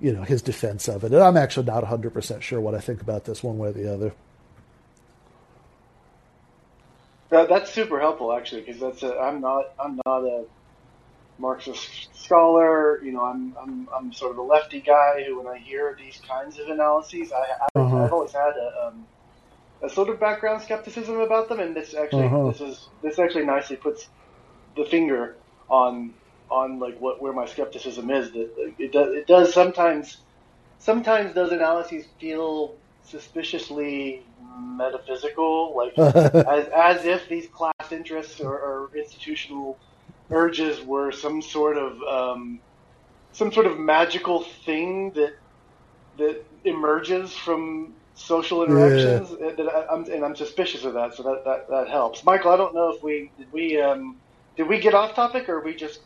you 0.00 0.14
know, 0.14 0.22
his 0.22 0.40
defense 0.40 0.88
of 0.88 1.04
it. 1.04 1.12
And 1.12 1.22
I'm 1.22 1.36
actually 1.36 1.66
not 1.66 1.82
100 1.82 2.14
percent 2.14 2.42
sure 2.42 2.62
what 2.62 2.74
I 2.74 2.80
think 2.80 3.02
about 3.02 3.26
this 3.26 3.42
one 3.42 3.58
way 3.58 3.68
or 3.68 3.72
the 3.72 3.92
other. 3.92 4.14
That, 7.30 7.48
that's 7.48 7.72
super 7.72 7.98
helpful 7.98 8.32
actually, 8.32 8.62
because 8.62 8.80
that's 8.80 9.02
a, 9.02 9.18
I'm 9.18 9.40
not 9.40 9.72
I'm 9.78 10.00
not 10.06 10.22
a 10.22 10.44
Marxist 11.38 12.08
scholar. 12.14 13.02
You 13.02 13.12
know, 13.12 13.24
I'm 13.24 13.56
I'm 13.60 13.88
I'm 13.94 14.12
sort 14.12 14.32
of 14.32 14.38
a 14.38 14.42
lefty 14.42 14.80
guy 14.80 15.24
who, 15.26 15.38
when 15.38 15.46
I 15.46 15.58
hear 15.58 15.96
these 15.98 16.20
kinds 16.26 16.58
of 16.58 16.68
analyses, 16.68 17.32
I, 17.32 17.38
I 17.38 17.80
uh-huh. 17.80 18.04
I've 18.04 18.12
always 18.12 18.32
had 18.32 18.54
a 18.56 18.86
um, 18.86 19.06
a 19.82 19.90
sort 19.90 20.08
of 20.08 20.18
background 20.20 20.62
skepticism 20.62 21.20
about 21.20 21.48
them, 21.48 21.60
and 21.60 21.74
this 21.74 21.94
actually 21.94 22.26
uh-huh. 22.26 22.48
this 22.48 22.60
is 22.60 22.88
this 23.02 23.18
actually 23.18 23.44
nicely 23.44 23.76
puts 23.76 24.08
the 24.76 24.84
finger 24.84 25.36
on 25.68 26.14
on 26.50 26.78
like 26.78 26.98
what 27.00 27.20
where 27.20 27.32
my 27.32 27.46
skepticism 27.46 28.10
is. 28.10 28.30
That 28.32 28.74
it 28.78 28.92
does 28.92 29.14
it 29.14 29.26
does 29.26 29.52
sometimes 29.52 30.18
sometimes 30.78 31.34
those 31.34 31.52
analyses 31.52 32.06
feel 32.18 32.76
suspiciously 33.02 34.22
metaphysical, 34.58 35.76
like 35.76 35.98
as, 35.98 36.68
as 36.68 37.04
if 37.04 37.28
these 37.28 37.46
class 37.48 37.90
interests 37.90 38.40
or, 38.40 38.58
or, 38.58 38.90
institutional 38.96 39.78
urges 40.30 40.80
were 40.82 41.12
some 41.12 41.40
sort 41.40 41.76
of 41.76 42.02
um, 42.02 42.60
some 43.32 43.52
sort 43.52 43.66
of 43.66 43.78
magical 43.78 44.42
thing 44.64 45.12
that 45.12 45.34
that 46.18 46.44
emerges 46.64 47.32
from 47.34 47.94
social 48.14 48.64
interactions. 48.64 49.36
Yeah. 49.38 49.52
That 49.52 49.68
I, 49.68 49.94
am 49.94 50.04
and 50.04 50.24
I'm 50.24 50.36
suspicious 50.36 50.84
of 50.84 50.94
that, 50.94 51.14
so 51.14 51.22
that, 51.22 51.44
that, 51.44 51.68
that 51.68 51.88
helps. 51.88 52.24
Michael, 52.24 52.50
I 52.50 52.56
don't 52.56 52.74
know 52.74 52.90
if 52.90 53.02
we 53.02 53.30
did 53.38 53.52
we 53.52 53.80
um, 53.80 54.16
did 54.56 54.68
we 54.68 54.80
get 54.80 54.94
off 54.94 55.14
topic 55.14 55.48
or 55.48 55.60
we 55.60 55.74
just 55.74 56.00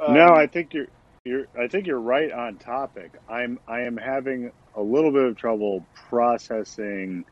um, 0.00 0.14
no. 0.14 0.34
I 0.34 0.46
think 0.46 0.74
you're 0.74 0.88
you're 1.24 1.46
I 1.58 1.68
think 1.68 1.86
you're 1.86 2.00
right 2.00 2.32
on 2.32 2.56
topic. 2.56 3.12
I'm 3.28 3.58
I 3.68 3.82
am 3.82 3.96
having 3.96 4.52
a 4.74 4.82
little 4.82 5.10
bit 5.10 5.24
of 5.24 5.36
trouble 5.36 5.84
processing 6.08 7.24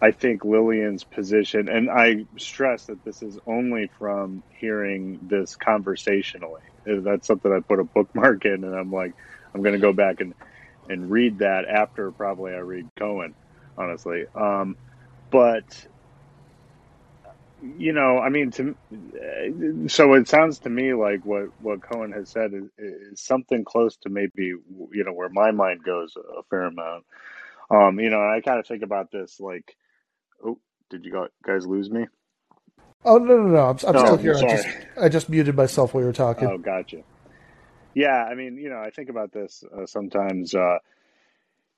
I 0.00 0.12
think 0.12 0.44
Lillian's 0.44 1.04
position, 1.04 1.68
and 1.68 1.90
I 1.90 2.26
stress 2.38 2.86
that 2.86 3.04
this 3.04 3.22
is 3.22 3.38
only 3.46 3.90
from 3.98 4.44
hearing 4.50 5.18
this 5.22 5.56
conversationally. 5.56 6.62
That's 6.86 7.26
something 7.26 7.52
I 7.52 7.60
put 7.68 7.80
a 7.80 7.84
bookmark 7.84 8.44
in, 8.46 8.64
and 8.64 8.74
I'm 8.76 8.92
like, 8.92 9.14
I'm 9.54 9.62
going 9.62 9.74
to 9.74 9.80
go 9.80 9.94
back 9.94 10.20
and 10.20 10.34
and 10.88 11.10
read 11.10 11.40
that 11.40 11.66
after 11.68 12.12
probably 12.12 12.52
I 12.52 12.58
read 12.58 12.90
Cohen, 12.98 13.34
honestly. 13.78 14.24
Um, 14.34 14.76
but 15.30 15.64
you 17.60 17.92
know, 17.92 18.18
I 18.18 18.30
mean, 18.30 18.52
to 18.52 18.76
so 19.88 20.14
it 20.14 20.28
sounds 20.28 20.60
to 20.60 20.70
me 20.70 20.94
like 20.94 21.24
what 21.24 21.46
what 21.58 21.82
Cohen 21.82 22.12
has 22.12 22.30
said 22.30 22.52
is, 22.54 22.70
is 22.78 23.22
something 23.22 23.64
close 23.64 23.96
to 23.98 24.10
maybe 24.10 24.46
you 24.46 25.04
know 25.04 25.12
where 25.12 25.30
my 25.30 25.52
mind 25.52 25.82
goes 25.84 26.14
a 26.16 26.42
fair 26.50 26.64
amount. 26.66 27.04
Um, 27.70 28.00
you 28.00 28.10
know, 28.10 28.20
I 28.20 28.40
kind 28.44 28.60
of 28.60 28.66
think 28.66 28.82
about 28.84 29.10
this 29.12 29.40
like 29.40 29.76
Oh, 30.44 30.58
did 30.88 31.04
you 31.04 31.28
guys 31.44 31.66
lose 31.66 31.90
me? 31.90 32.06
Oh 33.04 33.16
no 33.16 33.36
no 33.36 33.48
no! 33.48 33.56
I'm, 33.56 33.78
I'm 33.88 33.96
oh, 33.96 34.04
still 34.04 34.16
here. 34.18 34.36
I 34.36 34.40
just 34.40 34.68
I 35.02 35.08
just 35.08 35.28
muted 35.28 35.56
myself 35.56 35.94
while 35.94 36.02
you 36.02 36.06
were 36.06 36.12
talking. 36.12 36.48
Oh, 36.48 36.58
gotcha. 36.58 37.02
Yeah, 37.94 38.24
I 38.24 38.34
mean, 38.34 38.56
you 38.56 38.68
know, 38.68 38.78
I 38.78 38.90
think 38.90 39.08
about 39.08 39.32
this 39.32 39.64
uh, 39.76 39.86
sometimes. 39.86 40.54
Uh, 40.54 40.78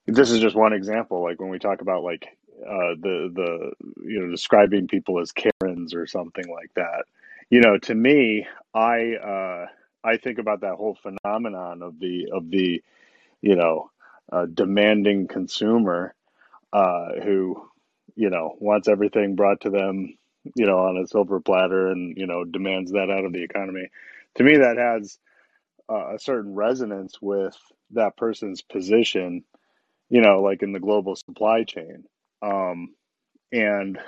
this 0.06 0.30
is 0.30 0.40
just 0.40 0.56
one 0.56 0.72
example. 0.72 1.22
Like 1.22 1.40
when 1.40 1.48
we 1.48 1.58
talk 1.58 1.80
about 1.80 2.02
like 2.02 2.36
uh, 2.60 2.94
the 3.00 3.30
the 3.32 3.72
you 4.04 4.20
know 4.20 4.30
describing 4.30 4.88
people 4.88 5.20
as 5.20 5.32
Karens 5.32 5.94
or 5.94 6.06
something 6.06 6.48
like 6.48 6.72
that. 6.74 7.04
You 7.50 7.60
know, 7.60 7.78
to 7.78 7.94
me, 7.94 8.46
I 8.74 9.14
uh, 9.14 9.66
I 10.04 10.16
think 10.16 10.38
about 10.38 10.60
that 10.62 10.74
whole 10.74 10.96
phenomenon 10.96 11.82
of 11.82 11.98
the 11.98 12.30
of 12.32 12.50
the 12.50 12.82
you 13.40 13.56
know 13.56 13.90
uh, 14.30 14.46
demanding 14.46 15.28
consumer 15.28 16.14
uh, 16.72 17.20
who 17.22 17.68
you 18.16 18.30
know 18.30 18.56
wants 18.58 18.88
everything 18.88 19.36
brought 19.36 19.60
to 19.62 19.70
them 19.70 20.16
you 20.54 20.66
know 20.66 20.78
on 20.78 20.96
a 20.96 21.06
silver 21.06 21.40
platter 21.40 21.88
and 21.88 22.16
you 22.16 22.26
know 22.26 22.44
demands 22.44 22.92
that 22.92 23.10
out 23.10 23.24
of 23.24 23.32
the 23.32 23.42
economy. 23.42 23.88
To 24.36 24.44
me, 24.44 24.56
that 24.56 24.78
has 24.78 25.18
uh, 25.90 26.14
a 26.14 26.18
certain 26.18 26.54
resonance 26.54 27.18
with 27.20 27.56
that 27.90 28.16
person's 28.16 28.62
position, 28.62 29.44
you 30.08 30.22
know, 30.22 30.40
like 30.40 30.62
in 30.62 30.72
the 30.72 30.80
global 30.80 31.16
supply 31.16 31.64
chain. 31.64 32.04
Um, 32.40 32.94
and 33.52 33.98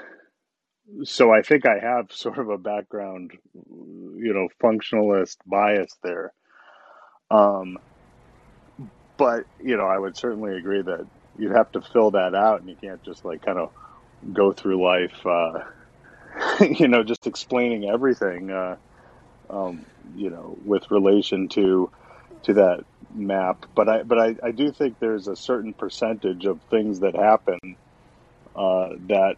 so 1.05 1.33
I 1.33 1.43
think 1.43 1.67
I 1.67 1.79
have 1.79 2.07
sort 2.11 2.39
of 2.39 2.49
a 2.49 2.59
background, 2.59 3.33
you 3.55 4.33
know, 4.33 4.49
functionalist 4.63 5.37
bias 5.47 5.97
there. 6.03 6.33
Um, 7.31 7.79
but 9.17 9.45
you 9.63 9.77
know, 9.77 9.87
I 9.87 9.99
would 9.99 10.17
certainly 10.17 10.57
agree 10.57 10.83
that 10.83 11.07
you'd 11.39 11.53
have 11.57 11.71
to 11.73 11.81
fill 11.81 12.13
that 12.13 12.35
out, 12.35 12.61
and 12.61 12.69
you 12.69 12.77
can't 12.77 13.03
just 13.03 13.25
like 13.25 13.43
kind 13.45 13.59
of 13.59 13.71
go 14.33 14.53
through 14.53 14.83
life, 14.83 15.27
uh, 15.27 15.61
you 16.61 16.89
know, 16.89 17.03
just 17.03 17.27
explaining 17.27 17.85
everything, 17.89 18.51
uh, 18.51 18.77
um, 19.51 19.85
you 20.17 20.31
know, 20.31 20.57
with 20.65 20.91
relation 20.91 21.49
to 21.51 21.91
to 22.45 22.55
that 22.55 22.85
map. 23.15 23.67
But 23.75 23.89
I 23.89 24.03
but 24.03 24.19
I, 24.19 24.37
I 24.43 24.51
do 24.51 24.73
think 24.73 24.99
there's 24.99 25.29
a 25.29 25.37
certain 25.37 25.73
percentage 25.73 26.47
of 26.47 26.61
things 26.71 27.01
that 27.01 27.15
happen 27.15 27.77
uh, 28.57 28.91
that 29.09 29.37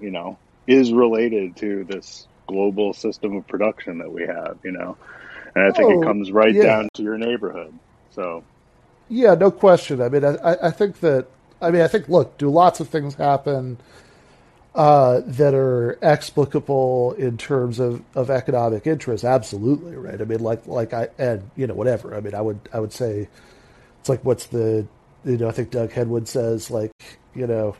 you 0.00 0.10
know 0.10 0.38
is 0.66 0.92
related 0.92 1.56
to 1.56 1.84
this 1.84 2.26
global 2.46 2.92
system 2.92 3.36
of 3.36 3.46
production 3.46 3.98
that 3.98 4.10
we 4.10 4.22
have. 4.26 4.58
You 4.62 4.72
know, 4.72 4.96
and 5.54 5.64
I 5.64 5.72
think 5.72 5.92
oh, 5.92 6.00
it 6.00 6.04
comes 6.04 6.30
right 6.30 6.54
yeah. 6.54 6.62
down 6.62 6.88
to 6.94 7.02
your 7.02 7.18
neighborhood. 7.18 7.74
So. 8.10 8.44
Yeah, 9.08 9.36
no 9.36 9.52
question. 9.52 10.02
I 10.02 10.08
mean, 10.08 10.24
I, 10.24 10.56
I 10.64 10.70
think 10.72 10.98
that 10.98 11.28
I 11.60 11.70
mean, 11.70 11.82
I 11.82 11.88
think 11.88 12.08
look, 12.08 12.36
do 12.38 12.50
lots 12.50 12.80
of 12.80 12.88
things 12.88 13.14
happen 13.14 13.78
uh, 14.74 15.22
that 15.24 15.54
are 15.54 15.98
explicable 16.02 17.12
in 17.12 17.38
terms 17.38 17.78
of, 17.80 18.02
of 18.14 18.30
economic 18.30 18.86
interest? 18.86 19.24
Absolutely, 19.24 19.96
right. 19.96 20.20
I 20.20 20.24
mean, 20.24 20.40
like 20.40 20.66
like 20.66 20.92
I 20.92 21.08
and 21.18 21.50
you 21.56 21.66
know 21.66 21.74
whatever. 21.74 22.14
I 22.14 22.20
mean, 22.20 22.34
I 22.34 22.40
would 22.40 22.60
I 22.72 22.80
would 22.80 22.92
say 22.92 23.28
it's 24.00 24.08
like 24.08 24.24
what's 24.24 24.46
the 24.46 24.86
you 25.24 25.36
know 25.38 25.48
I 25.48 25.52
think 25.52 25.70
Doug 25.70 25.90
Henwood 25.90 26.28
says 26.28 26.70
like 26.70 26.92
you 27.34 27.46
know 27.46 27.76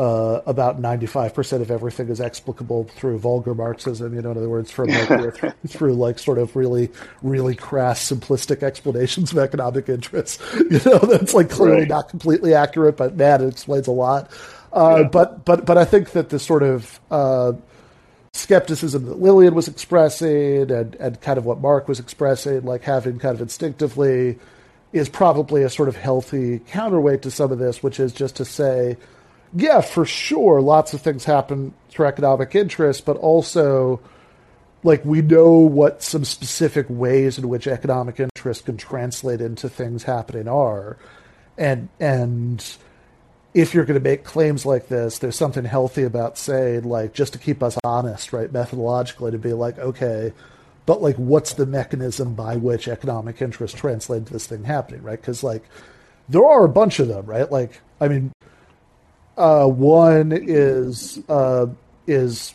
uh, 0.00 0.40
about 0.46 0.80
95% 0.80 1.60
of 1.60 1.70
everything 1.70 2.08
is 2.08 2.20
explicable 2.20 2.84
through 2.84 3.18
vulgar 3.18 3.54
Marxism, 3.54 4.14
you 4.14 4.22
know, 4.22 4.30
in 4.30 4.38
other 4.38 4.48
words, 4.48 4.70
from 4.70 4.88
like, 4.88 5.08
through, 5.36 5.52
through, 5.66 5.92
like 5.92 6.18
sort 6.18 6.38
of 6.38 6.56
really, 6.56 6.88
really 7.22 7.54
crass, 7.54 8.10
simplistic 8.10 8.62
explanations 8.62 9.30
of 9.30 9.38
economic 9.38 9.90
interests. 9.90 10.38
You 10.70 10.80
know, 10.86 10.98
that's 10.98 11.34
like 11.34 11.50
clearly 11.50 11.80
right. 11.80 11.88
not 11.88 12.08
completely 12.08 12.54
accurate, 12.54 12.96
but 12.96 13.16
man, 13.16 13.42
it 13.42 13.48
explains 13.48 13.88
a 13.88 13.92
lot. 13.92 14.30
Uh, 14.72 15.00
yeah. 15.00 15.08
But, 15.08 15.44
but, 15.44 15.66
but 15.66 15.76
I 15.76 15.84
think 15.84 16.12
that 16.12 16.30
the 16.30 16.38
sort 16.38 16.62
of, 16.62 16.98
uh, 17.10 17.52
skepticism 18.32 19.04
that 19.06 19.20
Lillian 19.20 19.54
was 19.54 19.68
expressing 19.68 20.70
and, 20.70 20.94
and 20.94 21.20
kind 21.20 21.36
of 21.36 21.44
what 21.44 21.60
Mark 21.60 21.88
was 21.88 21.98
expressing, 21.98 22.64
like 22.64 22.84
having 22.84 23.18
kind 23.18 23.34
of 23.34 23.42
instinctively, 23.42 24.38
is 24.92 25.08
probably 25.08 25.62
a 25.64 25.70
sort 25.70 25.88
of 25.88 25.96
healthy 25.96 26.60
counterweight 26.60 27.22
to 27.22 27.30
some 27.30 27.52
of 27.52 27.58
this, 27.58 27.82
which 27.82 28.00
is 28.00 28.12
just 28.12 28.36
to 28.36 28.44
say, 28.44 28.96
yeah, 29.54 29.80
for 29.80 30.04
sure, 30.04 30.60
lots 30.60 30.94
of 30.94 31.00
things 31.00 31.24
happen 31.24 31.74
through 31.88 32.06
economic 32.06 32.54
interest, 32.54 33.04
but 33.04 33.16
also 33.16 34.00
like 34.82 35.04
we 35.04 35.22
know 35.22 35.52
what 35.52 36.02
some 36.02 36.24
specific 36.24 36.86
ways 36.88 37.38
in 37.38 37.48
which 37.48 37.66
economic 37.66 38.18
interest 38.18 38.64
can 38.64 38.76
translate 38.76 39.40
into 39.40 39.68
things 39.68 40.04
happening 40.04 40.48
are. 40.48 40.96
And 41.58 41.88
and 41.98 42.64
if 43.52 43.74
you're 43.74 43.84
going 43.84 44.00
to 44.00 44.08
make 44.08 44.24
claims 44.24 44.64
like 44.64 44.88
this, 44.88 45.18
there's 45.18 45.36
something 45.36 45.64
healthy 45.64 46.04
about 46.04 46.38
saying 46.38 46.84
like 46.84 47.12
just 47.12 47.32
to 47.32 47.38
keep 47.38 47.62
us 47.62 47.76
honest, 47.84 48.32
right, 48.32 48.52
methodologically 48.52 49.32
to 49.32 49.38
be 49.38 49.52
like, 49.52 49.78
okay, 49.78 50.32
but 50.86 51.02
like 51.02 51.16
what's 51.16 51.54
the 51.54 51.66
mechanism 51.66 52.34
by 52.34 52.56
which 52.56 52.88
economic 52.88 53.42
interest 53.42 53.76
translates 53.76 54.26
to 54.26 54.32
this 54.32 54.46
thing 54.46 54.64
happening, 54.64 55.02
right? 55.02 55.20
Because 55.20 55.42
like 55.42 55.64
there 56.28 56.44
are 56.44 56.64
a 56.64 56.68
bunch 56.68 57.00
of 57.00 57.08
them, 57.08 57.26
right? 57.26 57.50
Like 57.50 57.80
I 58.00 58.08
mean, 58.08 58.32
uh, 59.40 59.66
one 59.66 60.32
is 60.32 61.18
uh, 61.28 61.66
is 62.06 62.54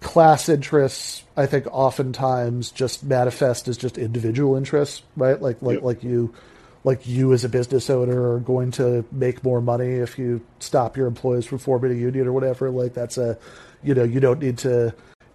class 0.00 0.48
interests. 0.48 1.22
I 1.36 1.46
think 1.46 1.66
oftentimes 1.70 2.72
just 2.72 3.04
manifest 3.04 3.68
as 3.68 3.76
just 3.76 3.96
individual 3.96 4.56
interests, 4.56 5.02
right? 5.16 5.40
Like 5.40 5.62
like 5.62 5.76
yep. 5.76 5.84
like 5.84 6.02
you, 6.02 6.34
like 6.82 7.06
you 7.06 7.32
as 7.32 7.44
a 7.44 7.48
business 7.48 7.88
owner 7.88 8.32
are 8.32 8.40
going 8.40 8.72
to 8.72 9.04
make 9.12 9.44
more 9.44 9.60
money 9.60 9.92
if 9.92 10.18
you 10.18 10.44
stop 10.58 10.96
your 10.96 11.06
employees 11.06 11.46
from 11.46 11.58
forming 11.58 11.92
a 11.92 11.94
union 11.94 12.26
or 12.26 12.32
whatever. 12.32 12.68
Like 12.68 12.94
that's 12.94 13.16
a, 13.16 13.38
you 13.84 13.94
know, 13.94 14.04
you 14.04 14.18
don't 14.18 14.40
need 14.40 14.58
to. 14.58 14.92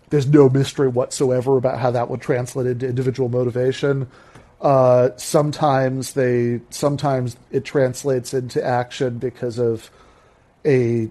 There's 0.10 0.28
no 0.28 0.50
mystery 0.50 0.90
whatsoever 0.90 1.58
about 1.58 1.80
how 1.80 1.92
that 1.92 2.10
would 2.10 2.22
translate 2.22 2.68
into 2.68 2.88
individual 2.88 3.30
motivation. 3.30 4.08
Uh, 4.62 5.10
sometimes 5.16 6.14
they, 6.14 6.62
sometimes 6.70 7.36
it 7.52 7.66
translates 7.66 8.34
into 8.34 8.64
action 8.64 9.18
because 9.18 9.58
of 9.58 9.90
a 10.66 11.10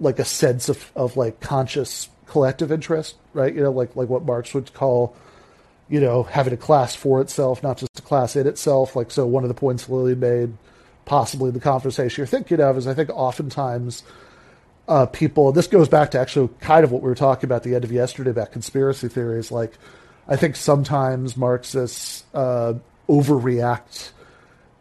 like 0.00 0.18
a 0.18 0.24
sense 0.24 0.68
of, 0.68 0.92
of 0.94 1.16
like 1.16 1.40
conscious 1.40 2.08
collective 2.26 2.70
interest, 2.70 3.16
right? 3.32 3.54
You 3.54 3.62
know, 3.62 3.72
like 3.72 3.96
like 3.96 4.08
what 4.08 4.24
Marx 4.24 4.54
would 4.54 4.72
call, 4.74 5.16
you 5.88 6.00
know, 6.00 6.22
having 6.22 6.52
a 6.52 6.56
class 6.56 6.94
for 6.94 7.20
itself, 7.20 7.62
not 7.62 7.78
just 7.78 7.98
a 7.98 8.02
class 8.02 8.36
in 8.36 8.46
itself. 8.46 8.94
Like 8.94 9.10
so, 9.10 9.26
one 9.26 9.44
of 9.44 9.48
the 9.48 9.54
points 9.54 9.88
Lily 9.88 10.14
made, 10.14 10.52
possibly 11.04 11.50
the 11.50 11.60
conversation 11.60 12.20
you're 12.20 12.26
thinking 12.26 12.60
of, 12.60 12.76
is 12.76 12.86
I 12.86 12.94
think 12.94 13.10
oftentimes 13.10 14.04
uh, 14.86 15.06
people. 15.06 15.52
This 15.52 15.66
goes 15.66 15.88
back 15.88 16.10
to 16.12 16.18
actually 16.18 16.48
kind 16.60 16.84
of 16.84 16.92
what 16.92 17.02
we 17.02 17.08
were 17.08 17.14
talking 17.14 17.46
about 17.46 17.62
the 17.62 17.74
end 17.74 17.84
of 17.84 17.92
yesterday 17.92 18.30
about 18.30 18.52
conspiracy 18.52 19.08
theories. 19.08 19.50
Like, 19.50 19.72
I 20.26 20.36
think 20.36 20.56
sometimes 20.56 21.36
Marxists 21.36 22.24
uh, 22.34 22.74
overreact 23.08 24.10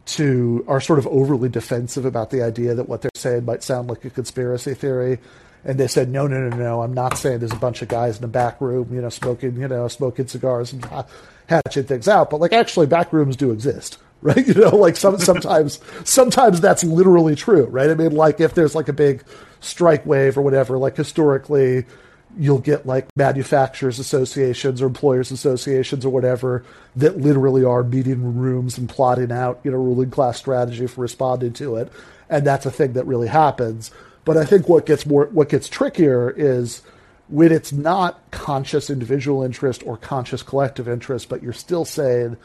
to 0.08 0.64
are 0.68 0.80
sort 0.80 1.00
of 1.00 1.08
overly 1.08 1.50
defensive 1.50 2.06
about 2.06 2.30
the 2.30 2.42
idea 2.42 2.74
that 2.74 2.88
what 2.88 3.02
they're 3.02 3.12
saying 3.16 3.46
might 3.46 3.62
sound 3.64 3.90
like 3.90 4.04
a 4.06 4.10
conspiracy 4.10 4.74
theory. 4.74 5.20
And 5.66 5.78
they 5.78 5.88
said, 5.88 6.10
no, 6.10 6.28
no, 6.28 6.48
no, 6.48 6.56
no. 6.56 6.82
I'm 6.82 6.94
not 6.94 7.18
saying 7.18 7.40
there's 7.40 7.52
a 7.52 7.58
bunch 7.58 7.82
of 7.82 7.90
guys 7.90 8.16
in 8.16 8.22
the 8.22 8.28
back 8.28 8.62
room, 8.62 8.94
you 8.94 9.02
know, 9.02 9.10
smoking, 9.10 9.58
you 9.58 9.68
know, 9.68 9.88
smoking 9.90 10.28
cigars 10.28 10.72
and 10.72 10.86
hatching 11.48 11.84
things 11.84 12.08
out. 12.08 12.30
But 12.30 12.40
like, 12.40 12.54
actually, 12.54 12.88
back 12.88 13.12
rooms 13.12 13.36
do 13.36 13.52
exist, 13.52 13.98
right? 14.22 14.48
You 14.48 14.54
know, 14.54 14.76
like 14.76 14.96
some 14.96 15.18
sometimes 15.18 15.80
sometimes 16.06 16.62
that's 16.62 16.84
literally 16.86 17.36
true, 17.36 17.66
right? 17.66 17.90
I 17.90 17.96
mean, 17.96 18.14
like 18.14 18.40
if 18.40 18.54
there's 18.54 18.76
like 18.76 18.88
a 18.88 18.94
big 18.94 19.24
strike 19.60 20.06
wave 20.06 20.38
or 20.38 20.42
whatever, 20.42 20.78
like 20.78 20.96
historically, 20.96 21.86
you'll 22.38 22.60
get 22.60 22.86
like 22.86 23.08
manufacturers 23.16 24.00
associations 24.00 24.82
or 24.82 24.86
employers 24.86 25.32
associations 25.32 26.06
or 26.06 26.10
whatever 26.10 26.64
that 26.96 27.18
literally 27.18 27.64
are 27.64 27.84
meeting 27.84 28.38
rooms 28.38 28.78
and 28.78 28.88
plotting 28.90 29.32
out 29.32 29.60
you 29.64 29.72
know 29.72 29.78
ruling 29.78 30.12
class 30.12 30.38
strategy 30.38 30.88
for 30.88 31.02
responding 31.02 31.54
to 31.54 31.76
it. 31.78 31.92
And 32.30 32.46
that's 32.46 32.66
a 32.66 32.72
thing 32.72 32.94
that 32.94 33.06
really 33.06 33.28
happens. 33.28 33.92
But 34.26 34.38
i 34.38 34.46
think 34.46 34.68
what 34.68 34.86
gets 34.86 35.06
more 35.06 35.26
what 35.28 35.50
gets 35.50 35.70
trickier 35.70 36.30
is 36.32 36.82
when 37.30 37.52
it's 37.52 37.74
not 37.74 38.20
conscious 38.32 38.90
individual 38.90 39.44
interest 39.44 39.84
or 39.86 39.98
conscious 39.98 40.44
collective 40.44 40.88
interest 40.88 41.30
but 41.30 41.42
you're 41.42 41.54
still 41.54 41.86
saying 41.86 42.38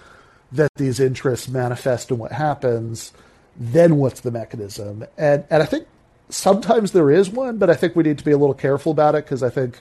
that 0.53 0.71
these 0.77 1.01
interests 1.01 1.49
manifest 1.49 2.11
in 2.11 2.19
what 2.19 2.33
happens 2.33 3.13
then 3.57 3.97
what's 3.97 4.21
the 4.21 4.31
mechanism? 4.31 5.05
And 5.19 5.45
and 5.51 5.63
i 5.63 5.67
think 5.67 5.87
sometimes 6.33 6.93
there 6.93 7.11
is 7.11 7.31
one, 7.31 7.59
but 7.59 7.71
I 7.71 7.75
think 7.75 7.95
we 7.95 8.03
need 8.03 8.19
to 8.19 8.25
be 8.25 8.33
a 8.33 8.39
little 8.39 8.55
careful 8.55 8.93
about 8.93 9.15
it 9.15 9.25
because 9.25 9.43
I 9.43 9.51
think, 9.51 9.81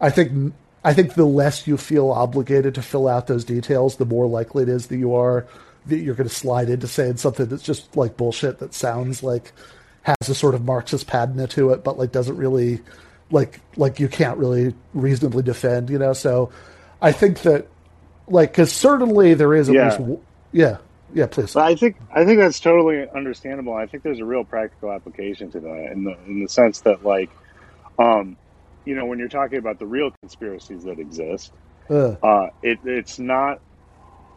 I 0.00 0.10
think, 0.10 0.54
I 0.84 0.94
think 0.94 1.14
the 1.14 1.24
less 1.24 1.66
you 1.66 1.76
feel 1.76 2.10
obligated 2.10 2.74
to 2.76 2.82
fill 2.82 3.08
out 3.08 3.26
those 3.26 3.44
details, 3.44 3.96
the 3.96 4.04
more 4.04 4.26
likely 4.26 4.62
it 4.62 4.68
is 4.68 4.86
that 4.86 4.96
you 4.96 5.14
are 5.14 5.46
that 5.86 5.98
you're 5.98 6.16
going 6.16 6.28
to 6.28 6.34
slide 6.34 6.68
into 6.68 6.88
saying 6.88 7.16
something 7.16 7.46
that's 7.46 7.62
just 7.62 7.96
like 7.96 8.16
bullshit 8.16 8.58
that 8.58 8.74
sounds 8.74 9.22
like 9.22 9.52
has 10.02 10.28
a 10.28 10.34
sort 10.34 10.54
of 10.54 10.64
Marxist 10.64 11.06
patina 11.06 11.46
to 11.48 11.70
it, 11.70 11.84
but 11.84 11.98
like 11.98 12.12
doesn't 12.12 12.36
really 12.36 12.80
like 13.30 13.60
like 13.76 14.00
you 14.00 14.08
can't 14.08 14.38
really 14.38 14.74
reasonably 14.94 15.42
defend, 15.42 15.90
you 15.90 15.98
know. 15.98 16.12
So 16.12 16.50
I 17.00 17.12
think 17.12 17.42
that 17.42 17.68
like 18.28 18.52
because 18.52 18.72
certainly 18.72 19.34
there 19.34 19.54
is 19.54 19.68
at 19.68 19.74
yeah. 19.74 19.98
least 19.98 20.20
yeah 20.52 20.76
yeah, 21.12 21.26
please. 21.26 21.54
But 21.54 21.64
I 21.64 21.74
think 21.74 21.96
I 22.14 22.24
think 22.24 22.38
that's 22.40 22.60
totally 22.60 23.06
understandable. 23.14 23.74
I 23.74 23.86
think 23.86 24.02
there's 24.02 24.20
a 24.20 24.24
real 24.24 24.44
practical 24.44 24.92
application 24.92 25.50
to 25.52 25.60
that 25.60 25.90
in 25.92 26.04
the 26.04 26.16
in 26.26 26.42
the 26.42 26.48
sense 26.48 26.80
that 26.80 27.04
like, 27.04 27.30
um, 27.98 28.36
you 28.84 28.94
know, 28.94 29.06
when 29.06 29.18
you're 29.18 29.28
talking 29.28 29.58
about 29.58 29.78
the 29.78 29.86
real 29.86 30.10
conspiracies 30.20 30.84
that 30.84 30.98
exist, 30.98 31.52
uh. 31.88 32.16
Uh, 32.22 32.48
it 32.62 32.80
it's 32.84 33.18
not 33.18 33.60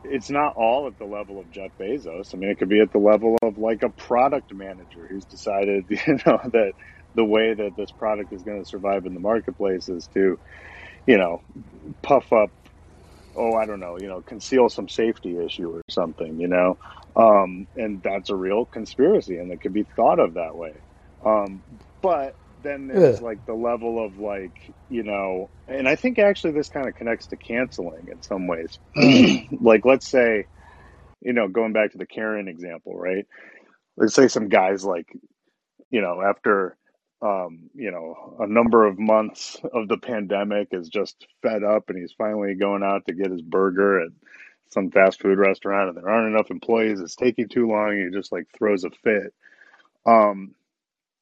it's 0.03 0.29
not 0.29 0.55
all 0.55 0.87
at 0.87 0.97
the 0.97 1.05
level 1.05 1.39
of 1.39 1.51
Jeff 1.51 1.71
Bezos. 1.79 2.33
I 2.33 2.37
mean, 2.37 2.49
it 2.49 2.57
could 2.57 2.69
be 2.69 2.79
at 2.79 2.91
the 2.91 2.99
level 2.99 3.37
of 3.41 3.57
like 3.57 3.83
a 3.83 3.89
product 3.89 4.53
manager 4.53 5.07
who's 5.07 5.25
decided, 5.25 5.85
you 5.89 6.19
know, 6.25 6.39
that 6.51 6.73
the 7.15 7.25
way 7.25 7.53
that 7.53 7.75
this 7.75 7.91
product 7.91 8.31
is 8.31 8.43
going 8.43 8.61
to 8.63 8.69
survive 8.69 9.05
in 9.05 9.13
the 9.13 9.19
marketplace 9.19 9.89
is 9.89 10.07
to, 10.13 10.39
you 11.07 11.17
know, 11.17 11.41
puff 12.01 12.31
up 12.31 12.51
oh, 13.39 13.55
I 13.55 13.65
don't 13.65 13.79
know, 13.79 13.97
you 13.99 14.07
know, 14.07 14.21
conceal 14.21 14.69
some 14.69 14.89
safety 14.89 15.37
issue 15.37 15.69
or 15.69 15.81
something, 15.89 16.39
you 16.39 16.47
know, 16.47 16.77
um, 17.15 17.67
and 17.75 18.03
that's 18.03 18.29
a 18.29 18.35
real 18.35 18.65
conspiracy, 18.65 19.37
and 19.37 19.51
it 19.51 19.61
can 19.61 19.71
be 19.71 19.87
thought 19.95 20.19
of 20.19 20.33
that 20.33 20.55
way. 20.55 20.73
Um, 21.25 21.63
but 22.01 22.35
then 22.61 22.87
there's 22.87 23.19
yeah. 23.19 23.25
like 23.25 23.45
the 23.45 23.53
level 23.53 24.05
of 24.05 24.17
like 24.17 24.55
you 24.89 25.03
know, 25.03 25.49
and 25.67 25.87
I 25.87 25.95
think 25.95 26.19
actually 26.19 26.53
this 26.53 26.69
kind 26.69 26.87
of 26.87 26.95
connects 26.95 27.27
to 27.27 27.37
canceling 27.37 28.07
in 28.11 28.21
some 28.21 28.47
ways. 28.47 28.77
like 29.61 29.85
let's 29.85 30.09
say, 30.09 30.45
you 31.21 31.33
know, 31.33 31.47
going 31.47 31.73
back 31.73 31.91
to 31.91 31.97
the 31.97 32.05
Karen 32.05 32.47
example, 32.47 32.97
right? 32.97 33.25
Let's 33.97 34.15
say 34.15 34.27
some 34.27 34.49
guys 34.49 34.83
like, 34.83 35.07
you 35.89 36.01
know, 36.01 36.21
after 36.21 36.77
um, 37.21 37.69
you 37.75 37.91
know, 37.91 38.37
a 38.39 38.47
number 38.47 38.85
of 38.85 38.97
months 38.97 39.57
of 39.73 39.87
the 39.87 39.97
pandemic 39.97 40.69
is 40.71 40.87
just 40.89 41.27
fed 41.41 41.63
up 41.63 41.89
and 41.89 41.99
he's 41.99 42.13
finally 42.13 42.55
going 42.55 42.83
out 42.83 43.05
to 43.05 43.13
get 43.13 43.31
his 43.31 43.41
burger 43.41 44.01
at 44.01 44.09
some 44.69 44.91
fast 44.91 45.21
food 45.21 45.37
restaurant 45.37 45.89
and 45.89 45.97
there 45.97 46.09
aren't 46.09 46.33
enough 46.33 46.51
employees. 46.51 47.01
It's 47.01 47.15
taking 47.15 47.49
too 47.49 47.67
long. 47.67 47.97
He 47.97 48.15
just 48.15 48.31
like 48.31 48.47
throws 48.57 48.85
a 48.85 48.91
fit. 49.03 49.33
Um, 50.05 50.55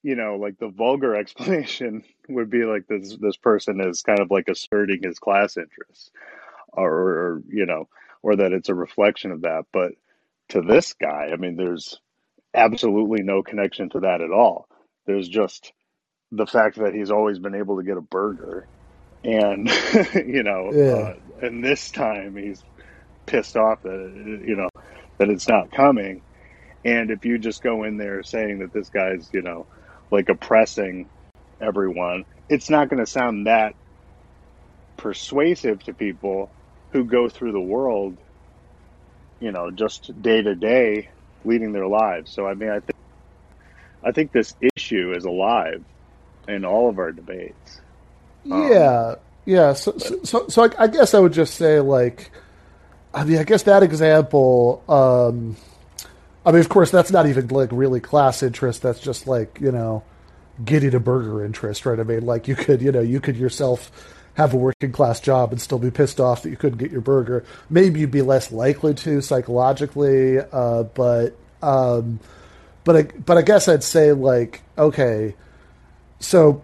you 0.04 0.16
know, 0.16 0.36
like 0.36 0.60
the 0.60 0.70
vulgar 0.70 1.16
explanation 1.20 2.04
would 2.30 2.50
be 2.50 2.64
like 2.64 2.88
this 2.88 3.18
this 3.20 3.38
person 3.38 3.82
is 3.82 4.04
kind 4.04 4.20
of 4.20 4.30
like 4.30 4.50
asserting 4.50 5.02
his 5.02 5.18
class 5.18 5.58
interests 5.58 6.12
or, 6.74 6.92
or 6.92 7.42
you 7.50 7.66
know, 7.66 7.88
or 8.22 8.36
that 8.36 8.54
it's 8.54 8.70
a 8.70 8.76
reflection 8.76 9.32
of 9.32 9.42
that. 9.42 9.66
But 9.72 9.94
to 10.50 10.62
this 10.62 10.94
guy, 10.94 11.30
I 11.34 11.38
mean, 11.38 11.56
there's 11.56 12.00
absolutely 12.54 13.24
no 13.24 13.42
connection 13.42 13.90
to 13.90 14.02
that 14.02 14.22
at 14.22 14.32
all. 14.32 14.68
There's 15.06 15.28
just 15.28 15.74
the 16.32 16.46
fact 16.46 16.78
that 16.78 16.94
he's 16.94 17.12
always 17.12 17.40
been 17.40 17.56
able 17.56 17.78
to 17.78 17.84
get 17.84 17.98
a 17.98 18.02
burger, 18.02 18.68
and 19.24 19.70
you 20.16 20.44
know, 20.44 20.72
yeah. 20.74 20.94
uh, 20.94 21.16
and 21.42 21.64
this 21.64 21.92
time 21.92 22.36
he's 22.36 22.64
pissed 23.26 23.56
off 23.56 23.82
that 23.84 24.44
you 24.46 24.56
know 24.56 24.70
that 25.18 25.30
it's 25.30 25.48
not 25.48 25.72
coming. 25.72 26.22
And 26.86 27.12
if 27.12 27.26
you 27.26 27.38
just 27.38 27.64
go 27.64 27.84
in 27.84 27.98
there 27.98 28.24
saying 28.24 28.60
that 28.60 28.74
this 28.74 28.90
guy's 28.90 29.30
you 29.34 29.42
know 29.42 29.68
like 30.12 30.30
oppressing 30.30 31.10
everyone, 31.62 32.26
it's 32.50 32.70
not 32.70 32.90
going 32.90 33.04
to 33.04 33.12
sound 33.12 33.48
that 33.48 33.74
persuasive 34.98 35.84
to 35.84 35.94
people 35.94 36.52
who 36.92 37.04
go 37.04 37.30
through 37.30 37.52
the 37.52 37.60
world, 37.60 38.18
you 39.40 39.52
know, 39.52 39.70
just 39.72 40.22
day 40.22 40.42
to 40.42 40.56
day, 40.56 41.10
leading 41.44 41.72
their 41.72 41.88
lives. 41.88 42.32
So 42.32 42.46
I 42.46 42.54
mean, 42.54 42.70
I 42.70 42.80
think 42.80 42.92
I 44.04 44.12
think 44.12 44.32
this 44.32 44.54
issue 44.76 45.14
is 45.16 45.26
alive 45.26 45.84
in 46.48 46.66
all 46.66 46.90
of 46.90 47.00
our 47.00 47.12
debates. 47.12 47.82
Um, 48.50 48.72
yeah, 48.72 49.16
yeah. 49.46 49.74
So, 49.74 49.98
so, 49.98 50.24
so, 50.24 50.48
so 50.48 50.64
I, 50.64 50.84
I, 50.84 50.88
guess 50.88 51.14
I 51.14 51.20
would 51.20 51.34
just 51.34 51.56
say, 51.56 51.80
like, 51.80 52.32
I 53.14 53.24
mean, 53.24 53.38
I 53.38 53.44
guess 53.44 53.64
that 53.64 53.84
example. 53.84 54.84
Um, 54.88 55.58
I 56.46 56.52
mean, 56.52 56.62
of 56.62 56.70
course, 56.70 56.92
that's 56.92 57.12
not 57.12 57.28
even 57.28 57.48
like 57.48 57.70
really 57.72 58.00
class 58.00 58.42
interest. 58.42 58.82
That's 58.82 59.00
just 59.00 59.28
like 59.28 59.60
you 59.60 59.72
know, 59.72 60.04
getting 60.64 60.96
a 60.96 61.00
burger 61.00 61.44
interest, 61.44 61.86
right? 61.86 62.00
I 62.00 62.04
mean, 62.04 62.26
like 62.26 62.48
you 62.48 62.56
could, 62.56 62.82
you 62.82 62.92
know, 62.92 63.02
you 63.02 63.20
could 63.20 63.36
yourself 63.36 63.92
have 64.36 64.54
a 64.54 64.58
working 64.58 64.92
class 64.92 65.20
job 65.20 65.52
and 65.52 65.60
still 65.60 65.80
be 65.80 65.90
pissed 65.90 66.20
off 66.20 66.44
that 66.44 66.50
you 66.50 66.56
couldn't 66.56 66.78
get 66.78 66.92
your 66.92 67.02
burger. 67.02 67.44
Maybe 67.70 68.00
you'd 68.00 68.12
be 68.12 68.22
less 68.22 68.52
likely 68.52 68.94
to 68.94 69.20
psychologically, 69.20 70.38
uh, 70.40 70.84
but 70.84 71.36
um, 71.62 72.20
but 72.84 72.96
I, 72.96 73.02
but 73.04 73.38
I 73.38 73.42
guess 73.42 73.68
I'd 73.68 73.84
say 73.84 74.14
like 74.14 74.62
okay 74.78 75.36
so 76.20 76.62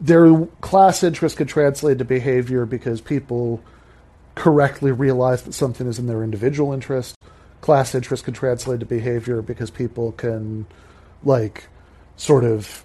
their 0.00 0.46
class 0.60 1.02
interest 1.02 1.36
could 1.36 1.48
translate 1.48 1.98
to 1.98 2.04
behavior 2.04 2.66
because 2.66 3.00
people 3.00 3.62
correctly 4.34 4.92
realize 4.92 5.42
that 5.42 5.52
something 5.52 5.86
is 5.86 5.98
in 5.98 6.06
their 6.06 6.22
individual 6.22 6.72
interest. 6.72 7.16
Class 7.60 7.94
interest 7.94 8.24
can 8.24 8.34
translate 8.34 8.80
to 8.80 8.86
behavior 8.86 9.40
because 9.40 9.70
people 9.70 10.12
can, 10.12 10.66
like, 11.24 11.68
sort 12.16 12.44
of 12.44 12.84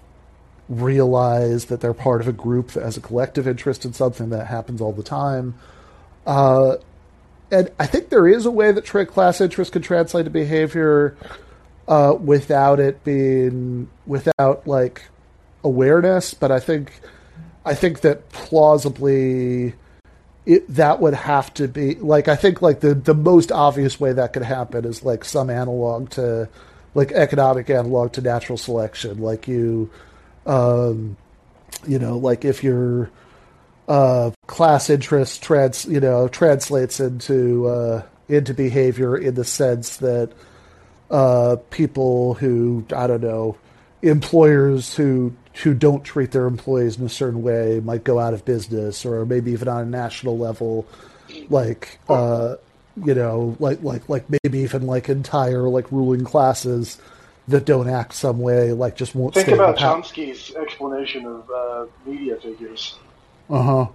realize 0.68 1.66
that 1.66 1.80
they're 1.80 1.92
part 1.92 2.20
of 2.20 2.28
a 2.28 2.32
group 2.32 2.68
that 2.68 2.82
has 2.82 2.96
a 2.96 3.00
collective 3.00 3.46
interest 3.46 3.84
in 3.84 3.92
something 3.92 4.30
that 4.30 4.46
happens 4.46 4.80
all 4.80 4.92
the 4.92 5.02
time. 5.02 5.54
Uh, 6.26 6.76
and 7.50 7.70
I 7.78 7.86
think 7.86 8.08
there 8.08 8.26
is 8.26 8.46
a 8.46 8.50
way 8.50 8.72
that 8.72 8.86
class 8.86 9.40
interest 9.40 9.72
can 9.72 9.82
translate 9.82 10.24
to 10.24 10.30
behavior 10.30 11.16
uh, 11.86 12.14
without 12.18 12.80
it 12.80 13.04
being 13.04 13.90
without 14.06 14.66
like 14.66 15.02
awareness, 15.64 16.34
but 16.34 16.50
I 16.50 16.60
think 16.60 17.00
I 17.64 17.74
think 17.74 18.00
that 18.00 18.30
plausibly 18.30 19.74
it, 20.44 20.66
that 20.74 21.00
would 21.00 21.14
have 21.14 21.54
to 21.54 21.68
be 21.68 21.94
like 21.96 22.28
I 22.28 22.36
think 22.36 22.62
like 22.62 22.80
the 22.80 22.94
the 22.94 23.14
most 23.14 23.52
obvious 23.52 24.00
way 24.00 24.12
that 24.12 24.32
could 24.32 24.42
happen 24.42 24.84
is 24.84 25.02
like 25.02 25.24
some 25.24 25.50
analog 25.50 26.10
to 26.10 26.48
like 26.94 27.12
economic 27.12 27.70
analog 27.70 28.12
to 28.12 28.20
natural 28.20 28.58
selection. 28.58 29.18
Like 29.18 29.46
you 29.46 29.90
um 30.46 31.16
you 31.86 31.98
know 31.98 32.18
like 32.18 32.44
if 32.44 32.64
your 32.64 33.10
uh 33.88 34.32
class 34.46 34.90
interest 34.90 35.42
trans 35.42 35.84
you 35.84 36.00
know 36.00 36.26
translates 36.28 36.98
into 36.98 37.66
uh 37.68 38.02
into 38.28 38.54
behavior 38.54 39.16
in 39.16 39.34
the 39.34 39.44
sense 39.44 39.98
that 39.98 40.32
uh 41.10 41.56
people 41.70 42.34
who 42.34 42.84
I 42.94 43.06
don't 43.06 43.20
know 43.20 43.56
employers 44.02 44.96
who 44.96 45.34
who 45.54 45.74
don't 45.74 46.02
treat 46.02 46.30
their 46.30 46.46
employees 46.46 46.98
in 46.98 47.04
a 47.04 47.08
certain 47.08 47.42
way 47.42 47.80
might 47.80 48.04
go 48.04 48.18
out 48.18 48.34
of 48.34 48.44
business, 48.44 49.04
or 49.04 49.26
maybe 49.26 49.52
even 49.52 49.68
on 49.68 49.82
a 49.82 49.86
national 49.86 50.38
level, 50.38 50.86
like 51.48 51.98
uh, 52.08 52.56
you 53.04 53.14
know, 53.14 53.56
like 53.58 53.82
like 53.82 54.08
like 54.08 54.24
maybe 54.30 54.60
even 54.60 54.86
like 54.86 55.08
entire 55.08 55.68
like 55.68 55.90
ruling 55.92 56.24
classes 56.24 56.98
that 57.48 57.64
don't 57.64 57.88
act 57.88 58.14
some 58.14 58.40
way, 58.40 58.72
like 58.72 58.96
just 58.96 59.14
won't. 59.14 59.34
Think 59.34 59.48
about 59.48 59.76
Chomsky's 59.76 60.54
explanation 60.54 61.26
of 61.26 61.50
uh, 61.50 61.86
media 62.06 62.36
figures. 62.36 62.96
Uh 63.50 63.62
huh. 63.62 63.86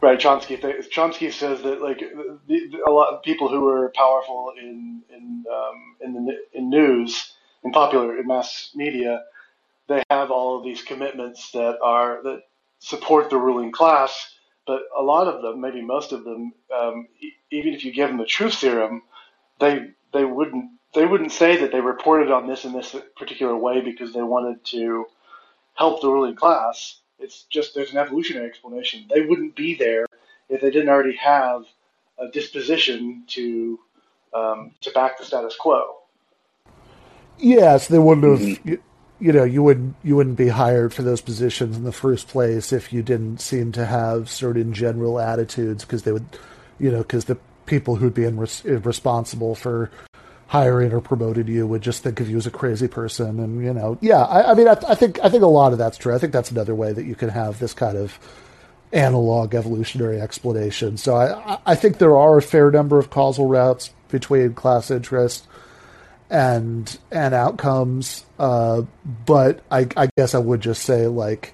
Right, 0.00 0.18
Chomsky. 0.18 0.60
Chomsky 0.90 1.32
says 1.32 1.62
that 1.62 1.80
like 1.80 2.00
the, 2.00 2.38
the, 2.46 2.82
a 2.86 2.90
lot 2.90 3.14
of 3.14 3.22
people 3.22 3.48
who 3.48 3.68
are 3.68 3.90
powerful 3.94 4.52
in 4.60 5.02
in 5.10 5.44
um, 5.50 5.96
in 6.00 6.26
the 6.26 6.36
in 6.52 6.70
news 6.70 7.32
in 7.62 7.72
popular 7.72 8.18
in 8.18 8.26
mass 8.26 8.70
media 8.74 9.22
they 9.88 10.02
have 10.10 10.30
all 10.30 10.58
of 10.58 10.64
these 10.64 10.82
commitments 10.82 11.50
that 11.52 11.78
are 11.82 12.22
that 12.22 12.42
support 12.78 13.30
the 13.30 13.36
ruling 13.36 13.72
class, 13.72 14.34
but 14.66 14.82
a 14.96 15.02
lot 15.02 15.26
of 15.26 15.42
them, 15.42 15.60
maybe 15.60 15.82
most 15.82 16.12
of 16.12 16.24
them, 16.24 16.52
um, 16.74 17.08
e- 17.20 17.32
even 17.50 17.74
if 17.74 17.84
you 17.84 17.92
give 17.92 18.08
them 18.08 18.18
the 18.18 18.24
truth 18.24 18.54
serum, 18.54 19.02
they 19.60 19.90
they 20.12 20.24
wouldn't 20.24 20.70
they 20.94 21.04
wouldn't 21.04 21.32
say 21.32 21.56
that 21.58 21.72
they 21.72 21.80
reported 21.80 22.30
on 22.30 22.46
this 22.46 22.64
in 22.64 22.72
this 22.72 22.94
particular 23.16 23.56
way 23.56 23.80
because 23.80 24.12
they 24.12 24.22
wanted 24.22 24.64
to 24.64 25.06
help 25.74 26.00
the 26.00 26.08
ruling 26.08 26.36
class. 26.36 27.00
It's 27.18 27.44
just 27.44 27.74
there's 27.74 27.92
an 27.92 27.98
evolutionary 27.98 28.46
explanation. 28.46 29.06
They 29.12 29.22
wouldn't 29.22 29.56
be 29.56 29.74
there 29.74 30.06
if 30.48 30.60
they 30.60 30.70
didn't 30.70 30.88
already 30.88 31.16
have 31.16 31.64
a 32.18 32.28
disposition 32.28 33.24
to 33.28 33.78
um, 34.32 34.72
to 34.80 34.90
back 34.92 35.18
the 35.18 35.24
status 35.24 35.56
quo. 35.56 35.96
Yes, 37.38 37.88
they 37.88 37.98
wouldn't 37.98 38.58
have. 38.66 38.78
You 39.20 39.32
know 39.32 39.44
you 39.44 39.62
wouldn't 39.62 39.94
you 40.02 40.16
wouldn't 40.16 40.36
be 40.36 40.48
hired 40.48 40.92
for 40.92 41.02
those 41.02 41.20
positions 41.20 41.76
in 41.76 41.84
the 41.84 41.92
first 41.92 42.28
place 42.28 42.72
if 42.72 42.92
you 42.92 43.02
didn't 43.02 43.40
seem 43.40 43.72
to 43.72 43.86
have 43.86 44.28
certain 44.28 44.72
general 44.72 45.20
attitudes 45.20 45.84
because 45.84 46.02
they 46.02 46.12
would 46.12 46.26
you 46.78 46.90
know 46.90 46.98
because 46.98 47.26
the 47.26 47.38
people 47.66 47.96
who'd 47.96 48.14
be 48.14 48.24
in 48.24 48.38
res- 48.38 48.64
responsible 48.64 49.54
for 49.54 49.90
hiring 50.48 50.92
or 50.92 51.00
promoting 51.00 51.48
you 51.48 51.66
would 51.66 51.80
just 51.80 52.02
think 52.02 52.20
of 52.20 52.28
you 52.28 52.36
as 52.36 52.46
a 52.46 52.50
crazy 52.50 52.86
person 52.86 53.40
and 53.40 53.64
you 53.64 53.72
know 53.72 53.96
yeah 54.00 54.22
I, 54.22 54.50
I 54.50 54.54
mean 54.54 54.68
I, 54.68 54.76
I, 54.88 54.94
think 54.94 55.18
I 55.22 55.28
think 55.28 55.42
a 55.42 55.48
lot 55.48 55.72
of 55.72 55.78
that's 55.78 55.96
true. 55.96 56.14
I 56.14 56.18
think 56.18 56.32
that's 56.32 56.50
another 56.50 56.74
way 56.74 56.92
that 56.92 57.04
you 57.04 57.14
can 57.14 57.30
have 57.30 57.58
this 57.58 57.72
kind 57.72 57.96
of 57.96 58.18
analog 58.92 59.54
evolutionary 59.54 60.20
explanation. 60.20 60.96
So 60.96 61.16
I 61.16 61.58
I 61.66 61.74
think 61.74 61.98
there 61.98 62.16
are 62.16 62.36
a 62.36 62.42
fair 62.42 62.70
number 62.70 62.98
of 62.98 63.10
causal 63.10 63.46
routes 63.46 63.90
between 64.08 64.54
class 64.54 64.90
interest 64.90 65.46
and 66.30 66.98
and 67.10 67.34
outcomes. 67.34 68.24
Uh, 68.38 68.82
but 69.26 69.62
I, 69.70 69.86
I 69.96 70.08
guess 70.16 70.34
I 70.34 70.38
would 70.38 70.60
just 70.60 70.82
say 70.82 71.06
like 71.06 71.52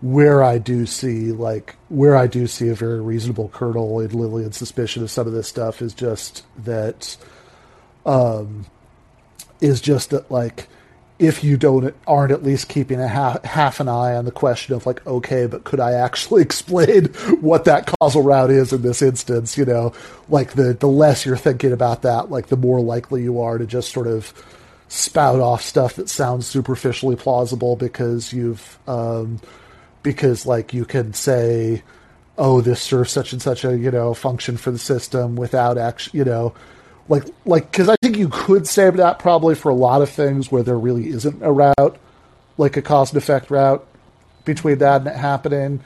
where 0.00 0.42
I 0.42 0.58
do 0.58 0.86
see 0.86 1.32
like 1.32 1.76
where 1.88 2.16
I 2.16 2.26
do 2.26 2.46
see 2.46 2.68
a 2.68 2.74
very 2.74 3.00
reasonable 3.00 3.48
kernel 3.48 4.00
in 4.00 4.10
Lillian's 4.10 4.56
suspicion 4.56 5.02
of 5.02 5.10
some 5.10 5.26
of 5.26 5.32
this 5.32 5.48
stuff 5.48 5.80
is 5.80 5.94
just 5.94 6.44
that 6.64 7.16
um 8.04 8.66
is 9.60 9.80
just 9.80 10.10
that 10.10 10.30
like 10.30 10.68
if 11.18 11.42
you 11.42 11.56
don't 11.56 11.94
aren't 12.06 12.32
at 12.32 12.42
least 12.42 12.68
keeping 12.68 13.00
a 13.00 13.08
half, 13.08 13.42
half 13.44 13.80
an 13.80 13.88
eye 13.88 14.14
on 14.14 14.24
the 14.24 14.30
question 14.30 14.74
of 14.74 14.84
like 14.84 15.04
okay 15.06 15.46
but 15.46 15.64
could 15.64 15.80
i 15.80 15.92
actually 15.92 16.42
explain 16.48 17.06
what 17.40 17.64
that 17.64 17.86
causal 17.98 18.22
route 18.22 18.50
is 18.50 18.72
in 18.72 18.82
this 18.82 19.02
instance 19.02 19.56
you 19.56 19.64
know? 19.64 19.92
Like 20.28 20.52
the 20.52 20.72
the 20.74 20.88
less 20.88 21.24
you're 21.24 21.36
thinking 21.36 21.72
about 21.72 22.02
that 22.02 22.30
like 22.30 22.48
the 22.48 22.56
more 22.56 22.80
likely 22.80 23.22
you 23.22 23.40
are 23.40 23.58
to 23.58 23.66
just 23.66 23.92
sort 23.92 24.06
of 24.06 24.32
spout 24.88 25.40
off 25.40 25.62
stuff 25.62 25.94
that 25.94 26.08
sounds 26.08 26.46
superficially 26.46 27.16
plausible 27.16 27.76
because 27.76 28.32
you've 28.32 28.78
um 28.86 29.40
because 30.02 30.46
like 30.46 30.72
you 30.74 30.84
can 30.84 31.12
say 31.12 31.82
oh, 32.38 32.60
this 32.60 32.82
serves 32.82 33.10
such 33.10 33.32
and 33.32 33.40
such 33.40 33.64
a 33.64 33.76
you 33.76 33.90
know 33.90 34.14
function 34.14 34.56
for 34.56 34.70
the 34.70 34.78
system 34.78 35.36
without 35.36 35.78
actually 35.78 36.18
you 36.18 36.24
know 36.24 36.54
like 37.08 37.24
like 37.44 37.70
because 37.70 37.88
I 37.88 37.96
think 38.02 38.16
you 38.16 38.28
could 38.28 38.66
say 38.66 38.90
that 38.90 39.18
probably 39.18 39.54
for 39.54 39.70
a 39.70 39.74
lot 39.74 40.02
of 40.02 40.10
things 40.10 40.50
where 40.50 40.62
there 40.62 40.78
really 40.78 41.08
isn't 41.08 41.42
a 41.42 41.52
route 41.52 41.98
like 42.58 42.76
a 42.76 42.82
cause 42.82 43.12
and 43.12 43.18
effect 43.18 43.50
route 43.50 43.86
between 44.44 44.78
that 44.78 45.02
and 45.02 45.08
it 45.08 45.16
happening. 45.16 45.84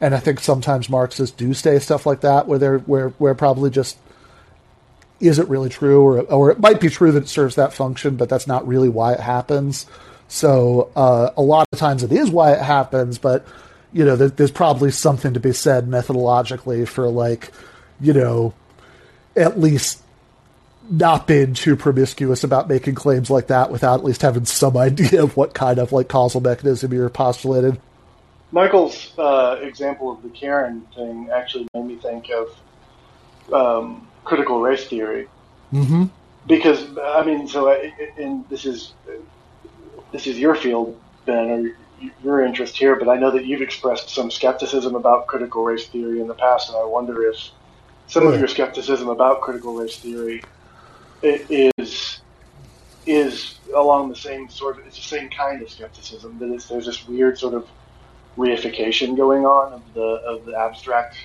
And 0.00 0.14
I 0.14 0.18
think 0.18 0.40
sometimes 0.40 0.88
Marxists 0.88 1.36
do 1.36 1.54
say 1.54 1.78
stuff 1.78 2.06
like 2.06 2.22
that 2.22 2.46
where 2.48 2.58
they're 2.58 2.78
where 2.78 3.10
where 3.10 3.34
probably 3.34 3.70
just 3.70 3.98
isn't 5.20 5.48
really 5.48 5.68
true 5.68 6.02
or 6.02 6.20
or 6.22 6.50
it 6.50 6.58
might 6.58 6.80
be 6.80 6.88
true 6.88 7.12
that 7.12 7.24
it 7.24 7.28
serves 7.28 7.54
that 7.56 7.72
function, 7.72 8.16
but 8.16 8.28
that's 8.28 8.46
not 8.46 8.66
really 8.66 8.88
why 8.88 9.12
it 9.12 9.20
happens. 9.20 9.86
So 10.28 10.90
uh, 10.96 11.30
a 11.36 11.42
lot 11.42 11.68
of 11.72 11.78
times 11.78 12.02
it 12.02 12.10
is 12.10 12.30
why 12.30 12.52
it 12.52 12.62
happens, 12.62 13.18
but 13.18 13.46
you 13.92 14.04
know, 14.04 14.16
there, 14.16 14.28
there's 14.28 14.50
probably 14.50 14.90
something 14.90 15.34
to 15.34 15.40
be 15.40 15.52
said 15.52 15.86
methodologically 15.86 16.88
for 16.88 17.08
like, 17.08 17.52
you 18.00 18.14
know, 18.14 18.54
at 19.36 19.60
least 19.60 20.02
not 20.92 21.26
being 21.26 21.54
too 21.54 21.74
promiscuous 21.74 22.44
about 22.44 22.68
making 22.68 22.94
claims 22.94 23.30
like 23.30 23.46
that 23.46 23.70
without 23.70 24.00
at 24.00 24.04
least 24.04 24.22
having 24.22 24.44
some 24.44 24.76
idea 24.76 25.22
of 25.22 25.36
what 25.36 25.54
kind 25.54 25.78
of 25.78 25.90
like 25.90 26.08
causal 26.08 26.40
mechanism 26.40 26.92
you're 26.92 27.08
postulating. 27.08 27.80
Michael's 28.50 29.16
uh, 29.18 29.58
example 29.62 30.12
of 30.12 30.22
the 30.22 30.28
Karen 30.28 30.86
thing 30.94 31.30
actually 31.32 31.66
made 31.72 31.86
me 31.86 31.96
think 31.96 32.26
of 32.30 33.52
um, 33.52 34.06
critical 34.24 34.60
race 34.60 34.84
theory. 34.84 35.28
Mm-hmm. 35.72 36.04
Because 36.46 36.86
I 37.02 37.24
mean, 37.24 37.48
so 37.48 37.70
and 38.18 38.46
this 38.50 38.66
is 38.66 38.92
this 40.12 40.26
is 40.26 40.38
your 40.38 40.54
field, 40.54 41.00
Ben, 41.24 41.48
or 41.48 42.10
your 42.22 42.44
interest 42.44 42.76
here, 42.76 42.96
but 42.96 43.08
I 43.08 43.16
know 43.16 43.30
that 43.30 43.46
you've 43.46 43.62
expressed 43.62 44.10
some 44.10 44.30
skepticism 44.30 44.94
about 44.96 45.28
critical 45.28 45.64
race 45.64 45.86
theory 45.86 46.20
in 46.20 46.26
the 46.26 46.34
past, 46.34 46.68
and 46.68 46.76
I 46.76 46.84
wonder 46.84 47.22
if 47.30 47.36
some 48.08 48.26
of 48.26 48.38
your 48.38 48.48
skepticism 48.48 49.08
about 49.08 49.40
critical 49.40 49.74
race 49.76 49.96
theory 49.96 50.42
is 51.22 52.20
is 53.06 53.58
along 53.74 54.08
the 54.08 54.16
same 54.16 54.48
sort 54.48 54.78
of 54.78 54.86
it's 54.86 54.96
the 54.96 55.02
same 55.02 55.28
kind 55.30 55.60
of 55.62 55.68
skepticism 55.70 56.38
that 56.38 56.50
it's, 56.50 56.68
there's 56.68 56.86
this 56.86 57.06
weird 57.08 57.38
sort 57.38 57.54
of 57.54 57.66
reification 58.36 59.16
going 59.16 59.44
on 59.44 59.72
of 59.72 59.82
the 59.94 60.00
of 60.00 60.44
the 60.46 60.56
abstract 60.56 61.16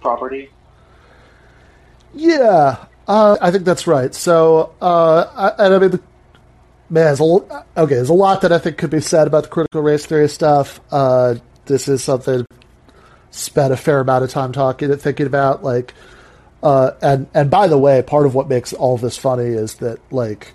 property. 0.00 0.50
Yeah, 2.14 2.84
uh, 3.08 3.36
I 3.40 3.50
think 3.50 3.64
that's 3.64 3.86
right. 3.86 4.14
So, 4.14 4.74
uh, 4.80 5.52
I, 5.58 5.64
and 5.64 5.74
I 5.74 5.78
mean, 5.78 5.90
man, 6.88 7.06
there's 7.06 7.20
a, 7.20 7.24
okay, 7.24 7.94
there's 7.96 8.08
a 8.08 8.14
lot 8.14 8.42
that 8.42 8.52
I 8.52 8.58
think 8.58 8.78
could 8.78 8.90
be 8.90 9.00
said 9.00 9.26
about 9.26 9.44
the 9.44 9.48
critical 9.48 9.82
race 9.82 10.06
theory 10.06 10.28
stuff. 10.28 10.80
Uh, 10.92 11.36
this 11.66 11.88
is 11.88 12.04
something 12.04 12.46
spent 13.30 13.72
a 13.72 13.76
fair 13.76 13.98
amount 13.98 14.22
of 14.22 14.30
time 14.30 14.52
talking 14.52 14.92
and 14.92 15.00
thinking 15.00 15.26
about, 15.26 15.64
like 15.64 15.92
uh, 16.64 16.96
and 17.02 17.26
and 17.34 17.50
by 17.50 17.68
the 17.68 17.76
way, 17.76 18.00
part 18.00 18.24
of 18.24 18.34
what 18.34 18.48
makes 18.48 18.72
all 18.72 18.96
this 18.96 19.18
funny 19.18 19.44
is 19.44 19.74
that 19.74 20.00
like, 20.10 20.54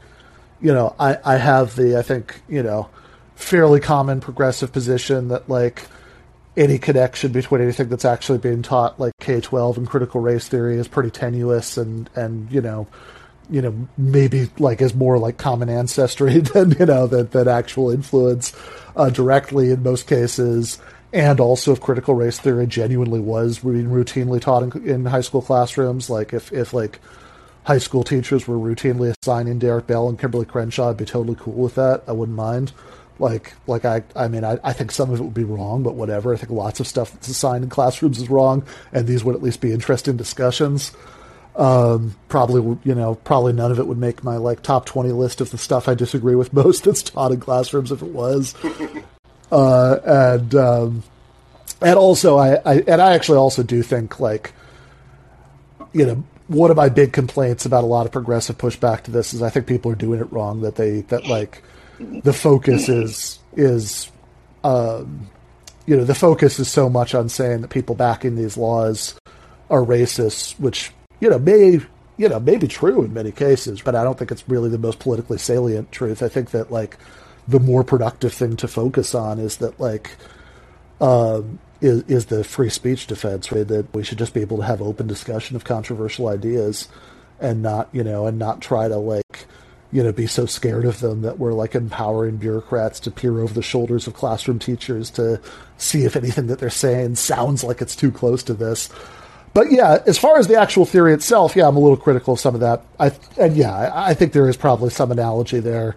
you 0.59 0.73
know, 0.73 0.95
I 0.99 1.17
I 1.23 1.37
have 1.37 1.75
the 1.75 1.97
I 1.97 2.01
think 2.01 2.41
you 2.49 2.63
know, 2.63 2.89
fairly 3.35 3.79
common 3.79 4.19
progressive 4.19 4.73
position 4.73 5.27
that 5.27 5.47
like 5.47 5.87
any 6.57 6.79
connection 6.79 7.31
between 7.31 7.61
anything 7.61 7.89
that's 7.89 8.05
actually 8.05 8.39
being 8.39 8.63
taught 8.63 8.99
like 8.99 9.13
K 9.19 9.39
twelve 9.39 9.77
and 9.77 9.87
critical 9.87 10.19
race 10.19 10.47
theory 10.47 10.77
is 10.77 10.87
pretty 10.87 11.11
tenuous 11.11 11.77
and 11.77 12.09
and 12.15 12.51
you 12.51 12.61
know 12.61 12.87
you 13.51 13.61
know 13.61 13.87
maybe 13.95 14.49
like 14.57 14.81
is 14.81 14.95
more 14.95 15.19
like 15.19 15.37
common 15.37 15.69
ancestry 15.69 16.39
than 16.39 16.71
you 16.71 16.87
know 16.87 17.05
than, 17.05 17.29
than 17.29 17.47
actual 17.47 17.91
influence 17.91 18.51
uh, 18.95 19.11
directly 19.11 19.69
in 19.69 19.83
most 19.83 20.07
cases 20.07 20.79
and 21.11 21.39
also 21.39 21.71
if 21.71 21.81
critical 21.81 22.13
race 22.13 22.39
theory 22.39 22.67
genuinely 22.67 23.19
was 23.19 23.59
being 23.59 23.87
routinely 23.87 24.39
taught 24.39 24.63
in, 24.63 24.87
in, 24.87 25.05
high 25.05 25.21
school 25.21 25.41
classrooms, 25.41 26.09
like 26.09 26.33
if, 26.33 26.51
if 26.53 26.73
like 26.73 26.99
high 27.63 27.79
school 27.79 28.03
teachers 28.03 28.47
were 28.47 28.57
routinely 28.57 29.13
assigning 29.21 29.59
Derek 29.59 29.87
Bell 29.87 30.07
and 30.07 30.19
Kimberlé 30.19 30.47
Crenshaw, 30.47 30.89
I'd 30.89 30.97
be 30.97 31.05
totally 31.05 31.37
cool 31.39 31.53
with 31.53 31.75
that. 31.75 32.03
I 32.07 32.11
wouldn't 32.11 32.37
mind. 32.37 32.73
Like, 33.17 33.53
like 33.67 33.85
I, 33.85 34.03
I 34.15 34.27
mean, 34.27 34.45
I, 34.45 34.59
I 34.63 34.71
think 34.71 34.91
some 34.91 35.11
of 35.11 35.19
it 35.19 35.23
would 35.23 35.33
be 35.33 35.43
wrong, 35.43 35.83
but 35.83 35.95
whatever. 35.95 36.33
I 36.33 36.37
think 36.37 36.51
lots 36.51 36.79
of 36.79 36.87
stuff 36.87 37.11
that's 37.11 37.27
assigned 37.27 37.63
in 37.63 37.69
classrooms 37.69 38.19
is 38.19 38.29
wrong, 38.29 38.63
and 38.93 39.07
these 39.07 39.23
would 39.23 39.35
at 39.35 39.43
least 39.43 39.59
be 39.59 39.73
interesting 39.73 40.15
discussions. 40.15 40.93
Um, 41.55 42.15
probably, 42.29 42.77
you 42.85 42.95
know, 42.95 43.15
probably 43.15 43.51
none 43.51 43.71
of 43.71 43.79
it 43.79 43.87
would 43.87 43.97
make 43.97 44.23
my 44.23 44.37
like 44.37 44.61
top 44.61 44.85
twenty 44.85 45.11
list 45.11 45.41
of 45.41 45.51
the 45.51 45.57
stuff 45.57 45.89
I 45.89 45.95
disagree 45.95 46.35
with 46.35 46.53
most 46.53 46.85
that's 46.85 47.03
taught 47.03 47.33
in 47.33 47.41
classrooms 47.41 47.91
if 47.91 48.01
it 48.01 48.13
was. 48.13 48.55
Uh, 49.51 49.99
and 50.05 50.55
um, 50.55 51.03
and 51.81 51.97
also 51.97 52.37
I, 52.37 52.55
I 52.65 52.73
and 52.87 53.01
I 53.01 53.13
actually 53.13 53.37
also 53.37 53.63
do 53.63 53.81
think 53.81 54.19
like 54.19 54.53
you 55.93 56.05
know 56.05 56.23
one 56.47 56.71
of 56.71 56.77
my 56.77 56.89
big 56.89 57.13
complaints 57.13 57.65
about 57.65 57.83
a 57.83 57.87
lot 57.87 58.05
of 58.05 58.11
progressive 58.11 58.57
pushback 58.57 59.03
to 59.03 59.11
this 59.11 59.33
is 59.33 59.41
I 59.41 59.49
think 59.49 59.67
people 59.67 59.91
are 59.91 59.95
doing 59.95 60.19
it 60.19 60.31
wrong 60.31 60.61
that 60.61 60.75
they 60.75 61.01
that 61.01 61.27
like 61.27 61.63
the 61.99 62.33
focus 62.33 62.89
is 62.89 63.39
is 63.55 64.11
um, 64.63 65.29
you 65.85 65.95
know 65.95 66.03
the 66.03 66.15
focus 66.15 66.59
is 66.59 66.69
so 66.69 66.89
much 66.89 67.15
on 67.15 67.29
saying 67.29 67.61
that 67.61 67.69
people 67.69 67.95
backing 67.95 68.35
these 68.35 68.57
laws 68.57 69.15
are 69.69 69.81
racist, 69.81 70.59
which 70.59 70.91
you 71.19 71.29
know 71.29 71.39
may 71.39 71.79
you 72.17 72.29
know 72.29 72.39
may 72.39 72.57
be 72.57 72.67
true 72.67 73.03
in 73.03 73.13
many 73.13 73.31
cases, 73.31 73.81
but 73.81 73.95
I 73.95 74.03
don't 74.03 74.17
think 74.17 74.31
it's 74.31 74.47
really 74.47 74.69
the 74.69 74.77
most 74.77 74.99
politically 74.99 75.37
salient 75.37 75.91
truth. 75.91 76.21
I 76.21 76.29
think 76.29 76.51
that 76.51 76.71
like 76.71 76.97
the 77.49 77.59
more 77.59 77.83
productive 77.83 78.33
thing 78.33 78.55
to 78.57 78.67
focus 78.67 79.15
on 79.15 79.39
is 79.39 79.57
that 79.57 79.79
like 79.79 80.15
um, 81.01 81.59
is, 81.81 82.03
is 82.03 82.25
the 82.27 82.43
free 82.43 82.69
speech 82.69 83.07
defense, 83.07 83.51
right? 83.51 83.67
That 83.67 83.93
we 83.93 84.03
should 84.03 84.19
just 84.19 84.33
be 84.33 84.41
able 84.41 84.57
to 84.57 84.63
have 84.63 84.81
open 84.81 85.07
discussion 85.07 85.55
of 85.55 85.63
controversial 85.63 86.27
ideas 86.27 86.87
and 87.39 87.61
not, 87.61 87.89
you 87.91 88.03
know, 88.03 88.27
and 88.27 88.37
not 88.37 88.61
try 88.61 88.87
to 88.87 88.97
like, 88.97 89.47
you 89.91 90.03
know, 90.03 90.11
be 90.11 90.27
so 90.27 90.45
scared 90.45 90.85
of 90.85 90.99
them 90.99 91.21
that 91.21 91.39
we're 91.39 91.53
like 91.53 91.73
empowering 91.73 92.37
bureaucrats 92.37 92.99
to 92.99 93.11
peer 93.11 93.39
over 93.39 93.53
the 93.53 93.63
shoulders 93.63 94.05
of 94.05 94.13
classroom 94.13 94.59
teachers 94.59 95.09
to 95.11 95.41
see 95.77 96.03
if 96.03 96.15
anything 96.15 96.47
that 96.47 96.59
they're 96.59 96.69
saying 96.69 97.15
sounds 97.15 97.63
like 97.63 97.81
it's 97.81 97.95
too 97.95 98.11
close 98.11 98.43
to 98.43 98.53
this. 98.53 98.89
But 99.55 99.71
yeah, 99.71 100.03
as 100.05 100.19
far 100.19 100.37
as 100.37 100.47
the 100.47 100.59
actual 100.59 100.85
theory 100.85 101.13
itself, 101.13 101.55
yeah, 101.55 101.67
I'm 101.67 101.75
a 101.75 101.79
little 101.79 101.97
critical 101.97 102.33
of 102.33 102.39
some 102.39 102.53
of 102.53 102.61
that. 102.61 102.83
I 102.99 103.11
and 103.37 103.57
yeah, 103.57 103.73
I, 103.73 104.09
I 104.09 104.13
think 104.13 104.33
there 104.33 104.47
is 104.47 104.57
probably 104.57 104.91
some 104.91 105.11
analogy 105.11 105.59
there 105.59 105.95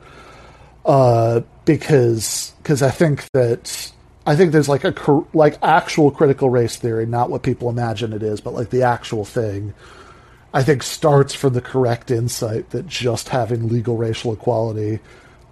uh, 0.84 1.40
because 1.64 2.52
because 2.58 2.82
I 2.82 2.90
think 2.90 3.30
that 3.32 3.92
I 4.26 4.36
think 4.36 4.52
there's 4.52 4.68
like 4.68 4.84
a 4.84 5.24
like 5.32 5.58
actual 5.62 6.10
critical 6.10 6.50
race 6.50 6.76
theory, 6.76 7.06
not 7.06 7.30
what 7.30 7.42
people 7.42 7.68
imagine 7.68 8.12
it 8.12 8.22
is, 8.22 8.40
but 8.40 8.54
like 8.54 8.70
the 8.70 8.82
actual 8.82 9.24
thing. 9.24 9.74
I 10.54 10.62
think 10.62 10.82
starts 10.82 11.34
from 11.34 11.54
the 11.54 11.62
correct 11.62 12.10
insight 12.10 12.70
that 12.70 12.86
just 12.86 13.30
having 13.30 13.68
legal 13.68 13.96
racial 13.96 14.34
equality 14.34 15.00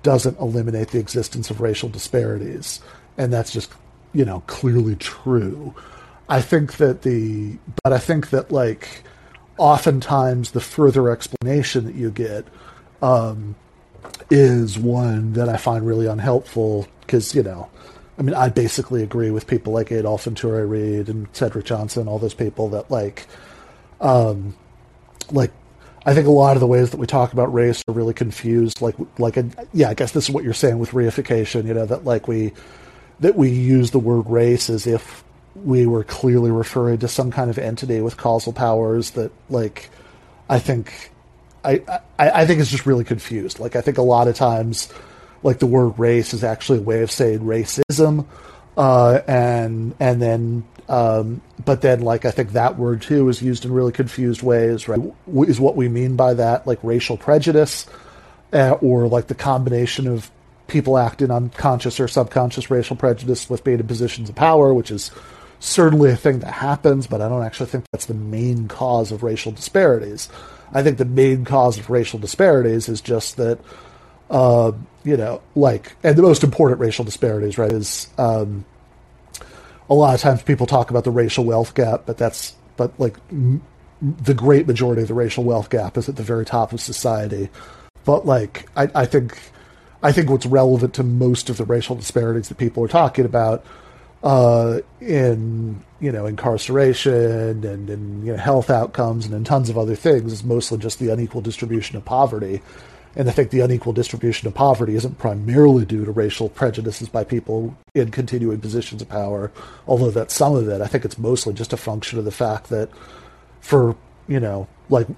doesn't 0.02 0.38
eliminate 0.38 0.88
the 0.88 0.98
existence 0.98 1.50
of 1.50 1.62
racial 1.62 1.88
disparities, 1.88 2.80
and 3.16 3.32
that's 3.32 3.52
just 3.52 3.72
you 4.12 4.24
know 4.24 4.40
clearly 4.46 4.96
true. 4.96 5.74
I 6.28 6.40
think 6.40 6.76
that 6.76 7.02
the 7.02 7.58
but 7.82 7.92
I 7.92 7.98
think 7.98 8.30
that 8.30 8.52
like 8.52 9.02
oftentimes 9.58 10.52
the 10.52 10.60
further 10.60 11.10
explanation 11.10 11.84
that 11.84 11.94
you 11.94 12.10
get 12.10 12.46
um, 13.02 13.54
is 14.30 14.78
one 14.78 15.34
that 15.34 15.48
I 15.48 15.56
find 15.56 15.86
really 15.86 16.06
unhelpful 16.06 16.86
because, 17.00 17.34
you 17.34 17.42
know, 17.42 17.68
I 18.18 18.22
mean, 18.22 18.34
I 18.34 18.48
basically 18.48 19.02
agree 19.02 19.30
with 19.30 19.46
people 19.46 19.72
like 19.72 19.90
Adolph 19.90 20.26
and 20.26 20.36
Touré 20.36 20.68
Reed 20.68 21.08
and 21.08 21.26
Cedric 21.32 21.64
Johnson, 21.64 22.06
all 22.06 22.18
those 22.18 22.34
people 22.34 22.68
that 22.70 22.90
like, 22.90 23.26
um, 24.00 24.54
like, 25.30 25.52
I 26.04 26.14
think 26.14 26.26
a 26.26 26.30
lot 26.30 26.56
of 26.56 26.60
the 26.60 26.66
ways 26.66 26.90
that 26.90 26.96
we 26.96 27.06
talk 27.06 27.32
about 27.32 27.52
race 27.52 27.82
are 27.88 27.92
really 27.92 28.14
confused. 28.14 28.80
Like, 28.80 28.94
like, 29.18 29.36
a, 29.36 29.50
yeah, 29.72 29.90
I 29.90 29.94
guess 29.94 30.12
this 30.12 30.24
is 30.24 30.30
what 30.30 30.44
you're 30.44 30.54
saying 30.54 30.78
with 30.78 30.90
reification. 30.90 31.66
You 31.66 31.74
know 31.74 31.86
that 31.86 32.04
like 32.04 32.26
we 32.26 32.52
that 33.20 33.36
we 33.36 33.50
use 33.50 33.90
the 33.90 33.98
word 33.98 34.28
race 34.28 34.70
as 34.70 34.86
if 34.86 35.22
we 35.54 35.86
were 35.86 36.04
clearly 36.04 36.50
referring 36.50 36.98
to 36.98 37.08
some 37.08 37.30
kind 37.30 37.50
of 37.50 37.58
entity 37.58 38.00
with 38.00 38.16
causal 38.16 38.52
powers 38.52 39.10
that 39.12 39.30
like 39.50 39.90
I 40.48 40.58
think 40.58 41.10
I, 41.64 41.82
I, 42.18 42.30
I 42.30 42.46
think 42.46 42.60
it's 42.60 42.70
just 42.70 42.86
really 42.86 43.04
confused. 43.04 43.58
Like 43.58 43.76
I 43.76 43.80
think 43.80 43.98
a 43.98 44.02
lot 44.02 44.28
of 44.28 44.36
times, 44.36 44.92
like 45.42 45.58
the 45.58 45.66
word 45.66 45.98
race 45.98 46.34
is 46.34 46.44
actually 46.44 46.78
a 46.78 46.82
way 46.82 47.02
of 47.02 47.10
saying 47.10 47.40
racism, 47.40 48.26
uh, 48.76 49.20
and 49.26 49.94
and 50.00 50.22
then 50.22 50.64
um, 50.88 51.40
but 51.64 51.82
then 51.82 52.00
like 52.00 52.24
I 52.24 52.30
think 52.30 52.52
that 52.52 52.78
word 52.78 53.02
too 53.02 53.28
is 53.28 53.42
used 53.42 53.64
in 53.64 53.72
really 53.72 53.92
confused 53.92 54.42
ways. 54.42 54.88
Right, 54.88 55.00
is 55.48 55.60
what 55.60 55.76
we 55.76 55.88
mean 55.88 56.16
by 56.16 56.34
that 56.34 56.66
like 56.66 56.78
racial 56.82 57.16
prejudice, 57.16 57.86
uh, 58.52 58.72
or 58.80 59.06
like 59.06 59.26
the 59.26 59.34
combination 59.34 60.06
of 60.06 60.30
people 60.66 60.96
acting 60.96 61.30
on 61.30 61.50
conscious 61.50 62.00
or 62.00 62.08
subconscious 62.08 62.70
racial 62.70 62.96
prejudice 62.96 63.50
with 63.50 63.64
being 63.64 63.80
in 63.80 63.86
positions 63.86 64.28
of 64.28 64.34
power, 64.34 64.72
which 64.72 64.90
is 64.90 65.10
certainly 65.58 66.10
a 66.10 66.16
thing 66.16 66.38
that 66.40 66.52
happens, 66.52 67.06
but 67.06 67.20
I 67.20 67.28
don't 67.28 67.44
actually 67.44 67.66
think 67.66 67.84
that's 67.92 68.06
the 68.06 68.14
main 68.14 68.66
cause 68.68 69.12
of 69.12 69.22
racial 69.22 69.52
disparities. 69.52 70.28
I 70.72 70.82
think 70.82 70.98
the 70.98 71.04
main 71.04 71.44
cause 71.44 71.78
of 71.78 71.90
racial 71.90 72.18
disparities 72.18 72.88
is 72.88 73.00
just 73.00 73.36
that, 73.36 73.58
uh, 74.30 74.72
you 75.04 75.16
know, 75.16 75.42
like, 75.54 75.96
and 76.02 76.16
the 76.16 76.22
most 76.22 76.44
important 76.44 76.80
racial 76.80 77.04
disparities, 77.04 77.58
right, 77.58 77.72
is 77.72 78.08
um, 78.18 78.64
a 79.88 79.94
lot 79.94 80.14
of 80.14 80.20
times 80.20 80.42
people 80.42 80.66
talk 80.66 80.90
about 80.90 81.04
the 81.04 81.10
racial 81.10 81.44
wealth 81.44 81.74
gap, 81.74 82.02
but 82.06 82.16
that's 82.16 82.54
but 82.76 82.98
like 82.98 83.16
m- 83.30 83.62
the 84.00 84.32
great 84.32 84.66
majority 84.66 85.02
of 85.02 85.08
the 85.08 85.14
racial 85.14 85.44
wealth 85.44 85.68
gap 85.68 85.98
is 85.98 86.08
at 86.08 86.16
the 86.16 86.22
very 86.22 86.46
top 86.46 86.72
of 86.72 86.80
society. 86.80 87.50
But 88.04 88.24
like 88.24 88.68
I, 88.76 88.88
I 88.94 89.06
think 89.06 89.36
I 90.02 90.12
think 90.12 90.30
what's 90.30 90.46
relevant 90.46 90.94
to 90.94 91.02
most 91.02 91.50
of 91.50 91.56
the 91.56 91.64
racial 91.64 91.96
disparities 91.96 92.48
that 92.48 92.58
people 92.58 92.84
are 92.84 92.88
talking 92.88 93.24
about 93.24 93.64
uh, 94.22 94.80
in 95.00 95.82
you 96.00 96.12
know 96.12 96.26
incarceration 96.26 97.64
and 97.64 97.90
in 97.90 98.26
you 98.26 98.32
know, 98.32 98.38
health 98.38 98.70
outcomes 98.70 99.26
and 99.26 99.34
in 99.34 99.44
tons 99.44 99.70
of 99.70 99.78
other 99.78 99.96
things 99.96 100.32
is 100.32 100.44
mostly 100.44 100.78
just 100.78 100.98
the 100.98 101.10
unequal 101.10 101.40
distribution 101.40 101.96
of 101.96 102.04
poverty. 102.04 102.62
And 103.16 103.28
I 103.28 103.32
think 103.32 103.50
the 103.50 103.60
unequal 103.60 103.92
distribution 103.92 104.46
of 104.46 104.54
poverty 104.54 104.94
isn't 104.94 105.18
primarily 105.18 105.84
due 105.84 106.04
to 106.04 106.12
racial 106.12 106.48
prejudices 106.48 107.08
by 107.08 107.24
people 107.24 107.76
in 107.92 108.12
continuing 108.12 108.60
positions 108.60 109.02
of 109.02 109.08
power, 109.08 109.50
although 109.88 110.12
that's 110.12 110.34
some 110.34 110.54
of 110.54 110.68
it. 110.68 110.80
I 110.80 110.86
think 110.86 111.04
it's 111.04 111.18
mostly 111.18 111.52
just 111.52 111.72
a 111.72 111.76
function 111.76 112.20
of 112.20 112.24
the 112.24 112.30
fact 112.30 112.68
that 112.68 112.88
for, 113.60 113.96
you 114.28 114.38
know, 114.38 114.68
like 114.88 115.08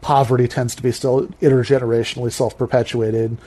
poverty 0.00 0.48
tends 0.48 0.74
to 0.74 0.82
be 0.82 0.90
still 0.90 1.28
intergenerationally 1.40 2.32
self 2.32 2.58
perpetuated, 2.58 3.38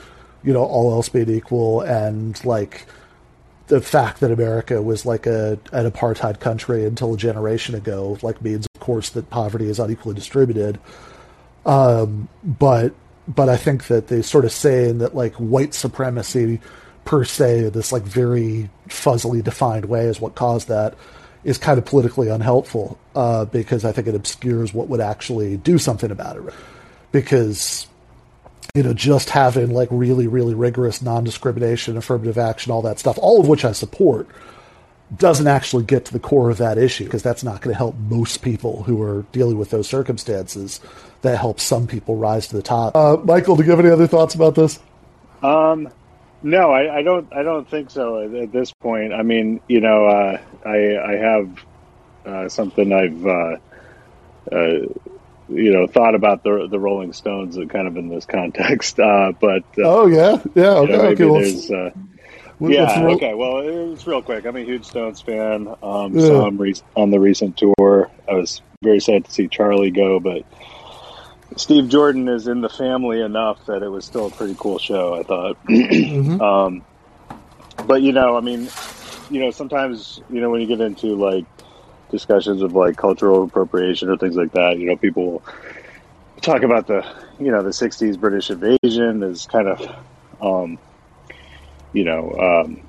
you 0.42 0.54
know, 0.54 0.64
all 0.64 0.92
else 0.92 1.10
being 1.10 1.28
equal, 1.28 1.82
and 1.82 2.42
like 2.42 2.86
the 3.66 3.80
fact 3.80 4.20
that 4.20 4.30
America 4.30 4.80
was 4.82 5.06
like 5.06 5.26
a 5.26 5.52
an 5.72 5.90
apartheid 5.90 6.40
country 6.40 6.84
until 6.84 7.14
a 7.14 7.16
generation 7.16 7.74
ago, 7.74 8.18
like 8.22 8.42
means 8.42 8.66
of 8.74 8.80
course 8.80 9.10
that 9.10 9.30
poverty 9.30 9.68
is 9.68 9.78
unequally 9.78 10.14
distributed. 10.14 10.78
Um, 11.64 12.28
but 12.42 12.92
but 13.26 13.48
I 13.48 13.56
think 13.56 13.86
that 13.86 14.08
they 14.08 14.22
sort 14.22 14.44
of 14.44 14.52
saying 14.52 14.98
that 14.98 15.14
like 15.14 15.34
white 15.34 15.74
supremacy 15.74 16.60
per 17.04 17.24
se, 17.24 17.70
this 17.70 17.92
like 17.92 18.02
very 18.02 18.70
fuzzily 18.88 19.42
defined 19.42 19.86
way, 19.86 20.06
is 20.06 20.20
what 20.20 20.34
caused 20.34 20.68
that, 20.68 20.94
is 21.42 21.58
kind 21.58 21.78
of 21.78 21.84
politically 21.84 22.28
unhelpful 22.28 22.98
uh, 23.14 23.46
because 23.46 23.84
I 23.84 23.92
think 23.92 24.08
it 24.08 24.14
obscures 24.14 24.74
what 24.74 24.88
would 24.88 25.00
actually 25.00 25.56
do 25.56 25.78
something 25.78 26.10
about 26.10 26.36
it. 26.36 26.54
Because 27.12 27.86
you 28.74 28.82
know, 28.82 28.92
just 28.92 29.30
having 29.30 29.70
like 29.70 29.88
really, 29.92 30.26
really 30.26 30.52
rigorous 30.52 31.00
non-discrimination, 31.00 31.96
affirmative 31.96 32.36
action, 32.36 32.72
all 32.72 32.82
that 32.82 32.98
stuff, 32.98 33.16
all 33.18 33.40
of 33.40 33.46
which 33.46 33.64
I 33.64 33.70
support, 33.70 34.26
doesn't 35.16 35.46
actually 35.46 35.84
get 35.84 36.04
to 36.06 36.12
the 36.12 36.18
core 36.18 36.50
of 36.50 36.58
that 36.58 36.76
issue 36.76 37.04
because 37.04 37.22
that's 37.22 37.44
not 37.44 37.60
going 37.60 37.72
to 37.72 37.78
help 37.78 37.94
most 37.96 38.42
people 38.42 38.82
who 38.82 39.00
are 39.00 39.24
dealing 39.30 39.58
with 39.58 39.70
those 39.70 39.88
circumstances. 39.88 40.80
That 41.22 41.38
helps 41.38 41.62
some 41.62 41.86
people 41.86 42.16
rise 42.16 42.48
to 42.48 42.56
the 42.56 42.62
top. 42.62 42.96
Uh, 42.96 43.16
Michael, 43.18 43.54
do 43.54 43.62
you 43.62 43.70
have 43.70 43.78
any 43.78 43.90
other 43.90 44.08
thoughts 44.08 44.34
about 44.34 44.56
this? 44.56 44.80
Um, 45.40 45.88
no, 46.42 46.72
I, 46.72 46.96
I 46.96 47.02
don't. 47.02 47.32
I 47.32 47.44
don't 47.44 47.70
think 47.70 47.90
so 47.90 48.22
at, 48.22 48.34
at, 48.34 48.52
this 48.52 48.72
point. 48.72 49.14
I 49.14 49.22
mean, 49.22 49.60
you 49.68 49.80
know, 49.80 50.06
uh, 50.06 50.38
I 50.66 50.98
I 50.98 51.12
have 51.12 51.64
uh, 52.26 52.48
something 52.48 52.92
I've 52.92 53.26
uh, 53.26 53.56
uh, 54.52 54.86
you 55.48 55.72
know 55.72 55.86
thought 55.86 56.14
about 56.14 56.42
the 56.42 56.68
the 56.70 56.78
Rolling 56.78 57.12
Stones 57.12 57.58
kind 57.68 57.86
of 57.86 57.96
in 57.96 58.08
this 58.08 58.26
context. 58.26 58.98
Uh, 59.04 59.32
but 59.32 59.64
uh, 59.76 59.82
oh 59.82 60.06
yeah, 60.06 60.40
yeah, 60.54 60.76
okay, 60.76 60.92
you 60.92 61.26
know, 61.26 61.36
okay. 61.36 61.92
Well, 62.58 62.72
yeah, 62.72 63.04
real- 63.04 63.16
okay. 63.16 63.34
Well, 63.34 63.92
it's 63.92 64.06
real 64.06 64.22
quick. 64.22 64.46
I'm 64.46 64.56
a 64.56 64.60
huge 64.60 64.84
Stones 64.84 65.20
fan. 65.20 65.68
Um, 65.82 66.14
yeah. 66.14 66.26
So 66.26 66.46
I'm 66.46 66.56
re- 66.56 66.74
on 66.96 67.10
the 67.10 67.20
recent 67.20 67.58
tour. 67.58 68.10
I 68.28 68.34
was 68.34 68.62
very 68.82 69.00
sad 69.00 69.24
to 69.24 69.30
see 69.30 69.48
Charlie 69.48 69.90
go, 69.90 70.20
but 70.20 70.44
Steve 71.56 71.88
Jordan 71.88 72.28
is 72.28 72.46
in 72.46 72.60
the 72.60 72.68
family 72.68 73.20
enough 73.20 73.66
that 73.66 73.82
it 73.82 73.88
was 73.88 74.04
still 74.04 74.26
a 74.26 74.30
pretty 74.30 74.56
cool 74.58 74.78
show. 74.78 75.14
I 75.14 75.22
thought. 75.22 75.64
mm-hmm. 75.68 76.40
um, 76.40 76.84
but 77.86 78.02
you 78.02 78.12
know, 78.12 78.36
I 78.36 78.40
mean, 78.40 78.68
you 79.30 79.40
know, 79.40 79.50
sometimes 79.50 80.20
you 80.30 80.40
know 80.40 80.50
when 80.50 80.60
you 80.60 80.66
get 80.66 80.80
into 80.80 81.16
like 81.16 81.46
discussions 82.14 82.62
of 82.62 82.74
like 82.74 82.96
cultural 82.96 83.44
appropriation 83.44 84.08
or 84.08 84.16
things 84.16 84.36
like 84.36 84.52
that, 84.52 84.78
you 84.78 84.86
know, 84.86 84.96
people 84.96 85.42
talk 86.40 86.62
about 86.62 86.86
the 86.86 87.04
you 87.38 87.50
know 87.50 87.62
the 87.62 87.70
'60s 87.70 88.18
British 88.18 88.50
invasion 88.50 89.22
as 89.22 89.46
kind 89.46 89.68
of 89.68 89.80
um, 90.40 90.78
you 91.92 92.04
know, 92.04 92.32
um, 92.32 92.86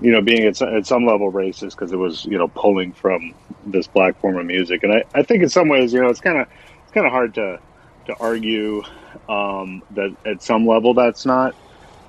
you 0.00 0.12
know, 0.12 0.20
being 0.20 0.44
at, 0.44 0.60
at 0.62 0.86
some 0.86 1.06
level 1.06 1.32
racist 1.32 1.70
because 1.70 1.92
it 1.92 1.96
was, 1.96 2.24
you 2.26 2.38
know, 2.38 2.48
pulling 2.48 2.92
from 2.92 3.34
this 3.64 3.86
black 3.86 4.20
form 4.20 4.36
of 4.36 4.46
music. 4.46 4.84
And 4.84 4.92
I, 4.92 5.04
I 5.14 5.22
think 5.22 5.42
in 5.42 5.48
some 5.48 5.68
ways, 5.68 5.92
you 5.92 6.00
know, 6.00 6.08
it's 6.08 6.20
kind 6.20 6.38
of, 6.38 6.48
it's 6.84 6.92
kind 6.92 7.06
of 7.06 7.12
hard 7.12 7.34
to, 7.34 7.58
to 8.06 8.16
argue 8.20 8.82
um, 9.28 9.82
that 9.92 10.14
at 10.24 10.42
some 10.42 10.66
level 10.66 10.94
that's 10.94 11.24
not 11.24 11.56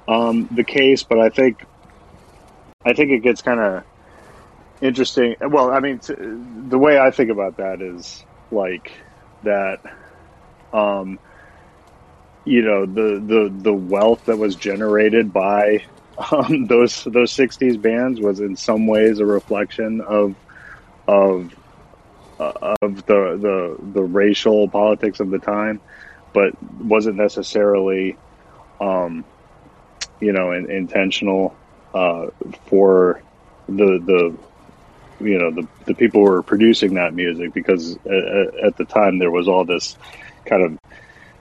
um, 0.08 0.48
the 0.52 0.64
case. 0.64 1.04
But 1.04 1.20
I 1.20 1.30
think, 1.30 1.64
I 2.86 2.94
think 2.94 3.12
it 3.12 3.20
gets 3.20 3.42
kind 3.42 3.60
of 3.60 3.84
interesting. 4.82 5.36
Well, 5.42 5.72
I 5.72 5.80
mean, 5.80 6.00
t- 6.00 6.14
the 6.18 6.78
way 6.80 6.98
I 7.00 7.12
think 7.12 7.30
about 7.32 7.58
that 7.58 7.82
is 7.82 8.26
like 8.52 8.92
that, 9.44 9.80
um, 10.74 11.20
you 12.46 12.62
know 12.62 12.86
the 12.86 13.22
the 13.26 13.50
the 13.62 13.74
wealth 13.74 14.22
that 14.26 14.38
was 14.38 14.56
generated 14.56 15.34
by 15.34 15.84
um, 16.32 16.66
those 16.70 17.04
those 17.06 17.34
'60s 17.34 17.78
bands 17.78 18.20
was 18.22 18.40
in 18.40 18.56
some 18.56 18.88
ways 18.88 19.20
a 19.20 19.26
reflection 19.26 20.02
of 20.08 20.36
of 21.08 21.52
uh, 22.40 22.76
of 22.82 22.96
the 23.06 23.38
the 23.42 23.78
the 23.94 24.04
racial 24.04 24.70
politics 24.70 25.20
of 25.20 25.30
the 25.30 25.40
time, 25.40 25.82
but 26.34 26.52
wasn't 26.62 27.18
necessarily, 27.18 28.20
um, 28.82 29.26
you 30.20 30.34
know, 30.34 30.52
in, 30.54 30.70
intentional 30.72 31.60
uh, 31.94 32.28
for 32.70 33.24
the 33.68 34.00
the 34.06 34.38
you 35.20 35.38
know 35.38 35.52
the 35.52 35.68
the 35.86 35.94
people 35.94 36.22
were 36.22 36.42
producing 36.42 36.96
that 36.96 37.14
music 37.14 37.54
because 37.54 37.98
at, 38.06 38.66
at 38.66 38.78
the 38.78 38.86
time 38.86 39.20
there 39.20 39.32
was 39.32 39.48
all 39.48 39.66
this 39.66 39.98
kind 40.46 40.64
of 40.64 40.80